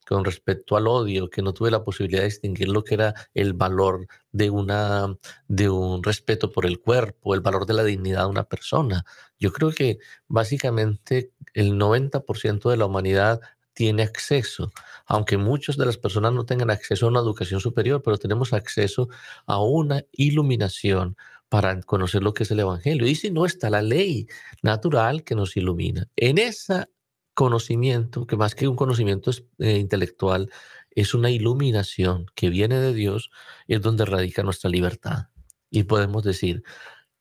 con 0.05 0.25
respecto 0.25 0.75
al 0.75 0.87
odio, 0.87 1.29
que 1.29 1.41
no 1.41 1.53
tuve 1.53 1.71
la 1.71 1.83
posibilidad 1.83 2.21
de 2.23 2.27
distinguir 2.27 2.67
lo 2.67 2.83
que 2.83 2.95
era 2.95 3.13
el 3.33 3.53
valor 3.53 4.05
de, 4.33 4.49
una, 4.49 5.15
de 5.47 5.69
un 5.69 6.03
respeto 6.03 6.51
por 6.51 6.65
el 6.65 6.81
cuerpo, 6.81 7.33
el 7.33 7.41
valor 7.41 7.65
de 7.65 7.73
la 7.73 7.85
dignidad 7.85 8.23
de 8.23 8.31
una 8.31 8.43
persona. 8.43 9.05
Yo 9.39 9.53
creo 9.53 9.71
que 9.71 9.99
básicamente 10.27 11.31
el 11.53 11.79
90% 11.79 12.69
de 12.69 12.77
la 12.77 12.85
humanidad 12.85 13.39
tiene 13.71 14.03
acceso, 14.03 14.73
aunque 15.05 15.37
muchas 15.37 15.77
de 15.77 15.85
las 15.85 15.97
personas 15.97 16.33
no 16.33 16.45
tengan 16.45 16.71
acceso 16.71 17.05
a 17.05 17.09
una 17.09 17.19
educación 17.19 17.61
superior, 17.61 18.01
pero 18.03 18.17
tenemos 18.17 18.51
acceso 18.51 19.07
a 19.45 19.61
una 19.61 20.03
iluminación, 20.11 21.15
para 21.49 21.81
conocer 21.81 22.23
lo 22.23 22.33
que 22.33 22.43
es 22.43 22.51
el 22.51 22.59
Evangelio. 22.59 23.07
Y 23.07 23.15
si 23.15 23.31
no 23.31 23.45
está 23.45 23.69
la 23.69 23.81
ley 23.81 24.27
natural 24.61 25.23
que 25.23 25.35
nos 25.35 25.55
ilumina. 25.57 26.07
En 26.15 26.37
ese 26.37 26.87
conocimiento, 27.33 28.25
que 28.25 28.35
más 28.35 28.55
que 28.55 28.67
un 28.67 28.75
conocimiento 28.75 29.31
eh, 29.59 29.77
intelectual, 29.77 30.49
es 30.91 31.13
una 31.13 31.29
iluminación 31.29 32.25
que 32.33 32.49
viene 32.49 32.79
de 32.79 32.93
Dios, 32.93 33.29
es 33.67 33.81
donde 33.81 34.05
radica 34.05 34.41
nuestra 34.43 34.69
libertad. 34.69 35.27
Y 35.69 35.83
podemos 35.83 36.23
decir, 36.23 36.63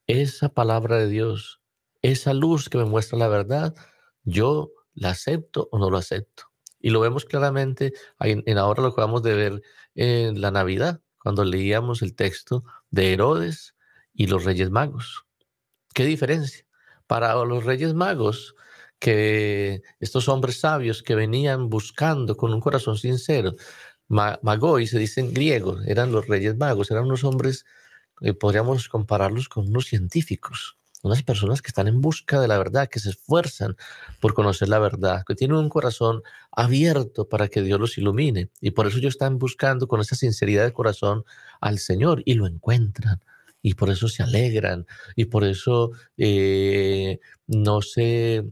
esa 0.06 0.48
palabra 0.48 0.96
de 0.98 1.08
Dios, 1.08 1.60
esa 2.00 2.32
luz 2.32 2.68
que 2.70 2.78
me 2.78 2.86
muestra 2.86 3.18
la 3.18 3.28
verdad, 3.28 3.74
yo 4.24 4.70
la 4.94 5.10
acepto 5.10 5.68
o 5.70 5.78
no 5.78 5.90
lo 5.90 5.98
acepto. 5.98 6.44
Y 6.80 6.90
lo 6.90 7.00
vemos 7.00 7.24
claramente 7.24 7.92
en, 8.20 8.58
ahora 8.58 8.82
lo 8.82 8.94
que 8.94 9.00
vamos 9.00 9.22
de 9.22 9.34
ver 9.34 9.62
en 9.94 10.40
la 10.40 10.50
Navidad, 10.50 11.02
cuando 11.18 11.44
leíamos 11.44 12.00
el 12.00 12.14
texto 12.14 12.64
de 12.90 13.12
Herodes 13.12 13.75
y 14.16 14.26
los 14.26 14.44
Reyes 14.44 14.70
Magos. 14.70 15.24
¿Qué 15.94 16.04
diferencia? 16.04 16.64
Para 17.06 17.34
los 17.44 17.64
Reyes 17.64 17.94
Magos, 17.94 18.54
que 18.98 19.82
estos 20.00 20.28
hombres 20.28 20.60
sabios 20.60 21.02
que 21.02 21.14
venían 21.14 21.68
buscando 21.68 22.36
con 22.36 22.52
un 22.52 22.60
corazón 22.60 22.96
sincero, 22.96 23.54
Magoi 24.08 24.86
se 24.86 24.98
dicen 24.98 25.34
griegos, 25.34 25.86
eran 25.86 26.12
los 26.12 26.26
Reyes 26.26 26.56
Magos, 26.56 26.90
eran 26.90 27.04
unos 27.04 27.24
hombres, 27.24 27.64
eh, 28.22 28.32
podríamos 28.32 28.88
compararlos 28.88 29.48
con 29.48 29.68
unos 29.68 29.86
científicos, 29.86 30.78
unas 31.02 31.22
personas 31.22 31.60
que 31.60 31.68
están 31.68 31.88
en 31.88 32.00
busca 32.00 32.40
de 32.40 32.48
la 32.48 32.56
verdad, 32.56 32.88
que 32.88 33.00
se 33.00 33.10
esfuerzan 33.10 33.76
por 34.20 34.32
conocer 34.32 34.68
la 34.68 34.78
verdad, 34.78 35.24
que 35.26 35.34
tienen 35.34 35.56
un 35.56 35.68
corazón 35.68 36.22
abierto 36.52 37.28
para 37.28 37.48
que 37.48 37.62
Dios 37.62 37.78
los 37.78 37.98
ilumine. 37.98 38.50
Y 38.60 38.70
por 38.70 38.86
eso 38.86 38.98
ellos 38.98 39.14
están 39.14 39.38
buscando 39.38 39.88
con 39.88 40.00
esa 40.00 40.16
sinceridad 40.16 40.64
de 40.64 40.72
corazón 40.72 41.24
al 41.60 41.78
Señor 41.78 42.22
y 42.24 42.34
lo 42.34 42.46
encuentran 42.46 43.20
y 43.62 43.74
por 43.74 43.90
eso 43.90 44.08
se 44.08 44.22
alegran 44.22 44.86
y 45.16 45.26
por 45.26 45.44
eso 45.44 45.90
eh, 46.16 47.18
no 47.46 47.82
se, 47.82 48.44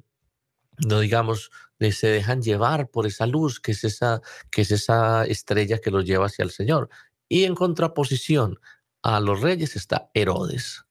no 0.87 1.01
digamos, 1.01 1.51
se 1.93 2.09
dejan 2.09 2.43
llevar 2.43 2.89
por 2.89 3.07
esa 3.07 3.27
luz 3.27 3.61
que 3.61 3.73
es 3.73 3.85
esa, 3.85 4.21
que 4.51 4.63
es 4.63 4.71
esa 4.71 5.25
estrella 5.25 5.79
que 5.79 5.91
los 5.91 6.05
lleva 6.05 6.27
hacia 6.27 6.45
el 6.45 6.51
Señor. 6.51 6.89
Y 7.29 7.45
en 7.45 7.55
contraposición 7.55 8.59
a 9.03 9.21
los 9.21 9.41
reyes 9.41 9.77
está 9.77 10.11
Herodes. 10.15 10.85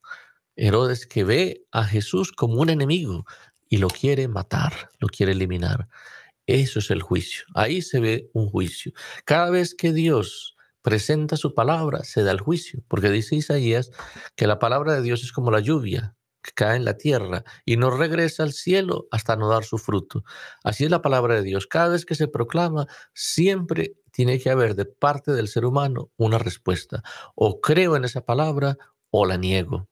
Herodes 0.55 1.07
que 1.07 1.23
ve 1.23 1.65
a 1.71 1.83
Jesús 1.83 2.31
como 2.31 2.55
un 2.55 2.69
enemigo 2.69 3.25
y 3.69 3.77
lo 3.77 3.87
quiere 3.87 4.27
matar, 4.27 4.89
lo 4.99 5.07
quiere 5.07 5.31
eliminar. 5.31 5.87
Eso 6.45 6.79
es 6.79 6.91
el 6.91 7.01
juicio. 7.01 7.45
Ahí 7.55 7.81
se 7.81 7.99
ve 7.99 8.29
un 8.33 8.49
juicio. 8.49 8.91
Cada 9.25 9.49
vez 9.49 9.73
que 9.73 9.93
Dios 9.93 10.52
presenta 10.83 11.37
su 11.37 11.55
palabra, 11.55 12.03
se 12.03 12.21
da 12.21 12.31
el 12.31 12.41
juicio, 12.41 12.83
porque 12.87 13.09
dice 13.09 13.35
Isaías 13.35 13.89
que 14.35 14.45
la 14.45 14.59
palabra 14.59 14.93
de 14.93 15.01
Dios 15.01 15.23
es 15.23 15.31
como 15.31 15.49
la 15.49 15.61
lluvia 15.61 16.15
que 16.43 16.51
cae 16.51 16.75
en 16.75 16.85
la 16.85 16.97
tierra 16.97 17.43
y 17.65 17.77
no 17.77 17.89
regresa 17.89 18.43
al 18.43 18.51
cielo 18.51 19.07
hasta 19.09 19.35
no 19.35 19.47
dar 19.47 19.63
su 19.63 19.77
fruto. 19.77 20.23
Así 20.63 20.83
es 20.83 20.91
la 20.91 21.01
palabra 21.01 21.35
de 21.35 21.43
Dios. 21.43 21.65
Cada 21.65 21.89
vez 21.89 22.05
que 22.05 22.15
se 22.15 22.27
proclama, 22.27 22.85
siempre 23.13 23.95
tiene 24.11 24.39
que 24.39 24.49
haber 24.49 24.75
de 24.75 24.85
parte 24.85 25.31
del 25.31 25.47
ser 25.47 25.65
humano 25.65 26.11
una 26.17 26.37
respuesta. 26.37 27.01
O 27.33 27.61
creo 27.61 27.95
en 27.95 28.03
esa 28.03 28.21
palabra 28.25 28.77
o 29.09 29.25
la 29.25 29.37
niego. 29.37 29.87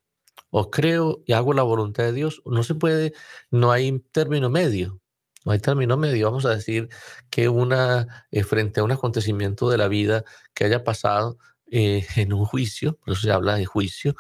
O 0.50 0.70
creo 0.70 1.24
y 1.26 1.34
hago 1.34 1.54
la 1.54 1.64
voluntad 1.64 2.04
de 2.04 2.14
Dios. 2.14 2.42
No 2.46 2.64
se 2.64 2.76
puede, 2.76 3.14
no 3.50 3.72
hay 3.72 4.00
término 4.12 4.50
medio. 4.50 5.01
No 5.46 5.52
hay 5.52 5.60
término 5.60 5.98
medio. 5.98 6.28
Vamos 6.28 6.46
a 6.46 6.52
decir 6.52 6.90
que 7.30 7.50
una, 7.50 8.26
eh, 8.32 8.44
frente 8.44 8.80
a 8.80 8.84
un 8.84 8.92
acontecimiento 8.92 9.70
de 9.70 9.78
la 9.78 9.88
vida 9.88 10.24
que 10.54 10.66
haya 10.66 10.84
pasado 10.84 11.38
eh, 11.72 12.06
en 12.18 12.34
un 12.34 12.46
juicio, 12.46 12.98
por 12.98 13.14
eso 13.14 13.22
se 13.24 13.32
habla 13.32 13.56
de 13.56 13.66
juicio, 13.66 14.16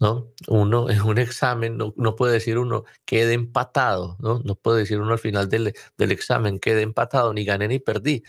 ¿no? 0.00 0.32
Uno 0.48 0.90
en 0.90 1.02
un 1.02 1.18
examen 1.18 1.76
no, 1.76 1.94
no, 1.96 2.16
puede 2.16 2.34
decir 2.34 2.58
uno 2.58 2.84
quede 3.04 3.34
empatado, 3.34 4.16
¿no? 4.20 4.40
No 4.44 4.54
puede 4.56 4.80
decir 4.80 5.00
uno 5.00 5.12
al 5.12 5.18
final 5.18 5.48
del, 5.48 5.74
del 5.96 6.12
examen 6.12 6.58
quede 6.60 6.82
empatado, 6.82 7.32
ni 7.34 7.44
gané 7.44 7.68
ni 7.68 7.78
perdí. 7.80 8.22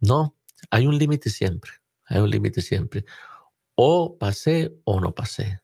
No, 0.00 0.36
hay 0.70 0.86
un 0.86 0.98
límite 0.98 1.30
siempre, 1.30 1.72
hay 2.06 2.20
un 2.20 2.30
límite 2.30 2.62
siempre. 2.62 3.04
O 3.76 4.18
pasé 4.18 4.74
o 4.84 5.00
no 5.00 5.14
pasé. 5.14 5.61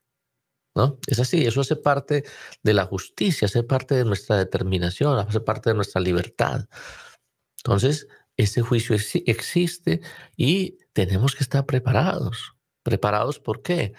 Es 1.06 1.18
así, 1.18 1.44
eso 1.44 1.60
hace 1.60 1.76
parte 1.76 2.24
de 2.62 2.74
la 2.74 2.84
justicia, 2.86 3.46
hace 3.46 3.62
parte 3.62 3.94
de 3.94 4.04
nuestra 4.04 4.36
determinación, 4.36 5.18
hace 5.18 5.40
parte 5.40 5.70
de 5.70 5.76
nuestra 5.76 6.00
libertad. 6.00 6.66
Entonces, 7.58 8.06
ese 8.36 8.62
juicio 8.62 8.96
existe 9.26 10.00
y 10.36 10.78
tenemos 10.92 11.34
que 11.34 11.42
estar 11.42 11.66
preparados. 11.66 12.54
¿Preparados 12.82 13.40
por 13.40 13.62
qué? 13.62 13.94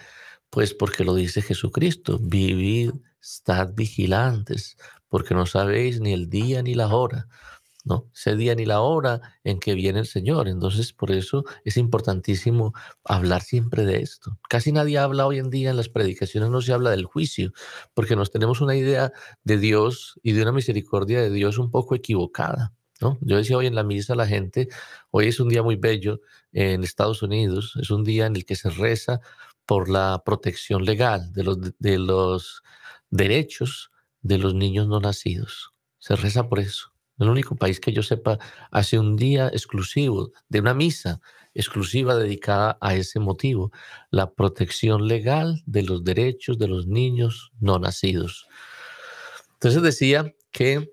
Pues 0.48 0.74
porque 0.74 1.04
lo 1.04 1.14
dice 1.14 1.42
Jesucristo, 1.42 2.18
vivid, 2.20 2.92
estad 3.20 3.74
vigilantes, 3.74 4.76
porque 5.08 5.34
no 5.34 5.46
sabéis 5.46 6.00
ni 6.00 6.12
el 6.12 6.28
día 6.28 6.62
ni 6.62 6.74
la 6.74 6.88
hora. 6.88 7.28
¿No? 7.84 8.10
Ese 8.14 8.36
día 8.36 8.54
ni 8.54 8.66
la 8.66 8.80
hora 8.80 9.20
en 9.44 9.58
que 9.58 9.74
viene 9.74 10.00
el 10.00 10.06
Señor. 10.06 10.48
Entonces, 10.48 10.92
por 10.92 11.10
eso 11.10 11.44
es 11.64 11.76
importantísimo 11.76 12.74
hablar 13.04 13.42
siempre 13.42 13.84
de 13.84 14.00
esto. 14.00 14.38
Casi 14.48 14.72
nadie 14.72 14.98
habla 14.98 15.26
hoy 15.26 15.38
en 15.38 15.50
día 15.50 15.70
en 15.70 15.76
las 15.76 15.88
predicaciones, 15.88 16.50
no 16.50 16.60
se 16.60 16.72
habla 16.72 16.90
del 16.90 17.04
juicio, 17.04 17.52
porque 17.94 18.16
nos 18.16 18.30
tenemos 18.30 18.60
una 18.60 18.76
idea 18.76 19.12
de 19.44 19.58
Dios 19.58 20.18
y 20.22 20.32
de 20.32 20.42
una 20.42 20.52
misericordia 20.52 21.20
de 21.20 21.30
Dios 21.30 21.58
un 21.58 21.70
poco 21.70 21.94
equivocada. 21.94 22.72
¿no? 23.00 23.18
Yo 23.22 23.36
decía 23.36 23.56
hoy 23.56 23.66
en 23.66 23.74
la 23.74 23.84
misa 23.84 24.12
a 24.12 24.16
la 24.16 24.26
gente, 24.26 24.68
hoy 25.10 25.28
es 25.28 25.40
un 25.40 25.48
día 25.48 25.62
muy 25.62 25.76
bello 25.76 26.20
en 26.52 26.84
Estados 26.84 27.22
Unidos, 27.22 27.74
es 27.80 27.90
un 27.90 28.04
día 28.04 28.26
en 28.26 28.36
el 28.36 28.44
que 28.44 28.56
se 28.56 28.70
reza 28.70 29.20
por 29.64 29.88
la 29.88 30.22
protección 30.24 30.84
legal 30.84 31.32
de 31.32 31.44
los, 31.44 31.58
de 31.78 31.98
los 31.98 32.62
derechos 33.08 33.90
de 34.22 34.36
los 34.36 34.54
niños 34.54 34.86
no 34.86 35.00
nacidos. 35.00 35.72
Se 35.98 36.16
reza 36.16 36.48
por 36.48 36.58
eso 36.58 36.89
el 37.20 37.28
único 37.28 37.56
país 37.56 37.80
que 37.80 37.92
yo 37.92 38.02
sepa 38.02 38.38
hace 38.70 38.98
un 38.98 39.16
día 39.16 39.48
exclusivo 39.48 40.32
de 40.48 40.60
una 40.60 40.74
misa 40.74 41.20
exclusiva 41.54 42.14
dedicada 42.14 42.78
a 42.80 42.94
ese 42.94 43.18
motivo, 43.18 43.72
la 44.10 44.32
protección 44.32 45.08
legal 45.08 45.62
de 45.66 45.82
los 45.82 46.04
derechos 46.04 46.58
de 46.58 46.68
los 46.68 46.86
niños 46.86 47.52
no 47.60 47.78
nacidos. 47.78 48.46
Entonces 49.54 49.82
decía 49.82 50.32
que 50.52 50.92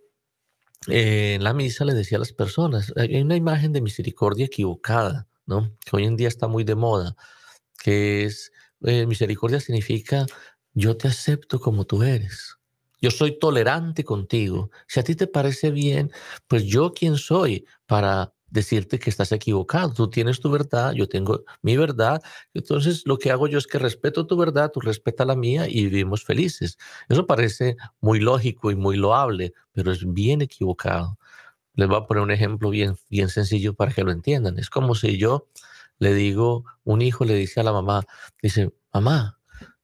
eh, 0.87 1.35
en 1.35 1.43
la 1.43 1.53
misa 1.53 1.85
le 1.85 1.93
decía 1.93 2.17
a 2.17 2.19
las 2.19 2.33
personas, 2.33 2.93
hay 2.95 3.21
una 3.21 3.35
imagen 3.35 3.71
de 3.71 3.81
misericordia 3.81 4.45
equivocada, 4.45 5.27
¿no? 5.45 5.75
Que 5.85 5.95
hoy 5.95 6.05
en 6.05 6.15
día 6.15 6.27
está 6.27 6.47
muy 6.47 6.63
de 6.63 6.75
moda, 6.75 7.15
que 7.81 8.25
es, 8.25 8.51
eh, 8.81 9.05
misericordia 9.05 9.59
significa 9.59 10.25
yo 10.73 10.95
te 10.97 11.07
acepto 11.07 11.59
como 11.59 11.85
tú 11.85 12.03
eres. 12.03 12.56
Yo 13.01 13.11
soy 13.11 13.37
tolerante 13.39 14.03
contigo. 14.03 14.71
Si 14.87 14.99
a 14.99 15.03
ti 15.03 15.15
te 15.15 15.27
parece 15.27 15.71
bien, 15.71 16.11
pues 16.47 16.63
yo 16.65 16.93
quién 16.93 17.17
soy 17.17 17.65
para 17.85 18.33
decirte 18.49 18.99
que 18.99 19.09
estás 19.09 19.31
equivocado. 19.31 19.93
Tú 19.93 20.09
tienes 20.09 20.39
tu 20.39 20.49
verdad, 20.49 20.93
yo 20.93 21.07
tengo 21.07 21.43
mi 21.61 21.77
verdad. 21.77 22.21
Entonces 22.53 23.03
lo 23.05 23.17
que 23.17 23.31
hago 23.31 23.47
yo 23.47 23.57
es 23.57 23.67
que 23.67 23.77
respeto 23.79 24.25
tu 24.25 24.37
verdad, 24.37 24.71
tú 24.71 24.79
respetas 24.79 25.27
la 25.27 25.35
mía 25.35 25.67
y 25.67 25.83
vivimos 25.85 26.23
felices. 26.23 26.77
Eso 27.09 27.27
parece 27.27 27.75
muy 27.99 28.19
lógico 28.19 28.71
y 28.71 28.75
muy 28.75 28.97
loable, 28.97 29.53
pero 29.73 29.91
es 29.91 30.11
bien 30.11 30.41
equivocado. 30.41 31.17
Les 31.73 31.87
voy 31.87 31.97
a 31.97 32.07
poner 32.07 32.23
un 32.23 32.31
ejemplo 32.31 32.69
bien, 32.69 32.95
bien 33.09 33.29
sencillo 33.29 33.73
para 33.75 33.93
que 33.93 34.03
lo 34.03 34.11
entiendan. 34.11 34.57
Es 34.59 34.69
como 34.69 34.95
si 34.95 35.17
yo 35.17 35.47
le 35.99 36.13
digo, 36.13 36.65
un 36.83 37.01
hijo 37.01 37.25
le 37.25 37.35
dice 37.35 37.59
a 37.59 37.63
la 37.63 37.71
mamá, 37.71 38.03
dice, 38.41 38.71
mamá, 38.93 39.39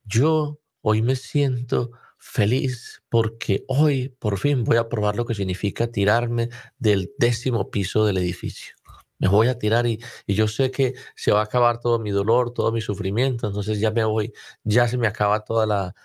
yo 0.06 0.60
hoy 0.82 1.02
me 1.02 1.16
siento 1.16 1.92
feliz 2.24 3.04
porque 3.10 3.66
hoy 3.68 4.16
por 4.18 4.40
fin 4.40 4.64
voy 4.64 4.78
a 4.78 4.88
probar 4.88 5.18
lo 5.18 5.26
que 5.26 5.36
significa 5.36 5.92
tirarme 5.92 6.50
del 6.80 7.12
décimo 7.18 7.70
piso 7.70 8.06
del 8.06 8.18
edificio. 8.18 8.76
Me 9.20 9.28
voy 9.28 9.50
a 9.50 9.60
tirar 9.60 9.86
y, 9.86 10.02
yo 10.26 10.48
sé 10.48 10.72
que 10.72 10.96
se 11.16 11.32
va 11.32 11.42
a 11.42 11.44
acabar 11.44 11.80
todo 11.80 12.00
mi 12.00 12.12
dolor, 12.12 12.52
todo 12.54 12.72
mi 12.72 12.82
sufrimiento, 12.82 13.48
entonces 13.48 13.80
ya 13.80 13.92
me 13.92 14.06
voy, 14.06 14.34
ya 14.64 14.88
se 14.88 14.98
me 14.98 15.08
acaba 15.08 15.42
toda 15.44 15.66
la... 15.66 15.96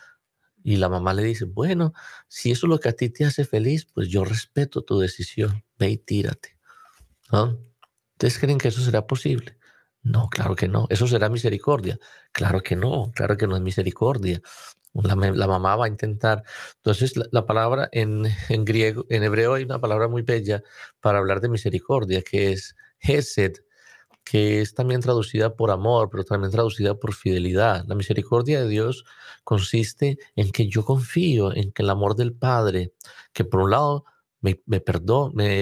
Y 0.65 0.77
la 0.77 0.89
mamá 0.89 1.15
le 1.15 1.23
dice, 1.23 1.45
bueno, 1.45 1.95
si 2.27 2.51
eso 2.51 2.67
es 2.67 2.71
lo 2.71 2.81
que 2.81 2.89
a 2.91 2.93
ti 2.93 3.11
te 3.11 3.25
hace 3.25 3.45
feliz, 3.45 3.87
pues 3.87 4.09
yo 4.09 4.25
respeto 4.25 4.83
tu 4.83 4.99
decisión, 4.99 5.65
ve 5.79 5.91
y 5.91 5.99
tírate. 5.99 6.59
¿Ustedes 7.31 8.39
creen 8.39 8.59
que 8.59 8.69
eso 8.69 8.83
será 8.83 9.07
posible? 9.07 9.57
No, 10.03 10.29
claro 10.29 10.57
que 10.57 10.69
no. 10.69 10.87
¿Eso 10.91 11.07
será 11.07 11.29
misericordia? 11.29 11.99
Claro 12.33 12.61
que 12.63 12.77
no, 12.77 13.13
claro 13.15 13.37
que 13.37 13.47
no 13.47 13.57
es 13.57 13.63
misericordia. 13.63 14.43
La, 14.95 15.47
mamá 15.47 15.77
va 15.77 15.87
a 15.87 15.89
intentar. 15.89 16.43
Entonces, 16.77 17.15
la, 17.31 17.47
palabra 17.47 17.89
en, 17.93 18.27
en, 18.49 18.65
griego, 18.65 19.07
en 19.09 19.23
hebreo 19.23 19.55
hay 19.55 19.65
una 19.65 19.81
palabra 19.81 20.09
muy 20.09 20.23
bella 20.23 20.63
para 21.01 21.19
hablar 21.19 21.41
de 21.41 21.49
misericordia, 21.49 22.23
que 22.23 22.53
es 22.53 22.75
Hesed, 23.01 23.55
que 24.25 24.61
es 24.61 24.75
también 24.75 25.01
traducida 25.01 25.57
por 25.57 25.71
amor, 25.71 26.11
pero 26.11 26.25
también 26.25 26.53
traducida 26.53 26.95
por 26.95 27.15
fidelidad. 27.15 27.85
La 27.87 27.95
misericordia 27.95 28.61
de 28.61 28.69
Dios 28.69 29.05
consiste 29.43 30.19
en 30.37 30.51
que 30.53 30.69
yo 30.69 30.85
confío 30.85 31.55
en 31.55 31.73
que 31.73 31.83
el 31.83 31.91
amor 31.91 32.15
del 32.15 32.35
Padre, 32.35 32.93
que 33.33 33.45
por 33.45 33.61
un 33.61 33.71
lado 33.71 34.05
me, 34.41 34.61
me, 34.67 34.83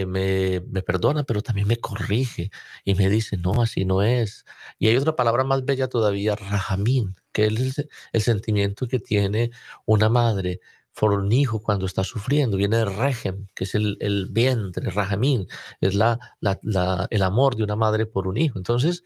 me, 0.06 0.60
me, 0.60 0.82
perdona, 0.82 1.24
pero 1.24 1.42
también 1.42 1.68
me 1.68 1.78
corrige 1.78 2.50
y 2.84 2.94
me 2.94 3.08
dice, 3.08 3.36
no, 3.36 3.62
así 3.62 3.84
no 3.84 4.02
es. 4.02 4.44
Y 4.78 4.88
hay 4.88 4.96
otra 4.96 5.16
palabra 5.16 5.44
más 5.44 5.64
bella 5.64 5.88
todavía, 5.88 6.36
rajamín, 6.36 7.16
que 7.32 7.46
es 7.46 7.86
el, 8.12 8.22
sentimiento 8.22 8.86
que 8.86 8.98
tiene 8.98 9.50
una 9.86 10.08
madre 10.08 10.60
por 10.94 11.12
un 11.12 11.32
hijo 11.32 11.60
cuando 11.62 11.86
está 11.86 12.04
sufriendo. 12.04 12.56
Viene 12.56 12.78
de 12.78 12.84
regem, 12.86 13.46
que 13.54 13.64
es 13.64 13.74
el, 13.74 13.96
el 14.00 14.28
vientre, 14.30 14.90
rajamín, 14.90 15.46
es 15.80 15.94
la, 15.94 16.18
la, 16.40 17.06
el 17.10 17.22
amor 17.22 17.56
de 17.56 17.64
una 17.64 17.76
madre 17.76 18.06
por 18.06 18.28
un 18.28 18.36
hijo. 18.36 18.58
Entonces, 18.58 19.04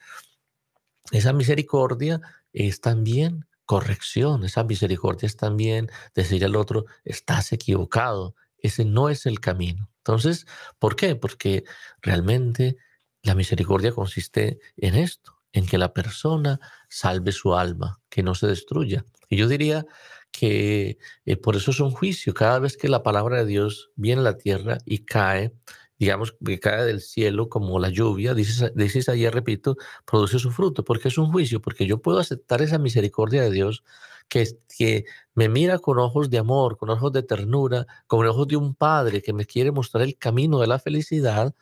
esa 1.13 1.33
misericordia 1.33 2.21
es 2.53 2.81
también 2.81 3.47
corrección, 3.65 4.45
esa 4.45 4.65
misericordia 4.65 5.27
es 5.27 5.37
también 5.37 5.91
decir 6.15 6.45
al 6.45 6.57
otro, 6.57 6.87
estás 7.05 7.53
equivocado, 7.53 8.35
ese 8.63 8.85
no 8.85 9.09
es 9.09 9.27
el 9.27 9.41
camino. 9.41 9.91
Entonces, 9.99 10.47
¿por 10.79 10.97
qué? 10.97 11.17
Porque 11.17 11.65
realmente 12.01 12.77
la 13.23 13.35
misericordia 13.35 13.93
consiste 13.93 14.61
en 14.77 14.95
esto, 14.95 15.39
en 15.53 15.67
que 15.67 15.79
la 15.79 15.93
persona 15.93 16.61
salve 16.89 17.33
su 17.33 17.55
alma, 17.55 18.01
que 18.09 18.23
no 18.23 18.35
se 18.35 18.47
destruya. 18.47 19.05
Y 19.29 19.37
yo 19.37 19.47
diría 19.47 19.87
que 20.31 20.99
eh, 21.25 21.37
por 21.37 21.57
eso 21.57 21.71
es 21.71 21.81
un 21.81 21.91
juicio. 21.91 22.35
Cada 22.35 22.59
vez 22.59 22.77
que 22.77 22.89
la 22.89 23.03
palabra 23.03 23.39
de 23.39 23.47
Dios 23.47 23.91
viene 23.97 24.21
a 24.21 24.25
la 24.25 24.39
tierra 24.39 24.79
y 24.85 25.05
cae, 25.05 25.55
digamos 26.01 26.35
que 26.45 26.59
cae 26.59 26.87
del 26.87 27.03
cielo 27.03 27.51
como 27.51 27.79
la 27.79 27.91
lluvia, 27.91 28.33
dices, 28.33 28.73
dices 28.75 29.07
repito, 29.33 29.77
produce 30.07 30.39
su 30.39 30.51
fruto, 30.51 30.83
porque 30.83 31.09
es 31.09 31.19
un 31.19 31.31
juicio, 31.31 31.61
porque 31.61 31.87
yo 31.87 32.01
puedo 32.01 32.19
aceptar 32.19 32.63
esa 32.63 32.79
misericordia 32.79 33.43
de 33.43 33.51
Dios 33.51 33.85
que, 34.27 34.49
que 34.77 35.05
me 35.35 35.51
mira 35.51 35.79
con 35.79 35.99
ojos 35.99 36.31
de 36.31 36.39
amor, 36.39 36.79
con 36.79 36.89
ojos 36.89 37.13
de 37.13 37.23
ternura, 37.23 37.87
con 38.07 38.27
ojos 38.27 38.49
de 38.49 38.57
un 38.57 38.75
padre 38.75 39.21
que 39.21 39.35
me 39.35 39.45
quiere 39.45 39.73
mostrar 39.73 40.03
el 40.03 40.17
camino 40.17 40.59
de 40.61 40.69
la 40.69 40.79
felicidad 40.79 41.55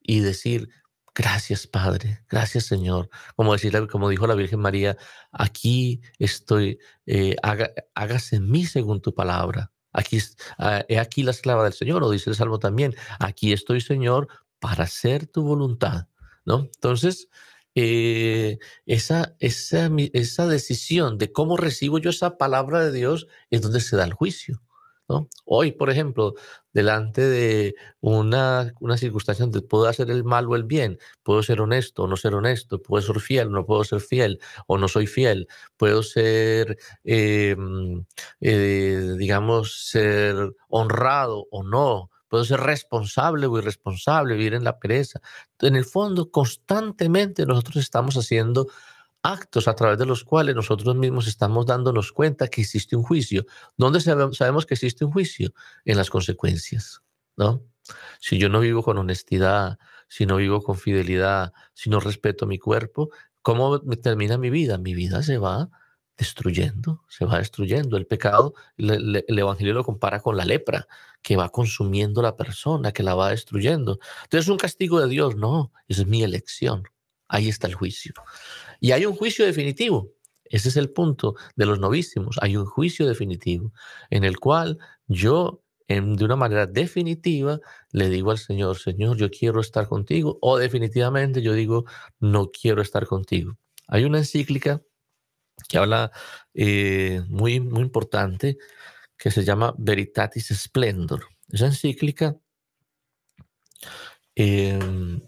y 0.00 0.20
decir, 0.20 0.70
gracias 1.14 1.66
Padre, 1.66 2.24
gracias 2.30 2.64
Señor. 2.64 3.10
Como, 3.36 3.52
decir, 3.52 3.74
como 3.88 4.08
dijo 4.08 4.26
la 4.26 4.36
Virgen 4.36 4.60
María, 4.60 4.96
aquí 5.32 6.00
estoy, 6.18 6.78
eh, 7.04 7.36
hágase 7.94 8.36
en 8.36 8.50
mí 8.50 8.64
según 8.64 9.02
tu 9.02 9.14
palabra. 9.14 9.70
Aquí, 9.92 10.18
ah, 10.58 10.84
he 10.88 10.98
aquí 10.98 11.22
la 11.22 11.32
esclava 11.32 11.64
del 11.64 11.72
Señor, 11.72 12.02
o 12.02 12.10
dice 12.10 12.30
el 12.30 12.36
Salmo 12.36 12.58
también, 12.58 12.94
aquí 13.18 13.52
estoy 13.52 13.80
Señor 13.80 14.28
para 14.58 14.84
hacer 14.84 15.26
tu 15.26 15.42
voluntad. 15.42 16.06
¿no? 16.44 16.68
Entonces, 16.74 17.28
eh, 17.74 18.58
esa, 18.86 19.36
esa, 19.38 19.90
esa 20.12 20.46
decisión 20.46 21.18
de 21.18 21.32
cómo 21.32 21.56
recibo 21.56 21.98
yo 21.98 22.10
esa 22.10 22.36
palabra 22.38 22.84
de 22.84 22.92
Dios 22.92 23.26
es 23.50 23.62
donde 23.62 23.80
se 23.80 23.96
da 23.96 24.04
el 24.04 24.12
juicio. 24.12 24.62
Hoy, 25.44 25.72
por 25.72 25.90
ejemplo, 25.90 26.34
delante 26.72 27.22
de 27.22 27.74
una, 28.00 28.72
una 28.80 28.96
circunstancia 28.96 29.44
donde 29.44 29.62
puedo 29.62 29.86
hacer 29.86 30.10
el 30.10 30.24
mal 30.24 30.46
o 30.46 30.56
el 30.56 30.64
bien, 30.64 30.98
puedo 31.22 31.42
ser 31.42 31.60
honesto 31.60 32.04
o 32.04 32.06
no 32.06 32.16
ser 32.16 32.34
honesto, 32.34 32.80
puedo 32.80 33.02
ser 33.02 33.20
fiel 33.20 33.48
o 33.48 33.50
no 33.50 33.66
puedo 33.66 33.84
ser 33.84 34.00
fiel, 34.00 34.38
o 34.66 34.78
no 34.78 34.88
soy 34.88 35.06
fiel, 35.06 35.48
puedo 35.76 36.02
ser, 36.02 36.78
em, 37.04 38.04
eh, 38.40 39.14
digamos, 39.18 39.88
ser 39.90 40.36
honrado 40.68 41.46
o 41.50 41.62
no, 41.62 42.10
puedo 42.28 42.44
ser 42.44 42.60
responsable 42.60 43.46
o 43.46 43.58
irresponsable, 43.58 44.36
vivir 44.36 44.54
en 44.54 44.64
la 44.64 44.78
pereza. 44.78 45.20
En 45.60 45.76
el 45.76 45.84
fondo, 45.84 46.30
constantemente 46.30 47.44
nosotros 47.44 47.76
estamos 47.76 48.16
haciendo 48.16 48.68
actos 49.22 49.68
a 49.68 49.74
través 49.74 49.98
de 49.98 50.06
los 50.06 50.24
cuales 50.24 50.54
nosotros 50.54 50.96
mismos 50.96 51.26
estamos 51.26 51.66
dándonos 51.66 52.12
cuenta 52.12 52.48
que 52.48 52.62
existe 52.62 52.96
un 52.96 53.02
juicio. 53.02 53.44
¿Dónde 53.76 54.00
sabemos 54.00 54.66
que 54.66 54.74
existe 54.74 55.04
un 55.04 55.12
juicio? 55.12 55.52
En 55.84 55.96
las 55.96 56.10
consecuencias, 56.10 57.02
¿no? 57.36 57.62
Si 58.20 58.38
yo 58.38 58.48
no 58.48 58.60
vivo 58.60 58.82
con 58.82 58.98
honestidad, 58.98 59.78
si 60.08 60.26
no 60.26 60.36
vivo 60.36 60.62
con 60.62 60.76
fidelidad, 60.76 61.52
si 61.74 61.90
no 61.90 62.00
respeto 62.00 62.46
mi 62.46 62.58
cuerpo, 62.58 63.10
¿cómo 63.42 63.80
termina 63.80 64.38
mi 64.38 64.50
vida? 64.50 64.78
Mi 64.78 64.94
vida 64.94 65.22
se 65.22 65.38
va 65.38 65.70
destruyendo, 66.16 67.02
se 67.08 67.24
va 67.24 67.38
destruyendo. 67.38 67.96
El 67.96 68.06
pecado, 68.06 68.54
el 68.76 69.24
Evangelio 69.26 69.72
lo 69.72 69.84
compara 69.84 70.20
con 70.20 70.36
la 70.36 70.44
lepra, 70.44 70.86
que 71.22 71.36
va 71.36 71.48
consumiendo 71.48 72.20
la 72.22 72.36
persona, 72.36 72.92
que 72.92 73.02
la 73.02 73.14
va 73.14 73.30
destruyendo. 73.30 73.98
Entonces 74.24 74.46
es 74.46 74.48
un 74.48 74.58
castigo 74.58 75.00
de 75.00 75.08
Dios, 75.08 75.36
no, 75.36 75.72
es 75.88 76.06
mi 76.06 76.22
elección. 76.22 76.84
Ahí 77.26 77.48
está 77.48 77.68
el 77.68 77.74
juicio. 77.74 78.12
Y 78.80 78.92
hay 78.92 79.06
un 79.06 79.14
juicio 79.14 79.44
definitivo. 79.44 80.12
Ese 80.44 80.68
es 80.68 80.76
el 80.76 80.90
punto 80.90 81.36
de 81.54 81.66
los 81.66 81.78
novísimos. 81.78 82.36
Hay 82.42 82.56
un 82.56 82.66
juicio 82.66 83.06
definitivo 83.06 83.72
en 84.10 84.24
el 84.24 84.40
cual 84.40 84.78
yo, 85.06 85.62
de 85.86 86.24
una 86.24 86.36
manera 86.36 86.66
definitiva, 86.66 87.60
le 87.92 88.08
digo 88.08 88.30
al 88.32 88.38
Señor, 88.38 88.78
Señor, 88.78 89.16
yo 89.16 89.30
quiero 89.30 89.60
estar 89.60 89.86
contigo, 89.86 90.38
o 90.40 90.58
definitivamente 90.58 91.42
yo 91.42 91.52
digo, 91.52 91.84
no 92.18 92.50
quiero 92.50 92.82
estar 92.82 93.06
contigo. 93.06 93.56
Hay 93.86 94.04
una 94.04 94.18
encíclica 94.18 94.82
que 95.68 95.78
habla 95.78 96.10
eh, 96.54 97.22
muy, 97.28 97.60
muy 97.60 97.82
importante, 97.82 98.58
que 99.16 99.30
se 99.30 99.44
llama 99.44 99.74
Veritatis 99.78 100.48
Splendor. 100.48 101.26
Esa 101.50 101.66
encíclica 101.66 102.36
em, 104.34 105.20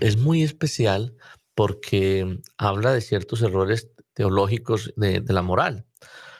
es 0.00 0.16
muy 0.16 0.42
especial 0.42 1.16
porque 1.58 2.38
habla 2.56 2.92
de 2.92 3.00
ciertos 3.00 3.42
errores 3.42 3.90
teológicos 4.14 4.92
de, 4.94 5.24
la 5.26 5.42
moral. 5.42 5.86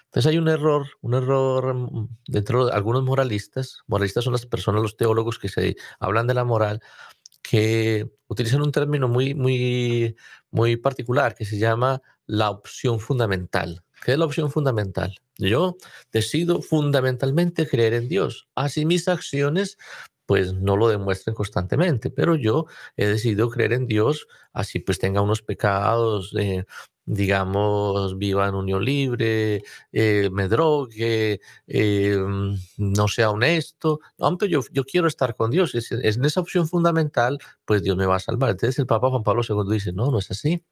Entonces 0.04 0.30
hay 0.30 0.38
un 0.38 0.46
error, 0.46 0.86
un 1.00 1.14
error 1.14 1.74
mm, 1.74 2.08
dentro 2.28 2.66
de 2.66 2.72
algunos 2.72 3.02
moralistas. 3.02 3.80
Moralistas 3.88 4.22
son 4.22 4.34
las 4.34 4.46
personas, 4.46 4.80
los 4.80 4.96
teólogos 4.96 5.40
que 5.40 5.48
se 5.48 5.74
hablan 5.98 6.28
de 6.28 6.34
la 6.34 6.44
moral, 6.44 6.80
que 7.42 8.08
utilizan 8.28 8.62
un 8.62 8.70
término 8.70 9.08
muy, 9.08 9.34
muy, 9.34 10.14
muy 10.52 10.76
particular 10.76 11.34
que 11.34 11.44
se 11.44 11.58
llama 11.58 12.00
la 12.26 12.50
opción 12.50 13.00
fundamental. 13.00 13.82
¿Qué 14.04 14.12
es 14.12 14.18
la 14.18 14.24
opción 14.24 14.52
fundamental? 14.52 15.16
Yo 15.36 15.78
decido 16.12 16.62
fundamentalmente 16.62 17.66
creer 17.66 17.94
en 17.94 18.08
Dios. 18.08 18.46
Así 18.54 18.84
mis 18.84 19.08
acciones 19.08 19.78
pues 20.28 20.52
no 20.52 20.76
lo 20.76 20.88
demuestren 20.88 21.34
constantemente, 21.34 22.10
pero 22.10 22.36
yo 22.36 22.66
he 22.98 23.06
decidido 23.06 23.48
creer 23.48 23.72
en 23.72 23.86
Dios, 23.86 24.28
así 24.52 24.78
pues 24.78 24.98
tenga 24.98 25.22
unos 25.22 25.40
pecados, 25.40 26.34
eh, 26.38 26.66
digamos, 27.06 28.18
viva 28.18 28.46
en 28.46 28.54
unión 28.54 28.84
libre, 28.84 29.62
eh, 29.90 30.28
me 30.30 30.46
drogue, 30.48 31.40
eh, 31.66 32.18
no 32.76 33.08
sea 33.08 33.30
honesto. 33.30 34.00
aunque 34.18 34.50
yo, 34.50 34.60
yo 34.70 34.84
quiero 34.84 35.08
estar 35.08 35.34
con 35.34 35.50
Dios. 35.50 35.74
Es, 35.74 35.92
es, 35.92 36.18
en 36.18 36.24
esa 36.26 36.40
opción 36.40 36.68
fundamental, 36.68 37.38
pues 37.64 37.82
Dios 37.82 37.96
me 37.96 38.04
va 38.04 38.16
a 38.16 38.20
salvar. 38.20 38.50
Entonces 38.50 38.78
el 38.78 38.86
Papa 38.86 39.08
Juan 39.08 39.22
Pablo 39.22 39.42
II 39.48 39.72
dice, 39.72 39.94
no, 39.94 40.10
no 40.10 40.18
es 40.18 40.30
así. 40.30 40.62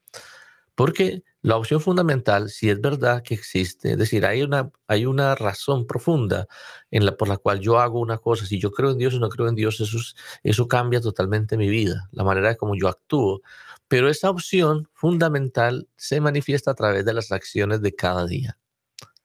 Porque 0.76 1.22
la 1.40 1.56
opción 1.56 1.80
fundamental, 1.80 2.50
si 2.50 2.68
es 2.68 2.80
verdad 2.80 3.22
que 3.22 3.34
existe, 3.34 3.92
es 3.92 3.98
decir, 3.98 4.26
hay 4.26 4.42
una, 4.42 4.70
hay 4.86 5.06
una 5.06 5.34
razón 5.34 5.86
profunda 5.86 6.46
en 6.90 7.06
la, 7.06 7.16
por 7.16 7.28
la 7.28 7.38
cual 7.38 7.60
yo 7.60 7.80
hago 7.80 7.98
una 7.98 8.18
cosa, 8.18 8.44
si 8.44 8.60
yo 8.60 8.70
creo 8.70 8.90
en 8.90 8.98
Dios 8.98 9.14
o 9.14 9.18
no 9.18 9.30
creo 9.30 9.48
en 9.48 9.54
Dios, 9.54 9.80
eso, 9.80 9.98
eso 10.42 10.68
cambia 10.68 11.00
totalmente 11.00 11.56
mi 11.56 11.68
vida, 11.68 12.08
la 12.12 12.24
manera 12.24 12.50
de 12.50 12.56
cómo 12.58 12.74
yo 12.76 12.88
actúo. 12.88 13.40
Pero 13.88 14.10
esa 14.10 14.28
opción 14.28 14.88
fundamental 14.92 15.88
se 15.96 16.20
manifiesta 16.20 16.72
a 16.72 16.74
través 16.74 17.06
de 17.06 17.14
las 17.14 17.32
acciones 17.32 17.80
de 17.80 17.94
cada 17.94 18.26
día. 18.26 18.58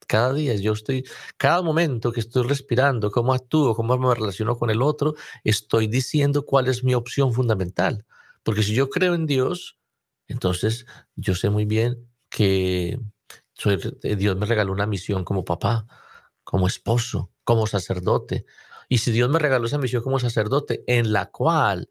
Cada 0.06 0.32
día 0.32 0.54
yo 0.54 0.72
estoy, 0.72 1.04
cada 1.36 1.60
momento 1.60 2.12
que 2.12 2.20
estoy 2.20 2.46
respirando, 2.46 3.10
cómo 3.10 3.34
actúo, 3.34 3.74
cómo 3.74 3.98
me 3.98 4.14
relaciono 4.14 4.56
con 4.56 4.70
el 4.70 4.80
otro, 4.80 5.16
estoy 5.44 5.86
diciendo 5.86 6.46
cuál 6.46 6.68
es 6.68 6.82
mi 6.82 6.94
opción 6.94 7.34
fundamental. 7.34 8.06
Porque 8.42 8.62
si 8.62 8.74
yo 8.74 8.88
creo 8.88 9.14
en 9.14 9.26
Dios, 9.26 9.76
entonces, 10.28 10.86
yo 11.16 11.34
sé 11.34 11.50
muy 11.50 11.64
bien 11.64 12.08
que 12.28 12.98
eh, 13.64 14.16
Dios 14.16 14.36
me 14.36 14.46
regaló 14.46 14.72
una 14.72 14.86
misión 14.86 15.24
como 15.24 15.44
papá, 15.44 15.86
como 16.44 16.66
esposo, 16.66 17.30
como 17.44 17.66
sacerdote. 17.66 18.46
Y 18.88 18.98
si 18.98 19.12
Dios 19.12 19.30
me 19.30 19.38
regaló 19.38 19.66
esa 19.66 19.78
misión 19.78 20.02
como 20.02 20.18
sacerdote, 20.18 20.84
en 20.86 21.12
la 21.12 21.30
cual 21.30 21.88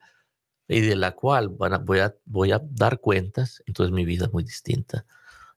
y 0.68 0.82
de 0.82 0.96
la 0.96 1.12
cual 1.14 1.50
voy, 1.50 2.00
a, 2.00 2.16
voy 2.26 2.52
a 2.52 2.62
dar 2.64 3.00
cuentas, 3.00 3.62
entonces 3.66 3.92
mi 3.94 4.06
vida 4.06 4.26
es 4.26 4.34
muy 4.34 4.44
distinta, 4.44 5.06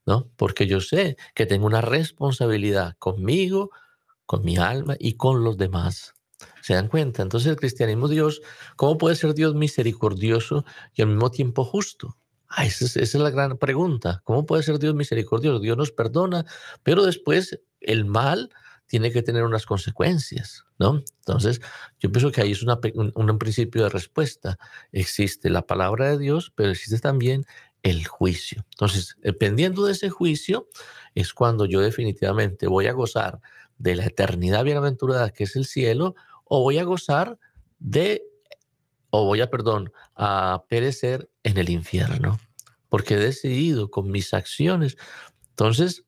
¿no? 0.07 0.29
Porque 0.37 0.67
yo 0.67 0.81
sé 0.81 1.17
que 1.35 1.47
tengo 1.47 1.67
una 1.67 1.81
responsabilidad 1.81 2.97
conmigo, 2.99 3.71
con 4.27 4.45
mi 4.45 4.57
alma 4.57 4.97
y 4.99 5.15
con 5.15 5.45
los 5.45 5.57
demás. 5.57 6.15
¿Se 6.63 6.75
dan 6.75 6.89
cuenta? 6.89 7.23
Entonces 7.23 7.49
el 7.49 7.57
cristianismo, 7.57 8.09
Dios, 8.09 8.43
¿cómo 8.77 8.99
puede 8.99 9.17
ser 9.17 9.35
Dios 9.35 9.55
misericordioso 9.55 10.65
y 10.95 11.03
al 11.03 11.09
mismo 11.09 11.31
tiempo 11.31 11.65
justo? 11.65 12.17
Ah, 12.57 12.65
esa, 12.67 13.01
es, 13.01 13.15
la 13.15 13.31
gran 13.31 13.59
pregunta. 13.59 14.21
¿Cómo 14.25 14.47
puede 14.47 14.63
ser 14.63 14.79
Dios 14.79 14.95
misericordioso? 14.95 15.59
Dios 15.59 15.77
nos 15.77 15.91
perdona, 15.91 16.47
pero 16.85 17.05
después 17.05 17.61
el 17.81 18.05
mal 18.05 18.51
tiene 18.87 19.11
que 19.11 19.23
tener 19.23 19.43
unas 19.43 19.67
consecuencias, 19.67 20.65
¿no? 20.79 21.03
Entonces, 21.19 21.61
yo 21.99 22.13
pienso 22.13 22.31
que 22.31 22.43
ahí 22.43 22.53
es 22.53 22.63
un, 22.63 23.13
un, 23.15 23.39
principio 23.39 23.83
de 23.83 23.89
respuesta. 23.89 24.57
Existe 24.93 25.51
la 25.51 25.67
palabra 25.67 26.11
de 26.11 26.19
Dios, 26.19 26.53
pero 26.55 26.71
existe 26.71 27.01
también 27.01 27.45
el 27.83 28.07
juicio. 28.07 28.65
Entonces, 28.71 29.17
dependiendo 29.21 29.85
de 29.85 29.93
ese 29.93 30.11
juicio, 30.11 30.69
es 31.17 31.35
cuando 31.35 31.65
yo 31.65 31.81
definitivamente 31.81 32.69
voy 32.69 32.87
a 32.87 32.93
gozar 32.93 33.41
de 33.79 33.97
la 33.97 34.07
eternidad 34.07 34.63
bienaventurada 34.63 35.31
que 35.31 35.45
es 35.45 35.57
el 35.57 35.65
cielo, 35.65 36.15
o 36.45 36.61
voy 36.61 36.79
a 36.79 36.85
gozar 36.85 37.37
de, 37.81 38.23
o 39.17 39.25
voy 39.25 39.41
a, 39.41 39.49
perdón, 39.49 39.93
a 40.17 40.65
perecer 40.69 41.31
en 41.45 41.57
el 41.57 41.71
infierno, 41.71 42.41
porque 42.89 43.15
he 43.15 43.19
decidido 43.19 43.89
con 43.89 44.11
mis 44.11 44.35
acciones. 44.35 44.97
Entonces, 45.51 46.05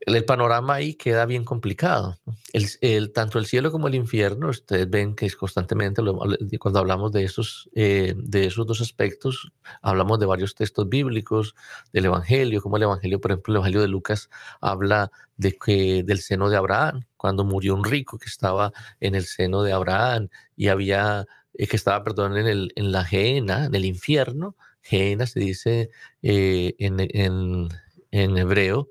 el 0.00 0.24
panorama 0.24 0.74
ahí 0.74 0.94
queda 0.94 1.24
bien 1.26 1.44
complicado. 1.44 2.18
El, 2.52 3.12
tanto 3.12 3.38
el 3.38 3.46
cielo 3.46 3.70
como 3.70 3.86
el 3.86 3.94
infierno, 3.94 4.48
ustedes 4.48 4.90
ven 4.90 5.14
que 5.14 5.26
es 5.26 5.36
constantemente, 5.36 6.02
cuando 6.58 6.80
hablamos 6.80 7.12
de 7.12 7.22
esos, 7.22 7.70
eh, 7.74 8.14
de 8.16 8.46
esos 8.46 8.66
dos 8.66 8.80
aspectos, 8.80 9.52
hablamos 9.80 10.18
de 10.18 10.26
varios 10.26 10.56
textos 10.56 10.88
bíblicos, 10.88 11.54
del 11.92 12.06
Evangelio, 12.06 12.60
como 12.60 12.76
el 12.76 12.82
Evangelio, 12.82 13.20
por 13.20 13.30
ejemplo, 13.30 13.52
el 13.52 13.56
Evangelio 13.58 13.80
de 13.82 13.88
Lucas 13.88 14.28
habla 14.60 15.12
de 15.36 15.56
que 15.56 16.02
del 16.02 16.20
seno 16.20 16.48
de 16.48 16.56
Abraham, 16.56 17.04
cuando 17.16 17.44
murió 17.44 17.74
un 17.74 17.84
rico 17.84 18.18
que 18.18 18.28
estaba 18.28 18.72
en 18.98 19.14
el 19.14 19.24
seno 19.24 19.62
de 19.62 19.72
Abraham 19.72 20.28
y 20.56 20.68
había, 20.68 21.26
eh, 21.54 21.66
que 21.66 21.76
estaba, 21.76 22.02
perdón, 22.04 22.36
en, 22.36 22.46
el, 22.46 22.72
en 22.76 22.92
la 22.92 23.04
Gehenna, 23.04 23.66
en 23.66 23.74
el 23.74 23.84
infierno, 23.84 24.56
Gehenna 24.82 25.26
se 25.26 25.40
dice 25.40 25.90
eh, 26.22 26.74
en, 26.78 26.96
en, 27.00 27.68
en 28.10 28.36
hebreo, 28.36 28.88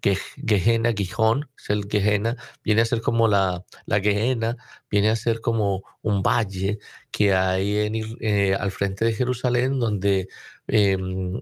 que 0.00 0.18
Gehenna, 0.46 0.92
Gijón, 0.92 1.48
es 1.56 1.70
el 1.70 1.88
Gehenna, 1.88 2.36
viene 2.62 2.82
a 2.82 2.84
ser 2.84 3.00
como 3.00 3.26
la, 3.26 3.64
la 3.86 4.00
Gehenna, 4.00 4.56
viene 4.90 5.08
a 5.08 5.16
ser 5.16 5.40
como 5.40 5.82
un 6.02 6.22
valle 6.22 6.78
que 7.10 7.32
hay 7.32 7.78
en, 7.78 7.94
eh, 8.20 8.54
al 8.54 8.70
frente 8.70 9.06
de 9.06 9.14
Jerusalén, 9.14 9.78
donde 9.78 10.28
em, 10.66 11.40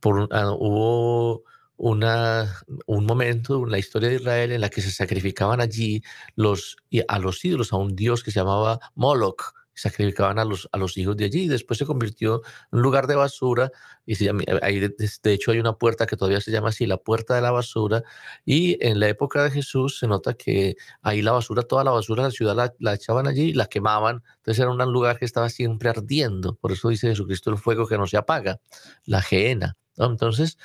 por, 0.00 0.28
ah, 0.32 0.50
hubo 0.52 1.44
una, 1.76 2.54
un 2.86 3.06
momento 3.06 3.64
en 3.64 3.70
la 3.70 3.78
historia 3.78 4.10
de 4.10 4.16
Israel 4.16 4.52
en 4.52 4.60
la 4.60 4.68
que 4.68 4.82
se 4.82 4.90
sacrificaban 4.90 5.62
allí 5.62 6.02
los, 6.36 6.76
a 7.08 7.18
los 7.18 7.42
ídolos, 7.44 7.72
a 7.72 7.76
un 7.76 7.96
dios 7.96 8.22
que 8.22 8.30
se 8.30 8.40
llamaba 8.40 8.80
Moloch, 8.94 9.54
sacrificaban 9.74 10.38
a 10.38 10.44
los, 10.44 10.68
a 10.72 10.78
los 10.78 10.96
hijos 10.96 11.16
de 11.16 11.24
allí 11.24 11.42
y 11.42 11.48
después 11.48 11.78
se 11.78 11.86
convirtió 11.86 12.42
en 12.72 12.78
un 12.78 12.82
lugar 12.82 13.06
de 13.06 13.16
basura 13.16 13.70
y 14.06 14.14
se 14.14 14.30
ahí 14.62 14.78
de, 14.78 14.94
hecho 15.32 15.50
hay 15.50 15.58
una 15.58 15.74
puerta 15.74 16.06
que 16.06 16.16
todavía 16.16 16.40
se 16.40 16.50
llama 16.50 16.68
así 16.68 16.86
la 16.86 16.96
puerta 16.96 17.34
de 17.34 17.42
la 17.42 17.50
basura 17.50 18.04
y 18.44 18.76
en 18.86 19.00
la 19.00 19.08
época 19.08 19.42
de 19.42 19.50
Jesús 19.50 19.98
se 19.98 20.06
nota 20.06 20.34
que 20.34 20.76
ahí 21.02 21.22
la 21.22 21.32
basura 21.32 21.62
toda 21.62 21.84
la 21.84 21.90
basura 21.90 22.22
de 22.22 22.28
la 22.28 22.32
ciudad 22.32 22.72
la, 22.78 22.94
echaban 22.94 23.26
allí 23.26 23.50
y 23.50 23.52
la 23.54 23.66
quemaban 23.66 24.22
entonces 24.36 24.60
era 24.60 24.70
un 24.70 24.92
lugar 24.92 25.18
que 25.18 25.24
estaba 25.24 25.48
siempre 25.50 25.88
ardiendo 25.88 26.54
por 26.54 26.72
eso 26.72 26.88
dice 26.88 27.08
Jesucristo 27.08 27.50
el 27.50 27.58
fuego 27.58 27.86
que 27.86 27.98
no 27.98 28.06
se 28.06 28.16
apaga 28.16 28.60
la 29.04 29.22
gehenna 29.22 29.76
entonces 29.96 30.58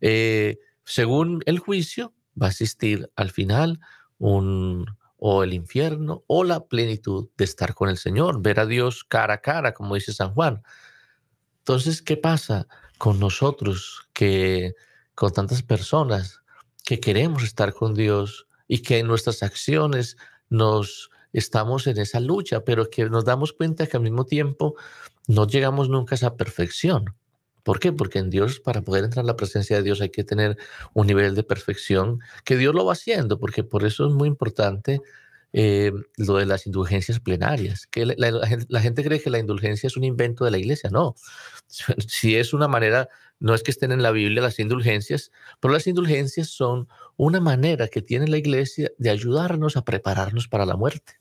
eh, 0.00 0.58
según 0.84 1.42
el 1.46 1.58
juicio 1.58 2.12
va 2.40 2.46
a 2.46 2.50
existir 2.50 3.10
al 3.14 3.30
final 3.30 3.80
un 4.18 4.97
o 5.18 5.42
el 5.42 5.52
infierno 5.52 6.24
o 6.26 6.44
la 6.44 6.66
plenitud 6.66 7.28
de 7.36 7.44
estar 7.44 7.74
con 7.74 7.88
el 7.88 7.98
Señor, 7.98 8.40
ver 8.40 8.60
a 8.60 8.66
Dios 8.66 9.04
cara 9.04 9.34
a 9.34 9.40
cara, 9.40 9.74
como 9.74 9.96
dice 9.96 10.12
San 10.12 10.32
Juan. 10.32 10.62
Entonces, 11.58 12.00
¿qué 12.00 12.16
pasa 12.16 12.66
con 12.96 13.20
nosotros 13.20 14.08
que 14.12 14.74
con 15.14 15.32
tantas 15.32 15.62
personas 15.62 16.40
que 16.84 17.00
queremos 17.00 17.42
estar 17.42 17.74
con 17.74 17.94
Dios 17.94 18.46
y 18.68 18.82
que 18.82 18.98
en 18.98 19.08
nuestras 19.08 19.42
acciones 19.42 20.16
nos 20.48 21.10
estamos 21.32 21.86
en 21.86 21.98
esa 21.98 22.20
lucha, 22.20 22.64
pero 22.64 22.88
que 22.88 23.04
nos 23.10 23.24
damos 23.24 23.52
cuenta 23.52 23.86
que 23.86 23.96
al 23.96 24.02
mismo 24.04 24.24
tiempo 24.24 24.76
no 25.26 25.46
llegamos 25.46 25.88
nunca 25.88 26.14
a 26.14 26.16
esa 26.16 26.36
perfección? 26.36 27.16
¿Por 27.68 27.80
qué? 27.80 27.92
Porque 27.92 28.18
en 28.18 28.30
Dios, 28.30 28.60
para 28.60 28.80
poder 28.80 29.04
entrar 29.04 29.24
en 29.24 29.26
la 29.26 29.36
presencia 29.36 29.76
de 29.76 29.82
Dios, 29.82 30.00
hay 30.00 30.08
que 30.08 30.24
tener 30.24 30.56
un 30.94 31.06
nivel 31.06 31.34
de 31.34 31.42
perfección 31.42 32.20
que 32.42 32.56
Dios 32.56 32.74
lo 32.74 32.86
va 32.86 32.94
haciendo, 32.94 33.38
porque 33.38 33.62
por 33.62 33.84
eso 33.84 34.06
es 34.06 34.14
muy 34.14 34.26
importante 34.26 35.02
eh, 35.52 35.92
lo 36.16 36.38
de 36.38 36.46
las 36.46 36.66
indulgencias 36.66 37.20
plenarias. 37.20 37.86
Que 37.86 38.06
la, 38.06 38.80
gente 38.80 39.04
cree 39.04 39.20
que 39.20 39.28
la 39.28 39.38
indulgencia 39.38 39.86
es 39.86 39.98
un 39.98 40.04
invento 40.04 40.46
de 40.46 40.50
la 40.50 40.56
iglesia. 40.56 40.88
No, 40.88 41.14
si 42.08 42.36
es 42.36 42.54
una 42.54 42.68
manera, 42.68 43.10
no 43.38 43.54
es 43.54 43.62
que 43.62 43.70
estén 43.70 43.92
en 43.92 44.02
la 44.02 44.12
Biblia 44.12 44.40
las 44.40 44.58
indulgencias, 44.58 45.30
pero 45.60 45.74
las 45.74 45.86
indulgencias 45.86 46.48
son 46.48 46.88
una 47.18 47.38
manera 47.38 47.88
que 47.88 48.00
tiene 48.00 48.28
la 48.28 48.38
iglesia 48.38 48.92
de 48.96 49.10
ayudarnos 49.10 49.76
a 49.76 49.84
prepararnos 49.84 50.48
para 50.48 50.64
la 50.64 50.76
muerte. 50.76 51.20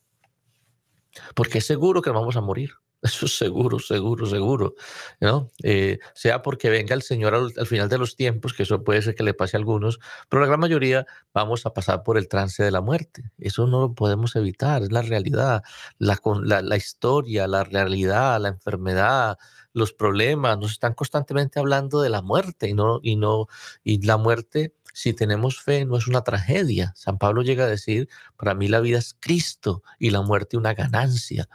Porque 1.35 1.57
es 1.57 1.65
seguro 1.65 2.01
que 2.01 2.09
vamos 2.09 2.37
a 2.37 2.41
morir. 2.41 2.71
Eso 3.01 3.27
es 3.27 3.37
seguro, 3.37 3.79
seguro, 3.79 4.25
seguro. 4.25 4.75
¿no? 5.19 5.51
Eh, 5.63 5.99
sea 6.13 6.41
porque 6.41 6.69
venga 6.69 6.95
el 6.95 7.03
Señor 7.03 7.35
al, 7.35 7.67
final 7.67 7.89
de 7.89 7.97
los 7.99 8.15
tiempos, 8.15 8.53
que 8.53 8.63
eso 8.63 8.83
puede 8.83 9.01
ser 9.01 9.15
que 9.15 9.23
le 9.23 9.33
pase 9.33 9.55
a 9.55 9.59
algunos, 9.59 9.99
pero 10.29 10.41
la 10.41 10.47
gran 10.47 10.59
mayoría 10.59 11.05
vamos 11.33 11.65
a 11.65 11.73
pasar 11.73 12.03
por 12.03 12.17
el 12.17 12.27
trance 12.27 12.63
de 12.63 12.71
la 12.71 12.81
muerte. 12.81 13.31
Eso 13.37 13.67
no 13.67 13.81
lo 13.81 13.93
podemos 13.93 14.35
evitar, 14.35 14.81
es 14.81 14.91
la 14.91 15.03
realidad, 15.03 15.63
la, 15.99 16.19
la, 16.43 16.61
la 16.61 16.77
historia, 16.77 17.47
la 17.47 17.63
realidad, 17.63 18.41
la 18.41 18.49
enfermedad, 18.49 19.37
los 19.73 19.93
problemas, 19.93 20.57
nos 20.57 20.71
están 20.71 20.95
constantemente 20.95 21.59
hablando 21.59 22.01
de 22.01 22.09
la 22.09 22.23
muerte 22.23 22.67
y 22.67 22.73
no, 22.73 22.99
y 23.03 23.15
no, 23.15 23.47
y 23.83 24.03
la 24.05 24.17
muerte 24.17 24.73
si 24.97 25.13
tenemos 25.13 25.61
fe, 25.61 25.85
no 25.85 25.95
es 25.95 26.07
una 26.07 26.23
tragedia. 26.23 26.91
San 26.95 27.19
Pablo 27.19 27.43
llega 27.43 27.65
a 27.65 27.67
decir, 27.67 28.09
para 28.35 28.55
mí 28.55 28.67
la 28.67 28.79
vida 28.79 28.97
es 28.97 29.15
Cristo 29.19 29.83
y 29.99 30.09
la 30.09 30.23
muerte 30.23 30.57
una 30.57 30.73
ganancia. 30.73 31.47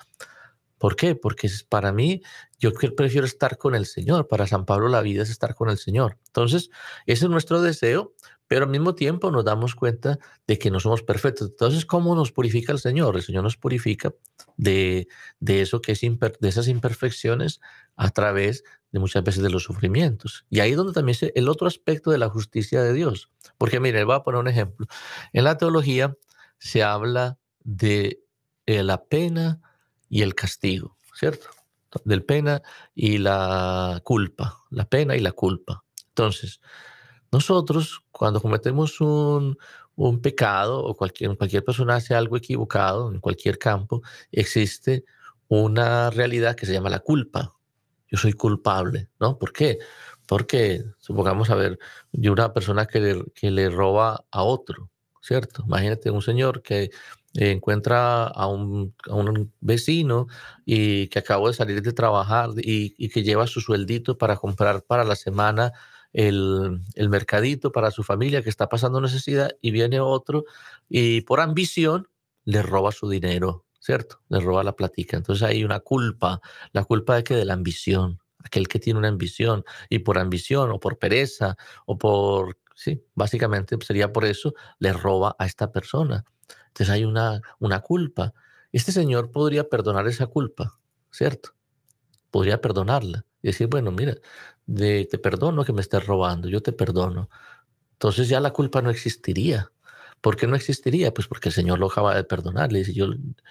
¿Por 0.83 0.97
qué? 0.97 1.15
Porque 1.15 1.49
para 1.69 1.93
mí, 1.93 2.23
yo 2.59 2.73
prefiero 2.73 3.25
estar 3.25 3.57
con 3.57 3.77
el 3.77 3.87
Señor. 3.87 4.27
Para 4.27 4.49
San 4.49 4.65
Pablo 4.65 4.89
la 4.89 5.01
vida 5.01 5.23
es 5.23 5.31
estar 5.31 5.55
con 5.55 5.71
el 5.71 5.79
Señor. 5.79 6.19
Entonces, 6.27 6.71
ese 7.07 7.27
es 7.27 7.31
nuestro 7.31 7.63
deseo, 7.63 8.15
pero 8.49 8.65
al 8.65 8.71
mismo 8.73 8.97
tiempo 8.97 9.31
nos 9.31 9.45
damos 9.45 9.77
cuenta 9.77 10.19
de 10.49 10.59
que 10.59 10.73
no 10.73 10.81
somos 10.81 11.05
perfectos. 11.05 11.51
Entonces, 11.51 11.87
¿cómo 11.87 12.17
nos 12.17 12.33
purifica 12.33 12.73
el 12.73 12.81
Señor? 12.81 13.15
El 13.15 13.23
Señor 13.23 13.45
nos 13.45 13.57
purifica 13.57 14.13
de, 14.57 15.07
de 15.39 15.61
eso 15.61 15.81
que 15.81 15.93
es 15.93 16.01
de 16.01 16.49
esas 16.49 16.67
imperfecciones 16.67 17.61
a 17.95 18.11
través 18.11 18.65
de 18.91 18.99
muchas 18.99 19.23
veces 19.23 19.45
de 19.45 19.51
los 19.51 19.63
sufrimientos. 19.63 20.47
Y 20.51 20.59
ahí 20.59 20.73
es 20.73 20.77
donde 20.77 20.95
también 20.95 21.17
es 21.21 21.31
el 21.33 21.49
otro 21.49 21.69
aspecto 21.69 22.11
de 22.11 22.19
la 22.19 22.29
justicia 22.29 22.83
de 22.83 22.93
Dios. 22.93 23.31
Porque 23.57 23.79
mire, 23.79 24.03
voy 24.03 24.17
a 24.17 24.25
poner 24.25 24.41
un 24.41 24.49
ejemplo. 24.49 24.89
En 25.33 25.45
la 25.45 25.57
teología 25.59 26.17
se 26.59 26.83
habla 26.83 27.39
de 27.61 28.25
eh, 28.67 28.83
la 28.83 29.05
pena, 29.05 29.61
y 30.13 30.21
el 30.21 30.35
castigo, 30.35 30.99
¿cierto? 31.15 31.49
Del 32.05 32.23
pena 32.23 32.61
y 32.95 33.17
la 33.17 33.99
culpa, 34.05 34.59
la 34.69 34.85
pena 34.85 35.17
y 35.17 35.21
la 35.21 35.33
culpa. 35.33 35.85
Entonces, 36.09 36.61
nosotros 37.31 38.03
cuando 38.11 38.43
cometemos 38.43 39.01
un, 39.01 39.57
un 39.97 40.21
pecado 40.21 40.85
o 40.85 40.95
cualquier, 40.95 41.35
cualquier 41.39 41.65
persona 41.65 41.95
hace 41.95 42.15
algo 42.15 42.37
equivocado 42.37 43.11
en 43.11 43.21
cualquier 43.21 43.57
campo, 43.57 44.03
existe 44.31 45.07
una 45.49 46.11
realidad 46.11 46.57
que 46.57 46.67
se 46.67 46.75
llama 46.75 46.91
la 46.91 47.01
culpa. 47.01 47.55
Yo 48.07 48.19
soy 48.19 48.35
culpable, 48.35 49.09
¿no? 49.19 49.39
¿Por 49.39 49.51
qué? 49.51 49.79
Porque, 50.27 50.85
supongamos, 50.99 51.49
a 51.49 51.55
ver, 51.55 51.79
de 52.13 52.29
una 52.29 52.53
persona 52.53 52.85
que 52.85 53.01
le, 53.01 53.25
que 53.35 53.51
le 53.51 53.71
roba 53.71 54.27
a 54.31 54.43
otro, 54.43 54.91
¿cierto? 55.23 55.65
Imagínate 55.67 56.11
un 56.11 56.21
señor 56.21 56.61
que 56.61 56.91
encuentra 57.35 58.25
a 58.27 58.47
un, 58.47 58.95
vecino 59.61 60.27
y 60.65 61.09
que 61.09 61.19
acabó 61.19 61.49
de 61.49 61.55
salir 61.55 61.83
de 61.83 61.93
trabajar 61.93 62.51
y, 62.57 63.09
que 63.09 63.23
lleva 63.23 63.47
su 63.47 63.61
sueldito 63.61 64.19
para 64.19 64.37
comprar 64.37 64.83
para 64.83 65.05
la 65.05 65.17
semana 65.17 65.73
el, 66.13 66.83
mercadito 67.09 67.73
para 67.73 67.91
su 67.91 68.03
familia 68.03 68.43
que 68.43 68.51
está 68.51 68.69
pasando 68.69 69.01
necesidad 69.01 69.53
y 69.61 69.71
viene 69.71 70.01
otro 70.01 70.45
y 70.89 71.23
por 71.23 71.41
ambición 71.41 72.09
le 72.45 72.63
roba 72.63 72.93
su 72.93 73.09
dinero, 73.09 73.65
¿cierto? 73.81 74.21
Le 74.29 74.41
roba 74.41 74.65
la 74.65 74.75
platica. 74.77 75.17
Entonces 75.17 75.43
hay 75.45 75.65
una 75.65 75.81
culpa, 75.81 76.41
la 76.73 76.85
culpa 76.85 77.17
de 77.17 77.25
que 77.25 77.35
de 77.35 77.45
la 77.45 77.55
ambición, 77.55 78.21
aquel 78.45 78.69
que 78.69 78.79
tiene 78.79 78.99
una 78.99 79.09
ambición 79.09 79.65
y 79.89 80.01
por 80.01 80.19
ambición 80.19 80.71
o 80.71 80.81
por 80.81 80.99
pereza 80.99 81.57
o 81.87 81.97
por, 81.99 82.59
sí, 82.75 83.05
básicamente 83.15 83.77
sería 83.81 84.13
por 84.13 84.25
eso, 84.25 84.55
le 84.81 84.93
roba 84.93 85.37
a 85.39 85.47
esta 85.47 85.71
persona. 85.71 86.25
Entonces 86.73 86.91
hay 86.91 87.05
una, 87.05 87.43
una 87.59 87.81
culpa. 87.81 88.33
Este 88.73 88.93
señor 88.93 89.31
podría 89.31 89.69
perdonar 89.69 90.09
esa 90.09 90.27
culpa, 90.27 90.79
¿cierto? 91.11 91.51
Podría 92.31 92.63
perdonarla 92.63 93.27
y 93.43 93.49
decir, 93.49 93.67
bueno, 93.67 93.93
mira, 93.93 94.17
te 94.67 95.19
perdono 95.19 95.65
que 95.65 95.75
me 95.75 95.83
estés 95.83 96.07
robando, 96.07 96.49
yo 96.49 96.63
te 96.63 96.73
perdono. 96.73 97.29
Entonces 97.93 98.29
ya 98.29 98.41
la 98.41 98.53
culpa 98.53 98.81
no 98.81 98.89
existiría. 98.89 99.71
¿Por 100.23 100.37
qué 100.37 100.47
no 100.47 100.57
existiría? 100.57 101.13
Pues 101.13 101.27
porque 101.27 101.51
el 101.51 101.55
Señor 101.55 101.79
lo 101.79 101.87
acaba 101.87 102.15
de 102.15 102.25
perdonar. 102.25 102.73
Le 102.73 102.85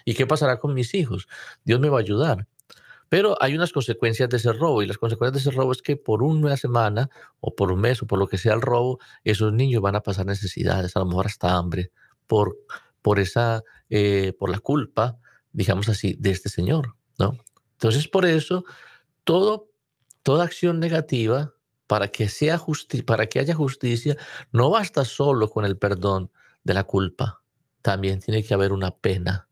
¿y 0.06 0.14
qué 0.16 0.26
pasará 0.26 0.58
con 0.58 0.74
mis 0.74 0.94
hijos? 0.96 1.28
Dios 1.64 1.80
me 1.80 1.90
va 1.90 1.98
a 1.98 2.02
ayudar. 2.02 2.48
Pero 3.10 3.36
hay 3.42 3.56
unas 3.56 3.74
consecuencias 3.74 4.30
de 4.30 4.38
ese 4.38 4.54
robo 4.54 4.82
y 4.82 4.88
las 4.88 4.98
consecuencias 4.98 5.44
de 5.44 5.50
ese 5.50 5.58
robo 5.58 5.74
es 5.74 5.82
que 5.82 5.98
por 5.98 6.24
una 6.24 6.56
semana 6.56 7.10
o 7.42 7.54
por 7.54 7.72
un 7.74 7.82
mes 7.82 8.02
o 8.02 8.08
por 8.08 8.18
lo 8.18 8.28
que 8.28 8.38
sea 8.38 8.54
el 8.54 8.62
robo, 8.62 9.00
esos 9.26 9.52
niños 9.52 9.82
van 9.82 9.98
a 9.98 10.02
pasar 10.02 10.26
necesidades, 10.26 10.96
a 10.96 11.00
lo 11.00 11.08
mejor 11.08 11.26
hasta 11.26 11.54
hambre, 11.54 11.92
por, 12.26 12.58
por, 13.02 13.20
esa, 13.20 13.64
eh, 13.90 14.34
por 14.38 14.50
la 14.50 14.60
culpa, 14.60 15.18
digamos 15.52 15.90
así, 15.90 16.16
de 16.20 16.32
este 16.32 16.50
señor. 16.50 16.96
¿no? 17.18 17.38
Entonces, 17.74 18.08
por 18.08 18.26
eso, 18.26 18.64
todo, 19.24 19.70
toda 20.24 20.46
acción 20.46 20.80
negativa, 20.80 21.54
para 21.88 22.08
que, 22.08 22.30
sea 22.30 22.62
para 23.06 23.28
que 23.28 23.40
haya 23.40 23.54
justicia, 23.54 24.16
no 24.52 24.70
basta 24.70 25.04
solo 25.04 25.50
con 25.50 25.66
el 25.66 25.78
perdón 25.78 26.32
de 26.64 26.74
la 26.74 26.86
culpa, 26.86 27.42
también 27.82 28.22
tiene 28.22 28.44
que 28.44 28.54
haber 28.54 28.72
una 28.72 28.92
pena 28.92 29.50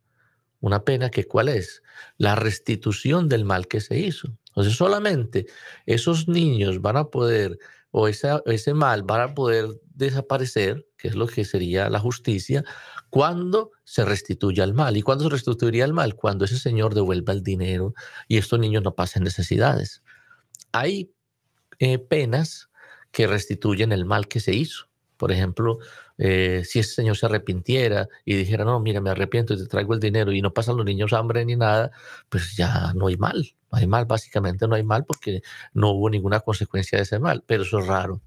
una 0.62 0.84
pena 0.84 1.10
que 1.10 1.26
cuál 1.26 1.50
es? 1.50 1.84
La 2.18 2.36
restitución 2.36 3.30
del 3.30 3.46
mal 3.46 3.68
que 3.68 3.82
se 3.82 3.98
hizo. 3.98 4.38
Entonces 4.50 4.76
solamente 4.76 5.46
esos 5.86 6.28
niños 6.28 6.82
van 6.82 6.98
a 6.98 7.06
poder, 7.06 7.58
o 7.92 8.08
ese 8.08 8.74
mal 8.74 9.04
van 9.04 9.22
a 9.22 9.34
poder 9.34 9.68
desaparecer, 9.94 10.86
que 10.98 11.08
es 11.10 11.16
lo 11.16 11.28
que 11.28 11.46
sería 11.46 11.90
la 11.90 12.00
justicia, 12.00 12.64
cuando 13.10 13.72
se 13.84 14.06
restituya 14.06 14.64
el 14.64 14.74
mal. 14.74 14.98
¿Y 14.98 15.02
cuándo 15.02 15.26
se 15.26 15.32
restituiría 15.32 15.86
el 15.86 15.94
mal? 15.94 16.16
Cuando 16.16 16.46
ese 16.46 16.60
señor 16.60 16.94
devuelva 16.94 17.34
el 17.34 17.44
dinero 17.44 17.94
y 18.28 18.38
estos 18.38 18.60
niños 18.60 18.84
no 18.84 18.96
pasen 18.96 19.24
necesidades. 19.24 20.04
Hay 20.72 21.12
eh, 21.80 21.98
penas 22.00 22.70
que 23.12 23.28
restituyen 23.28 23.92
el 23.92 24.06
mal 24.06 24.28
que 24.28 24.40
se 24.40 24.54
hizo. 24.54 24.88
Por 25.18 25.32
ejemplo, 25.32 25.80
eh, 26.18 26.64
si 26.66 26.80
ese 26.80 26.94
señor 26.94 27.18
se 27.18 27.26
arrepintiera 27.26 28.08
y 28.24 28.36
dijera, 28.36 28.64
no, 28.64 28.80
mira, 28.80 29.02
me 29.02 29.10
arrepiento 29.10 29.54
y 29.54 29.58
te 29.58 29.66
traigo 29.66 29.94
el 29.94 30.00
dinero 30.00 30.32
y 30.32 30.42
no 30.42 30.54
pasan 30.54 30.78
los 30.78 30.86
niños 30.86 31.12
hambre 31.14 31.44
ni 31.46 31.56
nada, 31.56 31.92
pues 32.30 32.56
ya 32.56 32.94
no 32.94 33.08
hay 33.08 33.18
mal. 33.18 33.56
No 33.72 33.78
hay 33.78 33.88
mal, 33.88 34.06
básicamente 34.06 34.68
no 34.68 34.76
hay 34.76 34.84
mal 34.84 35.06
porque 35.06 35.42
no 35.74 35.92
hubo 35.92 36.10
ninguna 36.10 36.40
consecuencia 36.40 36.98
de 36.98 37.04
ese 37.04 37.20
mal, 37.20 37.44
pero 37.46 37.64
eso 37.64 37.80
es 37.80 37.88
raro. 37.88 38.22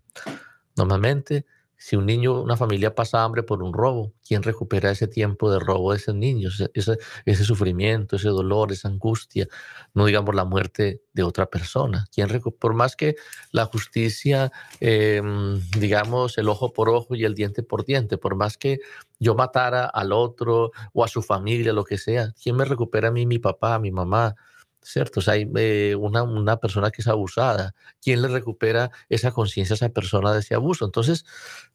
Normalmente 0.76 1.47
si 1.85 1.97
un 1.97 2.07
niño, 2.07 2.41
una 2.41 2.57
familia 2.57 2.95
pasa 2.95 3.24
hambre 3.24 3.43
por 3.43 3.61
un 3.61 3.72
robo, 3.72 4.12
¿quién 4.24 4.45
recupera 4.45 4.93
ese 4.93 5.09
tiempo 5.09 5.51
de 5.51 5.59
robo 5.59 5.91
de 5.91 5.99
esos 5.99 6.14
niños? 6.14 6.62
Ese, 6.74 7.45
sufrimiento, 7.45 8.14
ese 8.14 8.28
dolor, 8.28 8.70
esa 8.70 8.87
angustia, 8.87 9.49
no 9.93 10.07
digamos 10.07 10.33
la 10.37 10.45
muerte 10.45 11.03
de 11.12 11.24
otra 11.24 11.47
persona. 11.47 12.07
¿Quién 12.14 12.28
por 12.61 12.74
más 12.74 12.95
que 12.95 13.16
la 13.51 13.64
justicia, 13.64 14.53
em, 14.78 15.61
digamos, 15.76 16.39
el 16.39 16.49
ojo 16.49 16.72
por 16.72 16.89
ojo 16.89 17.16
y 17.16 17.24
el 17.24 17.35
diente 17.35 17.64
por 17.64 17.85
diente, 17.85 18.16
por 18.16 18.37
más 18.37 18.57
que 18.57 18.78
yo 19.18 19.35
matara 19.35 19.87
al 19.87 20.12
otro 20.12 20.70
o 20.93 21.03
a 21.03 21.09
su 21.09 21.20
familia, 21.20 21.72
lo 21.72 21.83
que 21.83 21.99
sea, 21.99 22.33
¿quién 22.41 22.55
me 22.55 22.64
recupera 22.64 23.09
a 23.09 23.11
mí, 23.11 23.26
mi 23.26 23.41
papá, 23.41 23.80
mi 23.80 23.91
mamá? 23.91 24.37
¿Cierto? 24.83 25.20
Hay 25.30 25.51
eh, 25.57 25.95
una, 25.99 26.22
una, 26.22 26.57
persona 26.59 26.91
que 26.91 27.03
es 27.03 27.09
abusada. 27.09 27.74
¿Quién 28.01 28.22
le 28.22 28.28
recupera 28.28 28.91
esa 29.09 29.30
conciencia 29.30 29.74
a 29.74 29.76
esa 29.76 29.89
persona 29.89 30.33
de 30.33 30.41
ese 30.41 30.55
abuso? 30.55 30.85
Entonces, 30.85 31.24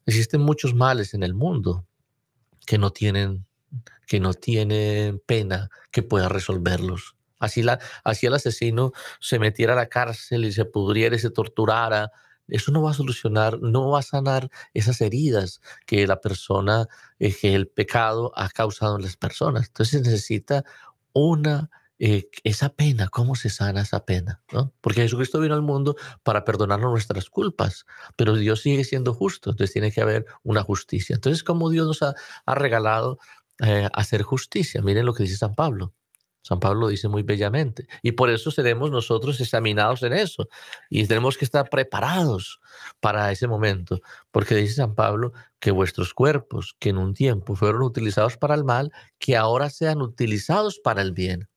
existen 0.06 0.40
muchos 0.40 0.74
males 0.74 1.14
en 1.14 1.22
el 1.22 1.34
mundo 1.34 1.86
que 2.66 2.78
no 2.78 2.90
tienen, 2.90 3.46
que 4.06 4.20
no 4.20 4.34
tienen 4.34 5.20
pena 5.26 5.70
que 5.90 6.02
pueda 6.02 6.28
resolverlos. 6.28 7.16
Así, 7.38 7.62
la, 7.62 7.78
así 8.04 8.26
el 8.26 8.34
asesino 8.34 8.92
se 9.20 9.38
metiera 9.38 9.72
a 9.72 9.76
la 9.76 9.88
cárcel 9.88 10.44
y 10.44 10.52
se 10.52 10.64
pudriera 10.64 11.16
y 11.16 11.18
se 11.20 11.30
torturara. 11.30 12.10
Eso 12.48 12.72
no 12.72 12.82
va 12.82 12.90
a 12.90 12.94
solucionar, 12.94 13.60
no 13.60 13.90
va 13.90 14.00
a 14.00 14.02
sanar 14.02 14.50
esas 14.74 15.00
heridas 15.00 15.60
que 15.86 16.06
la 16.06 16.20
persona, 16.20 16.88
eh, 17.18 17.34
que 17.34 17.54
el 17.54 17.68
pecado 17.68 18.32
ha 18.34 18.48
causado 18.48 18.96
en 18.96 19.02
las 19.02 19.16
personas. 19.16 19.68
Entonces 19.68 20.02
necesita 20.02 20.64
una 21.12 21.70
eh, 21.98 22.28
esa 22.44 22.70
pena, 22.70 23.08
¿cómo 23.08 23.34
se 23.34 23.50
sana 23.50 23.82
esa 23.82 24.04
pena? 24.04 24.42
¿no? 24.52 24.72
Porque 24.80 25.02
Jesucristo 25.02 25.40
vino 25.40 25.54
al 25.54 25.62
mundo 25.62 25.96
para 26.22 26.44
perdonarnos 26.44 26.90
nuestras 26.90 27.28
culpas, 27.28 27.86
pero 28.16 28.34
Dios 28.36 28.60
sigue 28.60 28.84
siendo 28.84 29.14
justo, 29.14 29.50
entonces 29.50 29.72
tiene 29.72 29.90
que 29.90 30.00
haber 30.00 30.26
una 30.44 30.62
justicia. 30.62 31.14
Entonces, 31.14 31.42
¿cómo 31.42 31.70
Dios 31.70 31.86
nos 31.86 32.02
ha, 32.02 32.14
regalado 32.54 33.18
eh, 33.60 33.88
hacer 33.92 34.22
justicia? 34.22 34.80
Miren 34.82 35.06
lo 35.06 35.14
que 35.14 35.24
dice 35.24 35.36
San 35.36 35.54
Pablo. 35.54 35.92
San 36.42 36.60
Pablo 36.60 36.82
lo 36.82 36.88
dice 36.88 37.08
muy 37.08 37.22
bellamente. 37.22 37.88
Y 38.00 38.12
por 38.12 38.30
eso 38.30 38.50
seremos 38.50 38.90
nosotros 38.90 39.38
examinados 39.40 40.02
en 40.02 40.14
eso. 40.14 40.48
Y 40.88 41.06
tenemos 41.06 41.36
que 41.36 41.44
estar 41.44 41.68
preparados 41.68 42.60
para 43.00 43.30
ese 43.30 43.46
momento. 43.46 44.00
Porque 44.30 44.54
dice 44.54 44.74
San 44.74 44.94
Pablo 44.94 45.32
que 45.60 45.72
vuestros 45.72 46.14
cuerpos, 46.14 46.74
que 46.78 46.88
en 46.90 46.96
un 46.96 47.12
tiempo 47.12 47.54
fueron 47.54 47.82
utilizados 47.82 48.38
para 48.38 48.54
el 48.54 48.64
mal, 48.64 48.92
que 49.18 49.36
ahora 49.36 49.68
sean 49.68 50.00
utilizados 50.00 50.78
para 50.78 51.02
el 51.02 51.12
bien. 51.12 51.48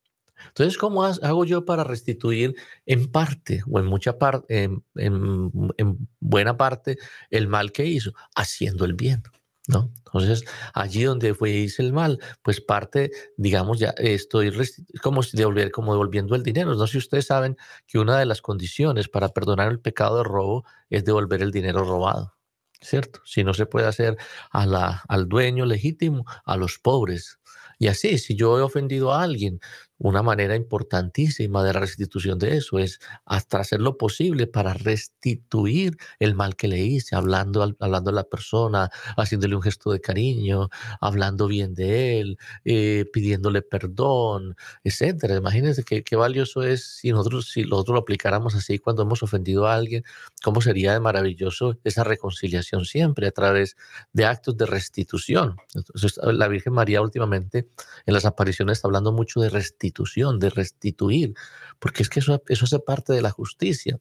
Entonces, 0.48 0.78
¿cómo 0.78 1.04
hago 1.04 1.44
yo 1.44 1.64
para 1.64 1.84
restituir 1.84 2.54
en 2.86 3.10
parte 3.10 3.62
o 3.70 3.78
en 3.78 3.86
mucha 3.86 4.18
parte, 4.18 4.70
en, 4.94 6.08
buena 6.20 6.56
parte, 6.56 6.98
el 7.30 7.48
mal 7.48 7.72
que 7.72 7.86
hizo? 7.86 8.12
Haciendo 8.34 8.84
el 8.84 8.94
bien. 8.94 9.22
¿No? 9.68 9.92
Entonces, 10.06 10.44
allí 10.74 11.04
donde 11.04 11.34
fue 11.34 11.50
hice 11.50 11.82
el 11.82 11.92
mal, 11.92 12.18
pues 12.42 12.60
parte, 12.60 13.12
digamos, 13.36 13.78
ya 13.78 13.90
estoy 13.90 14.52
como 15.00 15.22
devolver, 15.32 15.70
como 15.70 15.92
devolviendo 15.92 16.34
el 16.34 16.42
dinero. 16.42 16.74
No 16.74 16.86
sé 16.86 16.92
si 16.92 16.98
ustedes 16.98 17.26
saben 17.26 17.56
que 17.86 18.00
una 18.00 18.18
de 18.18 18.26
las 18.26 18.42
condiciones 18.42 19.08
para 19.08 19.28
perdonar 19.28 19.70
el 19.70 19.78
pecado 19.78 20.18
de 20.18 20.24
robo 20.24 20.64
es 20.90 21.04
devolver 21.04 21.42
el 21.42 21.52
dinero 21.52 21.84
robado, 21.84 22.34
¿cierto? 22.80 23.20
Si 23.24 23.44
no 23.44 23.54
se 23.54 23.66
puede 23.66 23.86
hacer 23.86 24.16
a 24.50 24.66
la, 24.66 25.04
al 25.08 25.28
dueño 25.28 25.64
legítimo, 25.64 26.24
a 26.44 26.56
los 26.56 26.80
pobres. 26.80 27.38
Y 27.78 27.88
así, 27.88 28.18
si 28.18 28.36
yo 28.36 28.58
he 28.60 28.62
ofendido 28.62 29.12
a 29.12 29.22
alguien, 29.22 29.60
una 30.02 30.22
manera 30.22 30.56
importantísima 30.56 31.62
de 31.62 31.72
la 31.72 31.78
restitución 31.78 32.36
de 32.36 32.56
eso 32.56 32.80
es 32.80 32.98
hasta 33.24 33.60
hacer 33.60 33.80
lo 33.80 33.96
posible 33.96 34.48
para 34.48 34.74
restituir 34.74 35.96
el 36.18 36.34
mal 36.34 36.56
que 36.56 36.66
le 36.66 36.80
hice, 36.80 37.14
hablando, 37.14 37.62
hablando 37.78 38.10
a 38.10 38.12
la 38.12 38.24
persona, 38.24 38.90
haciéndole 39.16 39.54
un 39.54 39.62
gesto 39.62 39.92
de 39.92 40.00
cariño, 40.00 40.70
hablando 41.00 41.46
bien 41.46 41.74
de 41.74 42.18
él, 42.18 42.38
eh, 42.64 43.06
pidiéndole 43.12 43.62
perdón, 43.62 44.56
etcétera. 44.82 45.36
Imagínense 45.36 45.84
qué, 45.84 46.02
qué, 46.02 46.16
valioso 46.16 46.64
es 46.64 46.84
si 46.84 47.12
nosotros, 47.12 47.50
si 47.50 47.62
nosotros 47.62 47.94
lo 47.94 48.00
aplicáramos 48.00 48.56
así 48.56 48.80
cuando 48.80 49.02
hemos 49.02 49.22
ofendido 49.22 49.68
a 49.68 49.74
alguien, 49.74 50.02
cómo 50.42 50.60
sería 50.60 50.94
de 50.94 51.00
maravilloso 51.00 51.78
esa 51.84 52.02
reconciliación 52.02 52.84
siempre 52.84 53.28
a 53.28 53.30
través 53.30 53.76
de 54.12 54.24
actos 54.24 54.56
de 54.56 54.66
restitución. 54.66 55.56
Entonces, 55.74 56.18
la 56.24 56.48
Virgen 56.48 56.72
María 56.72 57.02
últimamente 57.02 57.68
en 58.04 58.14
las 58.14 58.24
apariciones 58.24 58.78
está 58.78 58.88
hablando 58.88 59.12
mucho 59.12 59.40
de 59.40 59.48
restitución 59.48 59.91
de 60.38 60.50
restituir, 60.50 61.34
porque 61.78 62.02
es 62.02 62.08
que 62.08 62.20
eso, 62.20 62.42
eso 62.48 62.64
hace 62.64 62.78
parte 62.78 63.12
de 63.12 63.22
la 63.22 63.30
justicia. 63.30 63.98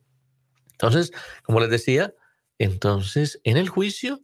Entonces, 0.72 1.12
como 1.44 1.60
les 1.60 1.70
decía, 1.70 2.14
entonces 2.58 3.40
en 3.44 3.58
el 3.58 3.70
juicio, 3.70 4.22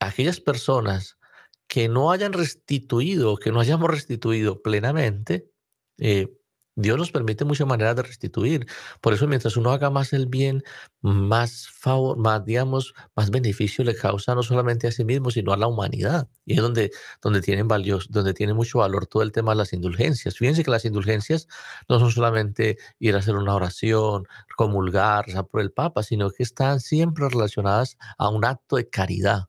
aquellas 0.00 0.40
personas 0.40 1.18
que 1.66 1.88
no 1.88 2.10
hayan 2.10 2.32
restituido, 2.32 3.36
que 3.36 3.52
no 3.52 3.60
hayamos 3.60 3.90
restituido 3.90 4.62
plenamente, 4.62 5.50
eh, 5.98 6.32
Dios 6.80 6.96
nos 6.96 7.10
permite 7.10 7.44
muchas 7.44 7.66
maneras 7.66 7.96
de 7.96 8.02
restituir. 8.02 8.66
Por 9.00 9.12
eso, 9.12 9.26
mientras 9.26 9.56
uno 9.56 9.72
haga 9.72 9.90
más 9.90 10.12
el 10.12 10.26
bien, 10.26 10.62
más 11.00 11.68
favor, 11.68 12.16
más, 12.16 12.44
digamos, 12.44 12.94
más 13.16 13.30
beneficio 13.30 13.82
le 13.82 13.96
causa 13.96 14.36
no 14.36 14.44
solamente 14.44 14.86
a 14.86 14.92
sí 14.92 15.04
mismo, 15.04 15.32
sino 15.32 15.52
a 15.52 15.56
la 15.56 15.66
humanidad. 15.66 16.28
Y 16.44 16.54
es 16.54 16.60
donde, 16.62 16.92
donde, 17.20 17.40
tienen 17.40 17.66
donde 17.66 18.32
tiene 18.32 18.54
mucho 18.54 18.78
valor 18.78 19.06
todo 19.06 19.24
el 19.24 19.32
tema 19.32 19.50
de 19.52 19.56
las 19.56 19.72
indulgencias. 19.72 20.36
Fíjense 20.36 20.62
que 20.62 20.70
las 20.70 20.84
indulgencias 20.84 21.48
no 21.88 21.98
son 21.98 22.12
solamente 22.12 22.78
ir 23.00 23.16
a 23.16 23.18
hacer 23.18 23.34
una 23.34 23.56
oración, 23.56 24.28
comulgar, 24.56 25.26
rezar 25.26 25.48
por 25.48 25.60
el 25.60 25.72
Papa, 25.72 26.04
sino 26.04 26.30
que 26.30 26.44
están 26.44 26.78
siempre 26.78 27.28
relacionadas 27.28 27.98
a 28.18 28.28
un 28.28 28.44
acto 28.44 28.76
de 28.76 28.88
caridad 28.88 29.48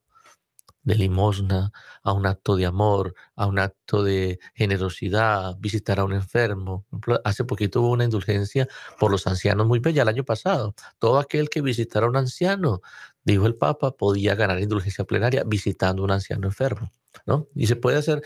de 0.90 0.96
limosna, 0.96 1.72
a 2.04 2.14
un 2.14 2.26
acto 2.26 2.56
de 2.56 2.66
amor, 2.66 3.14
a 3.36 3.46
un 3.46 3.60
acto 3.60 4.04
de 4.04 4.40
generosidad, 4.54 5.56
visitar 5.60 6.00
a 6.00 6.04
un 6.04 6.14
enfermo. 6.14 6.86
Hace 7.24 7.44
poquito 7.46 7.82
hubo 7.82 7.92
una 7.92 8.06
indulgencia 8.06 8.68
por 9.00 9.12
los 9.12 9.28
ancianos 9.28 9.68
muy 9.68 9.80
bella 9.80 10.02
el 10.02 10.10
año 10.10 10.24
pasado. 10.26 10.76
Todo 10.98 11.20
aquel 11.20 11.50
que 11.50 11.62
visitara 11.62 12.06
a 12.08 12.10
un 12.10 12.18
anciano, 12.18 12.82
dijo 13.24 13.46
el 13.46 13.56
Papa, 13.56 13.92
podía 13.92 14.36
ganar 14.36 14.60
indulgencia 14.60 15.06
plenaria 15.06 15.44
visitando 15.46 16.02
a 16.02 16.06
un 16.06 16.12
anciano 16.12 16.48
enfermo. 16.48 16.92
¿no? 17.26 17.48
Y 17.56 17.68
se 17.68 17.76
puede 17.76 17.98
hacer, 17.98 18.22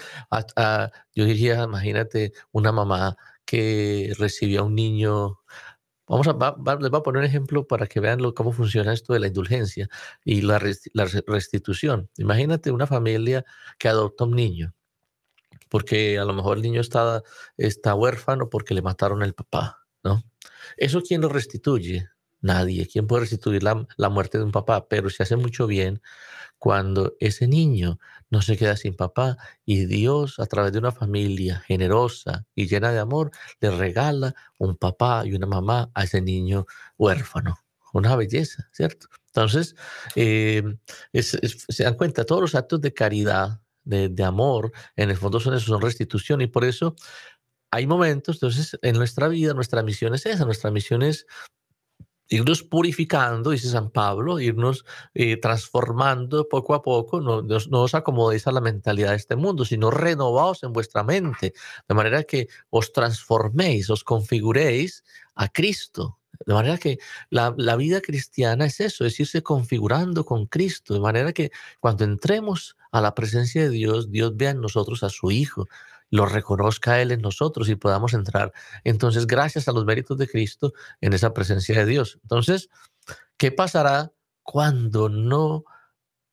yo 1.16 1.26
diría, 1.26 1.64
imagínate 1.64 2.34
una 2.51 2.72
mamá 2.72 3.18
que 3.45 4.14
recibía 4.18 4.61
a 4.61 4.64
un 4.64 4.76
niño 4.76 5.39
Vamos 6.14 6.28
a, 6.28 6.78
les 6.80 6.91
voy 6.91 6.99
a 6.99 7.03
poner 7.03 7.22
un 7.22 7.26
ejemplo 7.26 7.66
para 7.66 7.88
que 7.88 7.99
vean 7.99 8.20
cómo 8.34 8.51
funciona 8.51 8.93
esto 8.93 9.14
de 9.14 9.20
la 9.20 9.28
indulgencia 9.28 9.89
y 10.24 10.41
la, 10.41 10.59
restitución. 10.59 12.07
Imagínate 12.18 12.70
una 12.70 12.86
familia 12.86 13.43
que 13.80 13.88
adopta 13.88 14.26
un 14.26 14.36
niño, 14.36 14.76
porque 15.70 16.20
a 16.20 16.26
lo 16.26 16.34
mejor 16.34 16.57
el 16.57 16.64
niño 16.64 16.82
está, 16.82 17.24
huérfano 17.95 18.47
porque 18.51 18.76
le 18.76 18.84
mataron 18.84 19.24
el 19.24 19.34
papá, 19.34 19.88
¿no? 20.03 20.24
¿Eso 20.78 21.01
quién 21.01 21.20
lo 21.20 21.30
restituye? 21.30 22.07
Nadie. 22.41 22.88
¿Quién 22.88 23.07
puede 23.07 23.22
restituir 23.22 23.64
la 23.64 24.09
muerte 24.09 24.38
de 24.38 24.43
un 24.43 24.51
papá? 24.51 24.88
Pero 24.88 25.09
se 25.09 25.24
hace 25.24 25.36
mucho 25.36 25.66
bien 25.66 25.99
cuando 26.59 27.16
ese 27.20 27.47
niño 27.47 27.97
no 28.34 28.42
se 28.42 28.58
queda 28.58 28.76
sin 28.76 28.96
papá 28.96 29.38
y 29.64 29.86
Dios 29.86 30.40
a 30.40 30.48
través 30.48 30.74
de 30.74 30.80
una 30.80 30.92
familia 30.92 31.60
generosa 31.68 32.48
y 32.56 32.66
llena 32.68 32.92
de 32.92 32.98
amor 32.98 33.30
le 33.62 33.70
regala 33.70 34.34
un 34.58 34.76
papá 34.76 35.22
y 35.24 35.36
una 35.36 35.46
mamá 35.46 35.92
a 35.94 36.06
ese 36.06 36.20
niño 36.20 36.66
huérfano. 36.98 37.60
Una 37.94 38.16
belleza, 38.16 38.68
¿cierto? 38.72 39.06
Entonces, 39.28 39.76
eh, 40.16 40.64
se 41.14 41.84
dan 41.84 41.94
cuenta, 41.94 42.26
todos 42.26 42.42
los 42.42 42.56
actos 42.56 42.82
de 42.82 42.92
caridad, 42.92 43.62
de, 43.84 44.24
amor, 44.24 44.72
en 44.96 45.12
el 45.12 45.18
fondo 45.18 45.40
son 45.40 45.54
eso, 45.54 45.68
son 45.68 45.82
restitución 45.82 46.42
y 46.42 46.48
por 46.48 46.66
eso 46.66 46.96
hay 47.70 47.86
momentos, 47.86 48.38
entonces, 48.38 48.80
en 48.82 48.96
nuestra 48.96 49.28
vida, 49.28 49.54
nuestra 49.54 49.84
misión 49.84 50.16
es 50.16 50.26
esa, 50.26 50.44
nuestra 50.46 50.72
misión 50.72 51.04
es 51.04 51.28
irnos 52.34 52.64
purificando, 52.64 53.52
dice 53.52 53.70
San 53.70 53.92
Pablo, 53.92 54.40
irnos 54.40 54.86
eh, 55.14 55.38
transformando 55.38 56.48
poco 56.50 56.74
a 56.74 56.82
poco, 56.82 57.22
no, 57.22 57.44
no, 57.44 57.82
os 57.82 57.94
acomodéis 57.94 58.48
a 58.48 58.52
la 58.52 58.62
mentalidad 58.62 59.12
de 59.12 59.18
este 59.18 59.36
mundo, 59.36 59.66
sino 59.66 59.92
renovaos 59.92 60.64
en 60.64 60.74
vuestra 60.74 61.04
mente, 61.04 61.54
de 61.88 61.96
manera 61.96 62.24
que 62.24 62.48
os 62.72 62.92
transforméis, 62.92 63.90
os 63.90 64.04
configuréis 64.04 65.04
a 65.36 65.48
Cristo. 65.48 66.18
De 66.46 66.54
manera 66.54 66.78
que 66.78 66.98
la, 67.30 67.54
la 67.58 67.76
vida 67.76 68.02
cristiana 68.02 68.66
es 68.66 68.80
eso, 68.80 69.06
es 69.06 69.20
irse 69.20 69.44
configurando 69.44 70.26
con 70.26 70.48
Cristo, 70.48 70.96
de 70.96 71.00
manera 71.00 71.32
que 71.32 71.52
cuando 71.80 72.04
entremos 72.04 72.76
a 72.92 73.00
la 73.00 73.14
presencia 73.14 73.62
de 73.62 73.70
Dios, 73.70 74.10
Dios 74.10 74.36
vea 74.36 74.50
en 74.50 74.60
nosotros 74.62 75.04
a 75.04 75.10
su 75.10 75.30
Hijo, 75.32 75.68
lo 76.14 76.28
reconozca 76.28 77.01
Él 77.01 77.11
en 77.11 77.22
nosotros 77.22 77.68
y 77.70 77.76
podamos 77.76 78.14
entrar. 78.14 78.53
Entonces, 78.84 79.26
gracias 79.26 79.68
a 79.68 79.72
los 79.72 79.84
méritos 79.84 80.16
de 80.20 80.28
Cristo 80.28 80.74
en 81.01 81.14
esa 81.14 81.34
presencia 81.34 81.76
de 81.76 81.88
Dios. 81.88 82.20
Entonces, 82.22 82.70
¿qué 83.36 83.51
pasará 83.51 84.14
cuando 84.43 85.09
no 85.09 85.66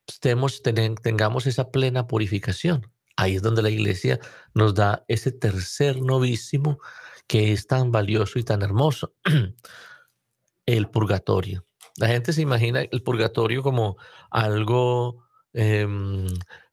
estemos, 0.06 0.62
tengamos 0.62 1.46
esa 1.46 1.70
plena 1.70 2.06
purificación? 2.06 2.92
Ahí 3.16 3.36
es 3.36 3.42
donde 3.42 3.62
la 3.62 3.70
iglesia 3.70 4.20
nos 4.52 4.74
da 4.74 5.02
ese 5.08 5.32
tercer 5.32 6.02
novísimo 6.02 6.78
que 7.26 7.50
es 7.52 7.66
tan 7.66 7.90
valioso 7.90 8.38
y 8.38 8.44
tan 8.44 8.60
hermoso, 8.60 9.14
el 10.66 10.90
purgatorio. 10.90 11.64
La 11.96 12.08
gente 12.08 12.34
se 12.34 12.42
imagina 12.42 12.82
el 12.82 13.02
purgatorio 13.02 13.62
como 13.62 13.96
algo 14.30 15.24
em, 15.54 16.26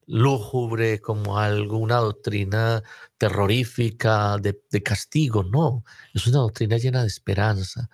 lúgubre, 0.07 0.99
como 0.99 1.37
algo, 1.37 1.77
una 1.77 1.97
doctrina 1.97 2.83
terrorífica 3.17 4.37
de, 4.37 4.59
de, 4.71 4.83
castigo. 4.83 5.43
No, 5.43 5.83
es 6.13 6.27
una 6.27 6.39
doctrina 6.39 6.77
llena 6.77 7.01
de 7.01 7.07
esperanza. 7.07 7.89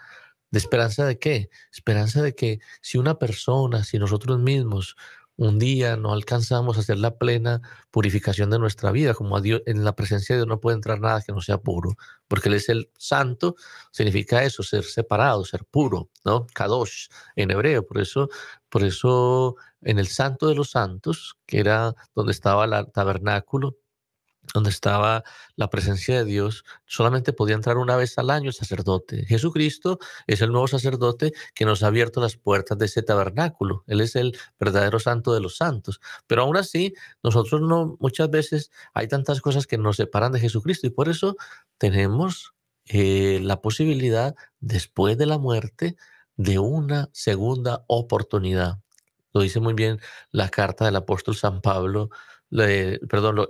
¿De 0.51 0.59
esperanza 0.59 1.05
de 1.05 1.19
qué? 1.19 1.49
Esperanza 1.71 2.21
de 2.21 2.35
que 2.35 2.59
si 2.81 2.97
una 2.97 3.17
persona, 3.19 3.83
si 3.83 3.97
nosotros 3.99 4.39
mismos 4.39 4.95
un 5.35 5.57
día 5.59 5.97
no 5.97 6.13
alcanzamos 6.13 6.77
a 6.77 6.81
hacer 6.81 6.97
la 6.97 7.17
plena 7.17 7.61
purificación 7.91 8.49
de 8.49 8.59
nuestra 8.59 8.91
vida, 8.91 9.13
como 9.13 9.35
a 9.37 9.41
Dios, 9.41 9.61
en 9.65 9.83
la 9.83 9.95
presencia 9.95 10.35
de 10.35 10.39
Dios 10.39 10.47
no 10.47 10.59
puede 10.59 10.75
entrar 10.75 10.99
nada 10.99 11.21
que 11.21 11.31
no 11.31 11.41
sea 11.41 11.57
puro, 11.57 11.95
porque 12.27 12.49
Él 12.49 12.55
es 12.55 12.69
el 12.69 12.91
santo, 12.97 13.55
significa 13.91 14.43
eso, 14.43 14.63
ser 14.63 14.83
separado, 14.83 15.43
ser 15.45 15.65
puro, 15.65 16.09
¿no? 16.23 16.45
Kadosh 16.53 17.07
en 17.35 17.51
hebreo, 17.51 17.85
por 17.85 17.99
eso, 17.99 18.29
por 18.69 18.83
eso 18.83 19.55
en 19.85 19.99
el 19.99 20.07
santo 20.07 20.47
de 20.47 20.55
los 20.55 20.71
santos, 20.71 21.37
que 21.45 21.59
era 21.59 21.95
donde 22.15 22.31
estaba 22.31 22.65
el 22.65 22.91
tabernáculo, 22.91 23.77
donde 24.53 24.69
estaba 24.69 25.23
la 25.55 25.69
presencia 25.69 26.17
de 26.17 26.25
Dios, 26.25 26.65
solamente 26.85 27.33
podía 27.33 27.55
entrar 27.55 27.77
una 27.77 27.95
vez 27.95 28.17
al 28.17 28.29
año 28.29 28.49
el 28.49 28.53
sacerdote. 28.53 29.25
Jesucristo 29.25 29.99
es 30.27 30.41
el 30.41 30.51
nuevo 30.51 30.67
sacerdote 30.67 31.33
que 31.53 31.65
nos 31.65 31.83
ha 31.83 31.87
abierto 31.87 32.19
las 32.19 32.35
puertas 32.35 32.77
de 32.77 32.87
ese 32.87 33.03
tabernáculo. 33.03 33.83
Él 33.87 34.01
es 34.01 34.15
el 34.15 34.37
verdadero 34.59 34.99
santo 34.99 35.33
de 35.33 35.39
los 35.39 35.57
santos. 35.57 36.01
Pero 36.27 36.43
aún 36.43 36.57
así, 36.57 36.93
nosotros 37.23 37.61
no, 37.61 37.97
muchas 37.99 38.29
veces 38.29 38.71
hay 38.93 39.07
tantas 39.07 39.41
cosas 39.41 39.67
que 39.67 39.77
nos 39.77 39.95
separan 39.95 40.31
de 40.33 40.39
Jesucristo 40.39 40.87
y 40.87 40.91
por 40.91 41.09
eso 41.09 41.35
tenemos 41.77 42.53
eh, 42.85 43.39
la 43.41 43.61
posibilidad, 43.61 44.35
después 44.59 45.17
de 45.17 45.25
la 45.25 45.37
muerte, 45.37 45.95
de 46.35 46.59
una 46.59 47.09
segunda 47.13 47.85
oportunidad. 47.87 48.82
Lo 49.33 49.41
dice 49.41 49.59
muy 49.59 49.73
bien 49.73 49.99
la 50.31 50.49
carta 50.49 50.85
del 50.85 50.95
apóstol 50.95 51.35
San 51.35 51.61
Pablo 51.61 52.09
perdón, 53.09 53.47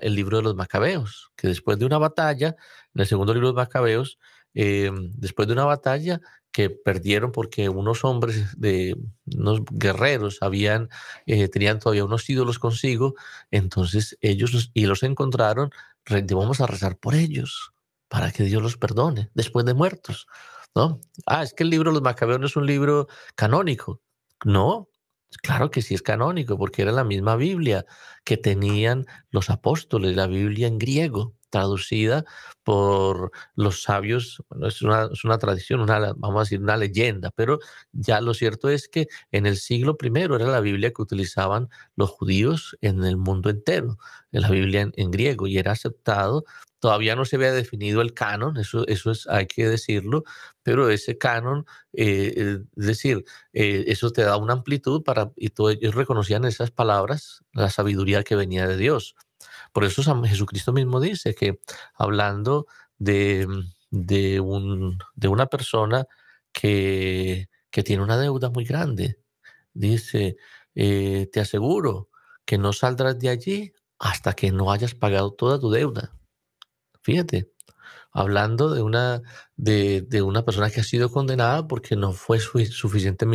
el 0.00 0.14
libro 0.14 0.38
de 0.38 0.42
los 0.42 0.56
macabeos, 0.56 1.30
que 1.36 1.48
después 1.48 1.78
de 1.78 1.86
una 1.86 1.98
batalla, 1.98 2.56
en 2.94 3.00
el 3.00 3.06
segundo 3.06 3.32
libro 3.32 3.48
de 3.48 3.52
los 3.54 3.62
macabeos, 3.64 4.18
eh, 4.54 4.90
después 5.14 5.46
de 5.46 5.54
una 5.54 5.64
batalla 5.64 6.20
que 6.50 6.70
perdieron 6.70 7.32
porque 7.32 7.68
unos 7.68 8.04
hombres, 8.04 8.58
de 8.58 8.96
unos 9.26 9.60
guerreros, 9.70 10.38
habían, 10.40 10.88
eh, 11.26 11.48
tenían 11.48 11.78
todavía 11.78 12.04
unos 12.04 12.28
ídolos 12.28 12.58
consigo, 12.58 13.14
entonces 13.50 14.16
ellos 14.20 14.70
y 14.72 14.86
los 14.86 15.02
encontraron, 15.02 15.70
vamos 16.30 16.60
a 16.60 16.66
rezar 16.66 16.98
por 16.98 17.14
ellos, 17.14 17.72
para 18.08 18.32
que 18.32 18.44
Dios 18.44 18.62
los 18.62 18.76
perdone, 18.76 19.30
después 19.34 19.66
de 19.66 19.74
muertos. 19.74 20.26
¿no? 20.74 21.00
Ah, 21.26 21.42
es 21.42 21.54
que 21.54 21.62
el 21.62 21.70
libro 21.70 21.90
de 21.90 21.94
los 21.94 22.02
macabeos 22.02 22.40
no 22.40 22.46
es 22.46 22.56
un 22.56 22.66
libro 22.66 23.08
canónico. 23.34 24.02
No, 24.44 24.90
Claro 25.42 25.70
que 25.70 25.82
sí 25.82 25.94
es 25.94 26.02
canónico, 26.02 26.58
porque 26.58 26.82
era 26.82 26.92
la 26.92 27.04
misma 27.04 27.36
Biblia 27.36 27.86
que 28.24 28.36
tenían 28.36 29.06
los 29.30 29.50
apóstoles, 29.50 30.16
la 30.16 30.26
Biblia 30.26 30.66
en 30.66 30.78
griego, 30.78 31.35
traducida 31.50 32.24
por 32.62 33.30
los 33.54 33.82
sabios. 33.82 34.42
Es 34.62 34.82
una, 34.82 35.08
es 35.12 35.24
una 35.24 35.38
tradición, 35.38 35.80
una, 35.80 35.98
vamos 36.16 36.36
a 36.36 36.40
decir, 36.40 36.60
una 36.60 36.76
leyenda, 36.76 37.30
pero 37.34 37.58
ya 37.92 38.20
lo 38.20 38.34
cierto 38.34 38.68
es 38.68 38.88
que 38.88 39.08
en 39.32 39.46
el 39.46 39.56
siglo 39.56 39.96
I 40.02 40.08
era 40.20 40.46
la 40.46 40.60
Biblia 40.60 40.92
que 40.92 41.02
utilizaban 41.02 41.68
los 41.96 42.10
judíos 42.10 42.76
en 42.80 43.04
el 43.04 43.16
mundo 43.16 43.50
entero, 43.50 43.98
la 44.30 44.50
Biblia 44.50 44.90
en 44.94 45.10
griego, 45.10 45.46
y 45.46 45.58
era 45.58 45.72
aceptado 45.72 46.44
Todavía 46.78 47.16
no 47.16 47.24
se 47.24 47.36
había 47.36 47.52
definido 47.52 48.02
el 48.02 48.12
canon, 48.12 48.58
eso, 48.58 48.86
eso 48.86 49.10
es, 49.10 49.26
hay 49.28 49.46
que 49.46 49.66
decirlo, 49.66 50.24
pero 50.62 50.90
ese 50.90 51.16
canon, 51.16 51.64
eh, 51.94 52.34
eh, 52.36 52.58
es 52.76 52.86
decir, 52.86 53.24
eh, 53.54 53.84
eso 53.88 54.10
te 54.10 54.22
da 54.22 54.36
una 54.36 54.52
amplitud 54.52 55.02
para, 55.02 55.32
y 55.36 55.48
todos 55.50 55.72
ellos 55.74 55.94
reconocían 55.94 56.44
esas 56.44 56.70
palabras, 56.70 57.42
la 57.52 57.70
sabiduría 57.70 58.22
que 58.24 58.36
venía 58.36 58.68
de 58.68 58.76
Dios. 58.76 59.14
Por 59.76 59.84
eso 59.84 60.02
Jesucristo 60.24 60.72
mismo 60.72 61.00
dice 61.00 61.34
que 61.34 61.60
hablando 61.92 62.66
de, 62.96 63.46
de, 63.90 64.40
un, 64.40 64.98
de 65.14 65.28
una 65.28 65.48
persona 65.48 66.06
que, 66.50 67.50
que 67.68 67.82
tiene 67.82 68.02
una 68.02 68.16
deuda 68.16 68.48
muy 68.48 68.64
grande, 68.64 69.18
dice, 69.74 70.38
te 70.72 71.40
aseguro 71.40 72.08
que 72.46 72.56
no 72.56 72.72
saldrás 72.72 73.18
de 73.18 73.28
allí 73.28 73.74
hasta 73.98 74.32
que 74.32 74.50
no 74.50 74.72
hayas 74.72 74.94
pagado 74.94 75.34
toda 75.34 75.60
tu 75.60 75.70
deuda. 75.70 76.10
Fíjate, 77.02 77.52
hablando 78.16 78.72
de 78.74 78.80
una, 78.80 79.20
de, 79.56 80.00
de, 80.00 80.22
una 80.22 80.42
persona 80.42 80.70
que 80.70 80.80
ha 80.80 80.84
sido 80.84 81.10
condenada 81.10 81.68
porque 81.68 81.96
no 81.96 82.12
fue 82.12 82.40
suficiente 82.40 83.26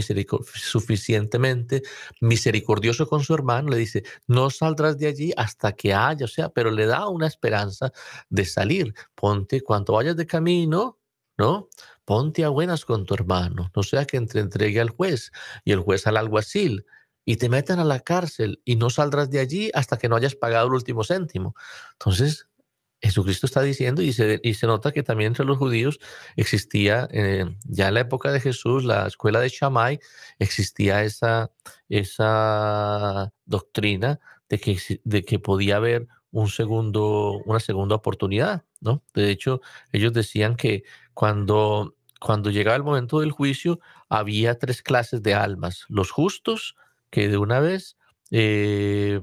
suficientemente 0.55 1.83
misericordioso 2.19 3.07
con 3.07 3.21
su 3.21 3.35
hermano, 3.35 3.69
le 3.69 3.77
dice, 3.77 4.03
no 4.25 4.49
saldrás 4.49 4.97
de 4.97 5.07
allí 5.07 5.33
hasta 5.37 5.73
que 5.73 5.93
haya, 5.93 6.25
o 6.25 6.27
sea, 6.27 6.49
pero 6.49 6.71
le 6.71 6.87
da 6.87 7.07
una 7.07 7.27
esperanza 7.27 7.91
de 8.29 8.43
salir. 8.45 8.95
Ponte, 9.13 9.61
cuando 9.61 9.93
vayas 9.93 10.15
de 10.17 10.25
camino, 10.25 10.97
¿no? 11.37 11.69
Ponte 12.03 12.43
a 12.43 12.49
buenas 12.49 12.83
con 12.83 13.05
tu 13.05 13.13
hermano, 13.13 13.69
no 13.75 13.83
sea 13.83 14.05
que 14.05 14.19
te 14.21 14.39
entregue 14.39 14.81
al 14.81 14.89
juez 14.89 15.31
y 15.63 15.73
el 15.73 15.79
juez 15.81 16.07
al 16.07 16.17
alguacil 16.17 16.85
y 17.23 17.37
te 17.37 17.49
metan 17.49 17.79
a 17.79 17.85
la 17.85 17.99
cárcel 17.99 18.61
y 18.65 18.77
no 18.77 18.89
saldrás 18.89 19.29
de 19.29 19.39
allí 19.39 19.69
hasta 19.75 19.97
que 19.97 20.09
no 20.09 20.15
hayas 20.15 20.35
pagado 20.35 20.67
el 20.67 20.73
último 20.73 21.03
céntimo. 21.03 21.55
Entonces, 21.93 22.47
Jesucristo 23.01 23.47
está 23.47 23.61
diciendo, 23.61 24.01
y 24.01 24.13
se, 24.13 24.39
y 24.43 24.53
se 24.53 24.67
nota 24.67 24.91
que 24.91 25.03
también 25.03 25.29
entre 25.29 25.45
los 25.45 25.57
judíos 25.57 25.99
existía, 26.35 27.07
eh, 27.11 27.45
ya 27.65 27.87
en 27.87 27.95
la 27.95 28.01
época 28.01 28.31
de 28.31 28.39
Jesús, 28.39 28.83
la 28.83 29.07
escuela 29.07 29.39
de 29.39 29.49
Shammai, 29.49 29.99
existía 30.39 31.03
esa, 31.03 31.51
esa 31.89 33.33
doctrina 33.45 34.19
de 34.49 34.59
que, 34.59 34.77
de 35.03 35.23
que 35.23 35.39
podía 35.39 35.77
haber 35.77 36.07
un 36.31 36.47
segundo, 36.47 37.41
una 37.45 37.59
segunda 37.59 37.95
oportunidad, 37.95 38.63
¿no? 38.79 39.03
De 39.13 39.31
hecho, 39.31 39.61
ellos 39.91 40.13
decían 40.13 40.55
que 40.55 40.83
cuando, 41.13 41.95
cuando 42.19 42.51
llegaba 42.51 42.77
el 42.77 42.83
momento 42.83 43.19
del 43.19 43.31
juicio, 43.31 43.79
había 44.09 44.57
tres 44.59 44.81
clases 44.81 45.23
de 45.23 45.33
almas. 45.33 45.85
Los 45.89 46.11
justos, 46.11 46.75
que 47.09 47.27
de 47.27 47.37
una 47.37 47.59
vez 47.59 47.97
eh, 48.29 49.21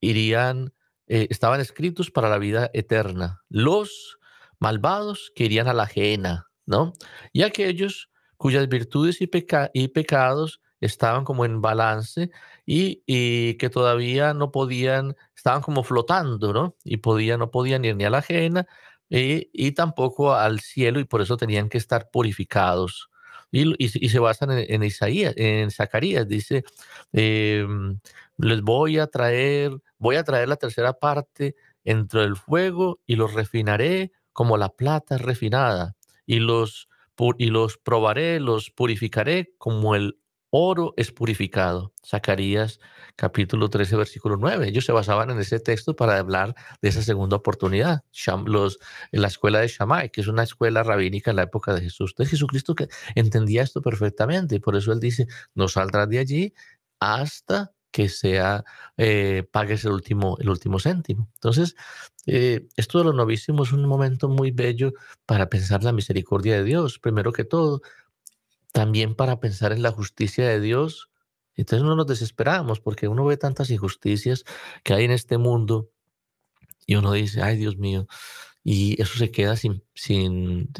irían 0.00 0.72
eh, 1.14 1.26
estaban 1.28 1.60
escritos 1.60 2.10
para 2.10 2.30
la 2.30 2.38
vida 2.38 2.70
eterna. 2.72 3.42
Los 3.50 4.18
malvados 4.58 5.30
que 5.34 5.44
irían 5.44 5.68
a 5.68 5.74
la 5.74 5.82
ajena, 5.82 6.48
¿no? 6.64 6.94
Y 7.34 7.42
aquellos 7.42 8.08
cuyas 8.38 8.66
virtudes 8.66 9.20
y, 9.20 9.28
y 9.74 9.88
pecados 9.88 10.62
estaban 10.80 11.24
como 11.24 11.44
en 11.44 11.60
balance 11.60 12.30
y, 12.64 13.54
que 13.58 13.68
todavía 13.68 14.32
no 14.32 14.50
podían, 14.52 15.14
estaban 15.36 15.60
como 15.60 15.84
flotando, 15.84 16.54
¿no? 16.54 16.76
Y 16.82 16.96
podían, 16.96 17.40
no 17.40 17.50
podían 17.50 17.84
ir 17.84 17.94
ni 17.94 18.04
a 18.04 18.10
la 18.10 18.18
ajena 18.18 18.66
y 19.10 19.72
tampoco 19.72 20.32
al 20.34 20.60
cielo 20.60 20.98
y 20.98 21.04
por 21.04 21.20
eso 21.20 21.36
tenían 21.36 21.68
que 21.68 21.76
estar 21.76 22.08
purificados. 22.10 23.10
y, 23.50 23.88
se 24.08 24.18
basan 24.18 24.50
en, 24.52 24.82
Isaías, 24.82 25.34
en 25.36 25.70
Zacarías. 25.70 26.26
Dice, 26.26 26.64
em, 27.12 27.98
les 28.38 28.62
voy 28.62 28.98
a 28.98 29.06
traer, 29.08 29.72
voy 30.02 30.16
a 30.16 30.24
traer 30.24 30.48
la 30.48 30.56
tercera 30.56 30.94
parte 30.94 31.54
entre 31.84 32.24
el 32.24 32.34
fuego 32.34 33.00
y 33.06 33.14
los 33.14 33.34
refinaré 33.34 34.10
como 34.32 34.56
la 34.56 34.70
plata 34.70 35.16
refinada 35.16 35.94
y 36.26 36.40
los, 36.40 36.88
y 37.38 37.46
los 37.46 37.78
probaré, 37.78 38.40
los 38.40 38.70
purificaré 38.70 39.54
como 39.58 39.94
el 39.94 40.18
oro 40.50 40.92
es 40.96 41.12
purificado. 41.12 41.92
Zacarías 42.04 42.80
capítulo 43.14 43.70
13, 43.70 43.94
versículo 43.94 44.36
9. 44.36 44.66
Ellos 44.66 44.84
se 44.84 44.90
basaban 44.90 45.30
en 45.30 45.38
ese 45.38 45.60
texto 45.60 45.94
para 45.94 46.18
hablar 46.18 46.56
de 46.80 46.88
esa 46.88 47.02
segunda 47.02 47.36
oportunidad. 47.36 48.02
Los, 48.46 48.80
en 49.12 49.22
la 49.22 49.28
escuela 49.28 49.60
de 49.60 49.68
Shammai, 49.68 50.10
que 50.10 50.20
es 50.20 50.26
una 50.26 50.42
escuela 50.42 50.82
rabínica 50.82 51.30
en 51.30 51.36
la 51.36 51.44
época 51.44 51.74
de 51.74 51.80
Jesús. 51.82 52.10
Entonces 52.10 52.32
Jesucristo 52.32 52.74
que 52.74 52.88
entendía 53.14 53.62
esto 53.62 53.80
perfectamente 53.80 54.56
y 54.56 54.58
por 54.58 54.74
eso 54.74 54.90
él 54.90 54.98
dice, 54.98 55.28
no 55.54 55.68
saldrás 55.68 56.08
de 56.08 56.18
allí 56.18 56.54
hasta 56.98 57.72
que 57.92 58.08
sea, 58.08 58.64
eh, 58.96 59.44
pagues 59.52 59.84
el 59.84 59.92
último, 59.92 60.36
el 60.40 60.48
último 60.50 60.80
céntimo. 60.80 61.28
Entonces, 61.34 61.76
eh, 62.26 62.66
esto 62.76 62.98
de 62.98 63.04
los 63.04 63.14
novísimos 63.14 63.68
es 63.68 63.74
un 63.74 63.86
momento 63.86 64.28
muy 64.28 64.50
bello 64.50 64.92
para 65.26 65.48
pensar 65.48 65.84
la 65.84 65.92
misericordia 65.92 66.56
de 66.56 66.64
Dios, 66.64 66.98
primero 66.98 67.32
que 67.32 67.44
todo, 67.44 67.82
también 68.72 69.14
para 69.14 69.40
pensar 69.40 69.72
en 69.72 69.82
la 69.82 69.92
justicia 69.92 70.48
de 70.48 70.60
Dios. 70.60 71.10
Entonces 71.54 71.84
no 71.86 71.94
nos 71.96 72.06
desesperamos 72.06 72.80
porque 72.80 73.08
uno 73.08 73.24
ve 73.26 73.36
tantas 73.36 73.70
injusticias 73.70 74.44
que 74.82 74.94
hay 74.94 75.04
en 75.04 75.10
este 75.12 75.38
mundo 75.38 75.90
y 76.86 76.96
uno 76.96 77.12
dice, 77.12 77.42
ay 77.42 77.56
Dios 77.58 77.76
mío, 77.76 78.06
y 78.64 79.00
eso 79.00 79.18
se 79.18 79.30
queda 79.30 79.56
sin, 79.56 79.84
sin 79.94 80.70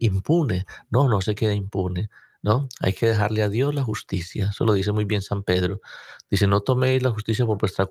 impune. 0.00 0.66
No, 0.90 1.08
no 1.08 1.20
se 1.20 1.34
queda 1.34 1.54
impune. 1.54 2.10
¿No? 2.42 2.68
Hay 2.80 2.92
que 2.94 3.06
dejarle 3.06 3.42
a 3.42 3.48
Dios 3.48 3.74
la 3.74 3.82
justicia. 3.82 4.48
Eso 4.50 4.64
lo 4.64 4.72
dice 4.72 4.92
muy 4.92 5.04
bien 5.04 5.22
San 5.22 5.42
Pedro. 5.42 5.80
Dice, 6.30 6.46
no 6.46 6.60
toméis 6.60 7.02
la 7.02 7.10
justicia 7.10 7.44
por 7.44 7.58
vuestra 7.58 7.88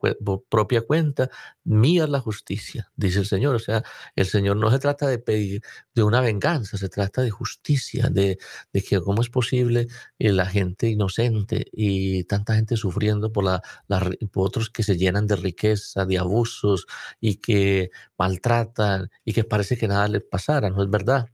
propia 0.49 0.81
cuenta, 0.81 1.29
mía 1.65 2.05
es 2.05 2.09
la 2.09 2.21
justicia, 2.21 2.89
dice 2.95 3.19
el 3.19 3.25
Señor. 3.25 3.55
O 3.55 3.59
sea, 3.59 3.83
el 4.15 4.25
Señor 4.27 4.55
no 4.57 4.71
se 4.71 4.79
trata 4.79 5.07
de 5.07 5.19
pedir 5.19 5.61
de 5.93 6.03
una 6.03 6.21
venganza, 6.21 6.77
se 6.77 6.87
trata 6.87 7.21
de 7.21 7.31
justicia, 7.31 8.09
de, 8.09 8.39
de 8.71 8.81
que 8.81 9.01
cómo 9.01 9.21
es 9.21 9.29
posible 9.29 9.87
la 10.19 10.45
gente 10.45 10.87
inocente 10.87 11.65
y 11.73 12.23
tanta 12.25 12.55
gente 12.55 12.77
sufriendo 12.77 13.31
por, 13.31 13.43
la, 13.43 13.61
por 14.31 14.47
otros 14.47 14.69
que 14.69 14.83
se 14.83 14.97
llenan 14.97 15.27
de 15.27 15.35
riqueza, 15.35 16.05
de 16.05 16.17
abusos 16.17 16.87
y 17.19 17.35
que 17.37 17.91
maltratan 18.17 19.09
y 19.25 19.33
que 19.33 19.43
parece 19.43 19.77
que 19.77 19.87
nada 19.87 20.07
les 20.07 20.23
pasara, 20.23 20.69
no 20.69 20.81
es 20.83 20.89
verdad. 20.89 21.29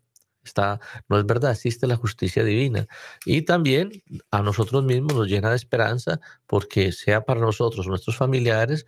No 1.09 1.17
es 1.17 1.25
verdad, 1.25 1.51
existe 1.51 1.87
la 1.87 1.95
justicia 1.95 2.43
divina. 2.43 2.87
Y 3.25 3.43
también 3.43 3.91
a 4.31 4.41
nosotros 4.41 4.83
mismos 4.83 5.13
nos 5.15 5.27
llena 5.27 5.49
de 5.49 5.55
esperanza 5.55 6.19
porque 6.47 6.91
sea 6.91 7.21
para 7.21 7.41
nosotros, 7.41 7.87
nuestros 7.87 8.17
familiares, 8.17 8.85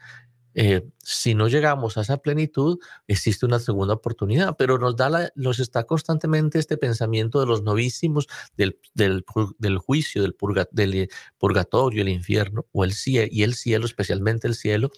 eh, 0.59 0.89
si 1.03 1.35
no 1.35 1.47
llegamos 1.47 1.97
a 1.97 2.01
esa 2.01 2.17
plenitud, 2.17 2.79
existe 3.05 3.45
una 3.45 3.59
segunda 3.59 3.93
oportunidad, 3.93 4.55
pero 4.57 4.79
nos, 4.79 4.95
da 4.95 5.07
la, 5.07 5.31
nos 5.35 5.59
está 5.59 5.83
constantemente 5.83 6.57
este 6.57 6.77
pensamiento 6.77 7.39
de 7.39 7.45
los 7.45 7.61
novísimos, 7.61 8.27
del, 8.55 8.79
del, 8.95 9.23
del 9.59 9.77
juicio, 9.77 10.23
del, 10.23 10.35
del, 10.71 11.09
purgatorio, 11.37 12.01
el 12.01 12.09
infierno 12.09 12.65
o 12.71 12.83
el 12.83 12.93
cielo, 12.93 13.29
y 13.31 13.43
el 13.43 13.53
cielo, 13.53 13.85
especialmente 13.85 14.47
el 14.47 14.55
cielo, 14.55 14.89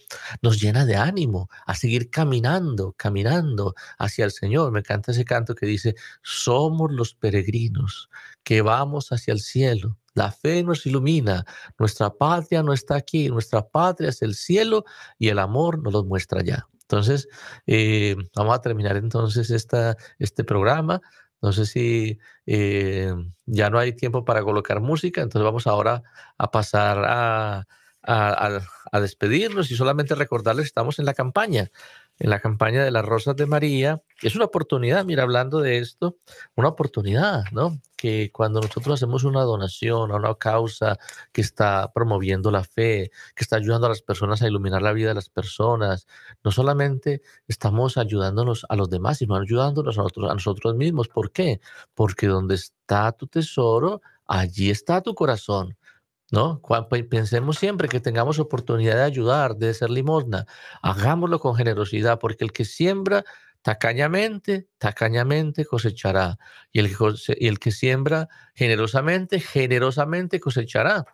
nos 0.42 0.62
llena 0.62 0.86
de 0.86 0.96
ánimo 0.96 1.50
a 1.66 1.76
seguir 1.76 2.10
caminando, 2.10 2.94
caminando 2.94 3.76
hacia 3.98 4.24
el 4.24 4.32
Señor. 4.32 4.72
Me 4.72 4.80
encanta 4.80 5.12
ese 5.12 5.26
canto 5.26 5.56
que 5.56 5.66
dice, 5.66 5.94
somos 6.24 6.90
los 6.94 7.14
peregrinos 7.16 8.10
que 8.44 8.62
vamos 8.62 9.12
hacia 9.12 9.34
el 9.34 9.40
cielo 9.40 10.00
la 10.20 10.32
fe 10.32 10.64
nos 10.64 10.86
ilumina. 10.86 11.46
Nuestra 11.78 12.10
patria 12.10 12.62
no 12.62 12.74
está 12.74 12.96
aquí. 12.96 13.30
Nuestra 13.30 13.66
patria 13.68 14.10
es 14.10 14.22
el 14.22 14.36
cielo 14.36 14.84
y 15.18 15.30
el 15.30 15.40
amor 15.40 15.82
nos 15.82 15.94
lo 15.94 16.04
muestra 16.04 16.44
ya. 16.44 16.68
Entonces, 16.82 17.30
eh, 17.68 18.18
vamos 18.36 18.56
a 18.56 18.62
terminar 18.62 18.98
entonces 18.98 19.50
esta, 19.50 19.96
este 20.18 20.44
programa. 20.44 21.02
No 21.42 21.54
sé 21.54 21.66
si 21.66 22.20
eh, 22.46 23.14
ya 23.46 23.70
no 23.70 23.80
hay 23.80 23.94
tiempo 23.94 24.26
para 24.26 24.44
colocar 24.44 24.82
música, 24.82 25.22
entonces 25.22 25.46
vamos 25.46 25.68
ahora 25.68 26.04
a 26.38 26.52
pasar 26.52 27.06
a, 27.06 27.66
a 28.02 29.00
despedirnos 29.00 29.72
y 29.72 29.76
solamente 29.76 30.16
recordarles 30.16 30.66
estamos 30.66 31.00
en 31.00 31.06
la 31.06 31.14
campaña 31.14 31.70
en 32.20 32.30
la 32.30 32.40
campaña 32.40 32.84
de 32.84 32.92
las 32.92 33.06
Rosas 33.06 33.36
de 33.36 33.46
María. 33.46 34.04
Es 34.22 34.36
una 34.36 34.46
oportunidad, 34.46 35.06
mira, 35.06 35.24
hablando 35.24 35.60
de 35.60 35.78
esto, 35.80 36.18
una 36.56 36.68
oportunidad, 36.68 37.44
¿no? 37.52 37.80
Que 37.96 38.30
cuando 38.32 38.60
nosotros 38.60 38.96
hacemos 38.96 39.24
una 39.24 39.42
donación 39.44 40.12
a 40.12 40.16
una 40.18 40.36
causa 40.36 40.98
que 41.32 41.42
está 41.42 41.92
promoviendo 41.94 42.52
la 42.52 42.64
fe, 42.64 43.12
que 43.36 43.44
está 43.44 43.56
ayudando 43.56 43.88
a 43.88 43.90
las 43.90 44.02
personas 44.02 44.42
a 44.42 44.48
iluminar 44.48 44.82
la 44.82 44.94
vida 44.94 45.10
de 45.10 45.16
las 45.16 45.30
personas, 45.30 46.08
no 46.44 46.52
solamente 46.52 47.22
estamos 47.48 47.98
ayudándonos 47.98 48.66
a 48.70 48.76
los 48.76 48.90
demás, 48.90 49.20
sino 49.20 49.36
ayudándonos 49.36 49.98
a 49.98 50.02
nosotros, 50.04 50.30
a 50.30 50.34
nosotros 50.34 50.76
mismos. 50.76 51.08
¿Por 51.08 51.32
qué? 51.32 51.62
Porque 51.94 52.28
donde 52.28 52.56
está 52.56 53.14
tu 53.14 53.28
tesoro, 53.28 54.02
allí 54.28 54.70
está 54.70 55.02
tu 55.02 55.16
corazón. 55.16 55.78
¿No? 56.32 56.62
Pensemos 57.10 57.58
siempre 57.58 57.88
que 57.88 58.00
tengamos 58.00 58.40
oportunidad 58.40 58.96
de 58.96 59.04
ayudar, 59.04 59.56
de 59.56 59.74
ser 59.74 59.90
limosna, 59.90 60.46
hagámoslo 60.82 61.40
con 61.40 61.56
generosidad, 61.56 62.20
porque 62.20 62.44
el 62.44 62.52
que 62.52 62.66
siembra 62.66 63.24
tacañamente, 63.62 64.68
tacañamente 64.78 65.66
cosechará, 65.66 66.38
y 66.72 66.80
el, 66.80 66.96
y 67.38 67.48
el 67.48 67.60
que 67.60 67.72
siembra 67.72 68.30
generosamente, 68.56 69.40
generosamente 69.40 70.40
cosechará. 70.40 71.06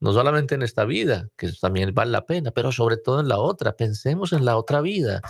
No 0.00 0.12
solamente 0.12 0.56
en 0.56 0.62
esta 0.62 0.84
vida, 0.84 1.28
que 1.36 1.52
también 1.60 1.94
vale 1.94 2.10
la 2.10 2.26
pena, 2.26 2.50
pero 2.50 2.72
sobre 2.72 2.96
todo 2.96 3.20
en 3.20 3.28
la 3.28 3.38
otra. 3.38 3.76
Pensemos 3.76 4.32
en 4.32 4.44
la 4.44 4.56
otra 4.56 4.80
vida 4.80 5.20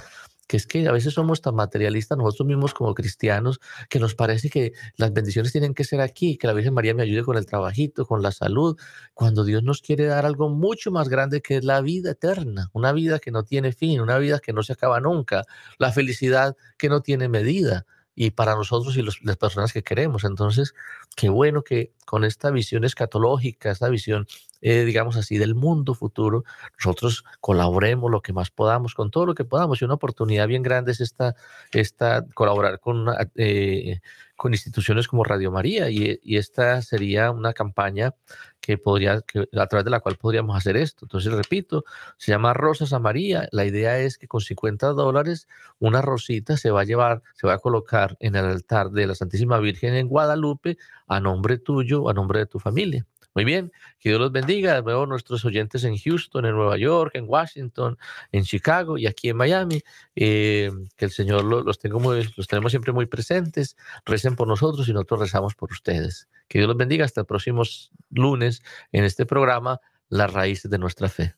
que 0.52 0.58
es 0.58 0.66
que 0.66 0.86
a 0.86 0.92
veces 0.92 1.14
somos 1.14 1.40
tan 1.40 1.54
materialistas 1.54 2.18
nosotros 2.18 2.46
mismos 2.46 2.74
como 2.74 2.92
cristianos 2.92 3.58
que 3.88 3.98
nos 3.98 4.14
parece 4.14 4.50
que 4.50 4.74
las 4.96 5.10
bendiciones 5.10 5.50
tienen 5.50 5.72
que 5.72 5.82
ser 5.82 6.02
aquí, 6.02 6.36
que 6.36 6.46
la 6.46 6.52
Virgen 6.52 6.74
María 6.74 6.92
me 6.92 7.04
ayude 7.04 7.22
con 7.22 7.38
el 7.38 7.46
trabajito, 7.46 8.04
con 8.04 8.20
la 8.20 8.32
salud, 8.32 8.78
cuando 9.14 9.44
Dios 9.44 9.62
nos 9.62 9.80
quiere 9.80 10.04
dar 10.04 10.26
algo 10.26 10.50
mucho 10.50 10.90
más 10.90 11.08
grande 11.08 11.40
que 11.40 11.56
es 11.56 11.64
la 11.64 11.80
vida 11.80 12.10
eterna, 12.10 12.68
una 12.74 12.92
vida 12.92 13.18
que 13.18 13.30
no 13.30 13.44
tiene 13.44 13.72
fin, 13.72 14.02
una 14.02 14.18
vida 14.18 14.40
que 14.40 14.52
no 14.52 14.62
se 14.62 14.74
acaba 14.74 15.00
nunca, 15.00 15.44
la 15.78 15.90
felicidad 15.90 16.54
que 16.76 16.90
no 16.90 17.00
tiene 17.00 17.30
medida 17.30 17.86
y 18.14 18.32
para 18.32 18.54
nosotros 18.54 18.94
y 18.98 19.02
las 19.02 19.36
personas 19.38 19.72
que 19.72 19.82
queremos. 19.82 20.24
Entonces, 20.24 20.74
qué 21.16 21.30
bueno 21.30 21.62
que 21.62 21.94
con 22.04 22.24
esta 22.24 22.50
visión 22.50 22.84
escatológica, 22.84 23.70
esta 23.70 23.88
visión 23.88 24.26
eh, 24.62 24.84
digamos 24.84 25.16
así, 25.16 25.38
del 25.38 25.56
mundo 25.56 25.94
futuro, 25.94 26.44
nosotros 26.78 27.24
colaboremos 27.40 28.10
lo 28.10 28.22
que 28.22 28.32
más 28.32 28.50
podamos, 28.50 28.94
con 28.94 29.10
todo 29.10 29.26
lo 29.26 29.34
que 29.34 29.44
podamos. 29.44 29.82
Y 29.82 29.84
una 29.84 29.94
oportunidad 29.94 30.46
bien 30.46 30.62
grande 30.62 30.92
es 30.92 31.00
esta, 31.00 31.34
esta 31.72 32.24
colaborar 32.34 32.78
con, 32.78 33.06
eh, 33.34 34.00
con 34.36 34.52
instituciones 34.54 35.08
como 35.08 35.24
Radio 35.24 35.50
María. 35.50 35.90
Y, 35.90 36.20
y, 36.22 36.36
esta 36.36 36.80
sería 36.80 37.32
una 37.32 37.52
campaña 37.52 38.14
que 38.60 38.78
podría, 38.78 39.20
que, 39.22 39.48
a 39.58 39.66
través 39.66 39.84
de 39.84 39.90
la 39.90 39.98
cual 39.98 40.16
podríamos 40.16 40.56
hacer 40.56 40.76
esto. 40.76 41.06
Entonces, 41.06 41.32
repito, 41.32 41.84
se 42.16 42.30
llama 42.30 42.54
Rosas 42.54 42.92
a 42.92 43.00
María. 43.00 43.48
La 43.50 43.64
idea 43.64 43.98
es 43.98 44.16
que 44.16 44.28
con 44.28 44.40
50 44.40 44.88
dólares, 44.92 45.48
una 45.80 46.02
rosita 46.02 46.56
se 46.56 46.70
va 46.70 46.82
a 46.82 46.84
llevar, 46.84 47.22
se 47.34 47.48
va 47.48 47.54
a 47.54 47.58
colocar 47.58 48.16
en 48.20 48.36
el 48.36 48.44
altar 48.44 48.90
de 48.90 49.08
la 49.08 49.16
Santísima 49.16 49.58
Virgen 49.58 49.94
en 49.94 50.08
Guadalupe 50.08 50.78
a 51.08 51.18
nombre 51.18 51.58
tuyo, 51.58 52.08
a 52.08 52.14
nombre 52.14 52.38
de 52.38 52.46
tu 52.46 52.60
familia. 52.60 53.04
Muy 53.34 53.44
bien, 53.44 53.72
que 53.98 54.10
Dios 54.10 54.20
los 54.20 54.32
bendiga. 54.32 54.74
De 54.74 54.82
nuevo, 54.82 55.06
nuestros 55.06 55.44
oyentes 55.44 55.84
en 55.84 55.96
Houston, 55.96 56.44
en 56.44 56.54
Nueva 56.54 56.76
York, 56.76 57.12
en 57.14 57.24
Washington, 57.26 57.98
en 58.30 58.44
Chicago 58.44 58.98
y 58.98 59.06
aquí 59.06 59.30
en 59.30 59.36
Miami. 59.36 59.82
Eh, 60.14 60.70
que 60.96 61.06
el 61.06 61.10
Señor 61.10 61.44
los, 61.44 61.78
tengo 61.78 61.98
muy, 61.98 62.30
los 62.36 62.46
tenemos 62.46 62.72
siempre 62.72 62.92
muy 62.92 63.06
presentes. 63.06 63.76
Recen 64.04 64.36
por 64.36 64.48
nosotros 64.48 64.88
y 64.88 64.92
nosotros 64.92 65.20
rezamos 65.20 65.54
por 65.54 65.72
ustedes. 65.72 66.28
Que 66.48 66.58
Dios 66.58 66.68
los 66.68 66.76
bendiga. 66.76 67.04
Hasta 67.04 67.22
el 67.22 67.26
próximo 67.26 67.62
lunes 68.10 68.62
en 68.92 69.04
este 69.04 69.24
programa, 69.26 69.80
Las 70.08 70.32
raíces 70.32 70.70
de 70.70 70.78
nuestra 70.78 71.08
fe. 71.08 71.34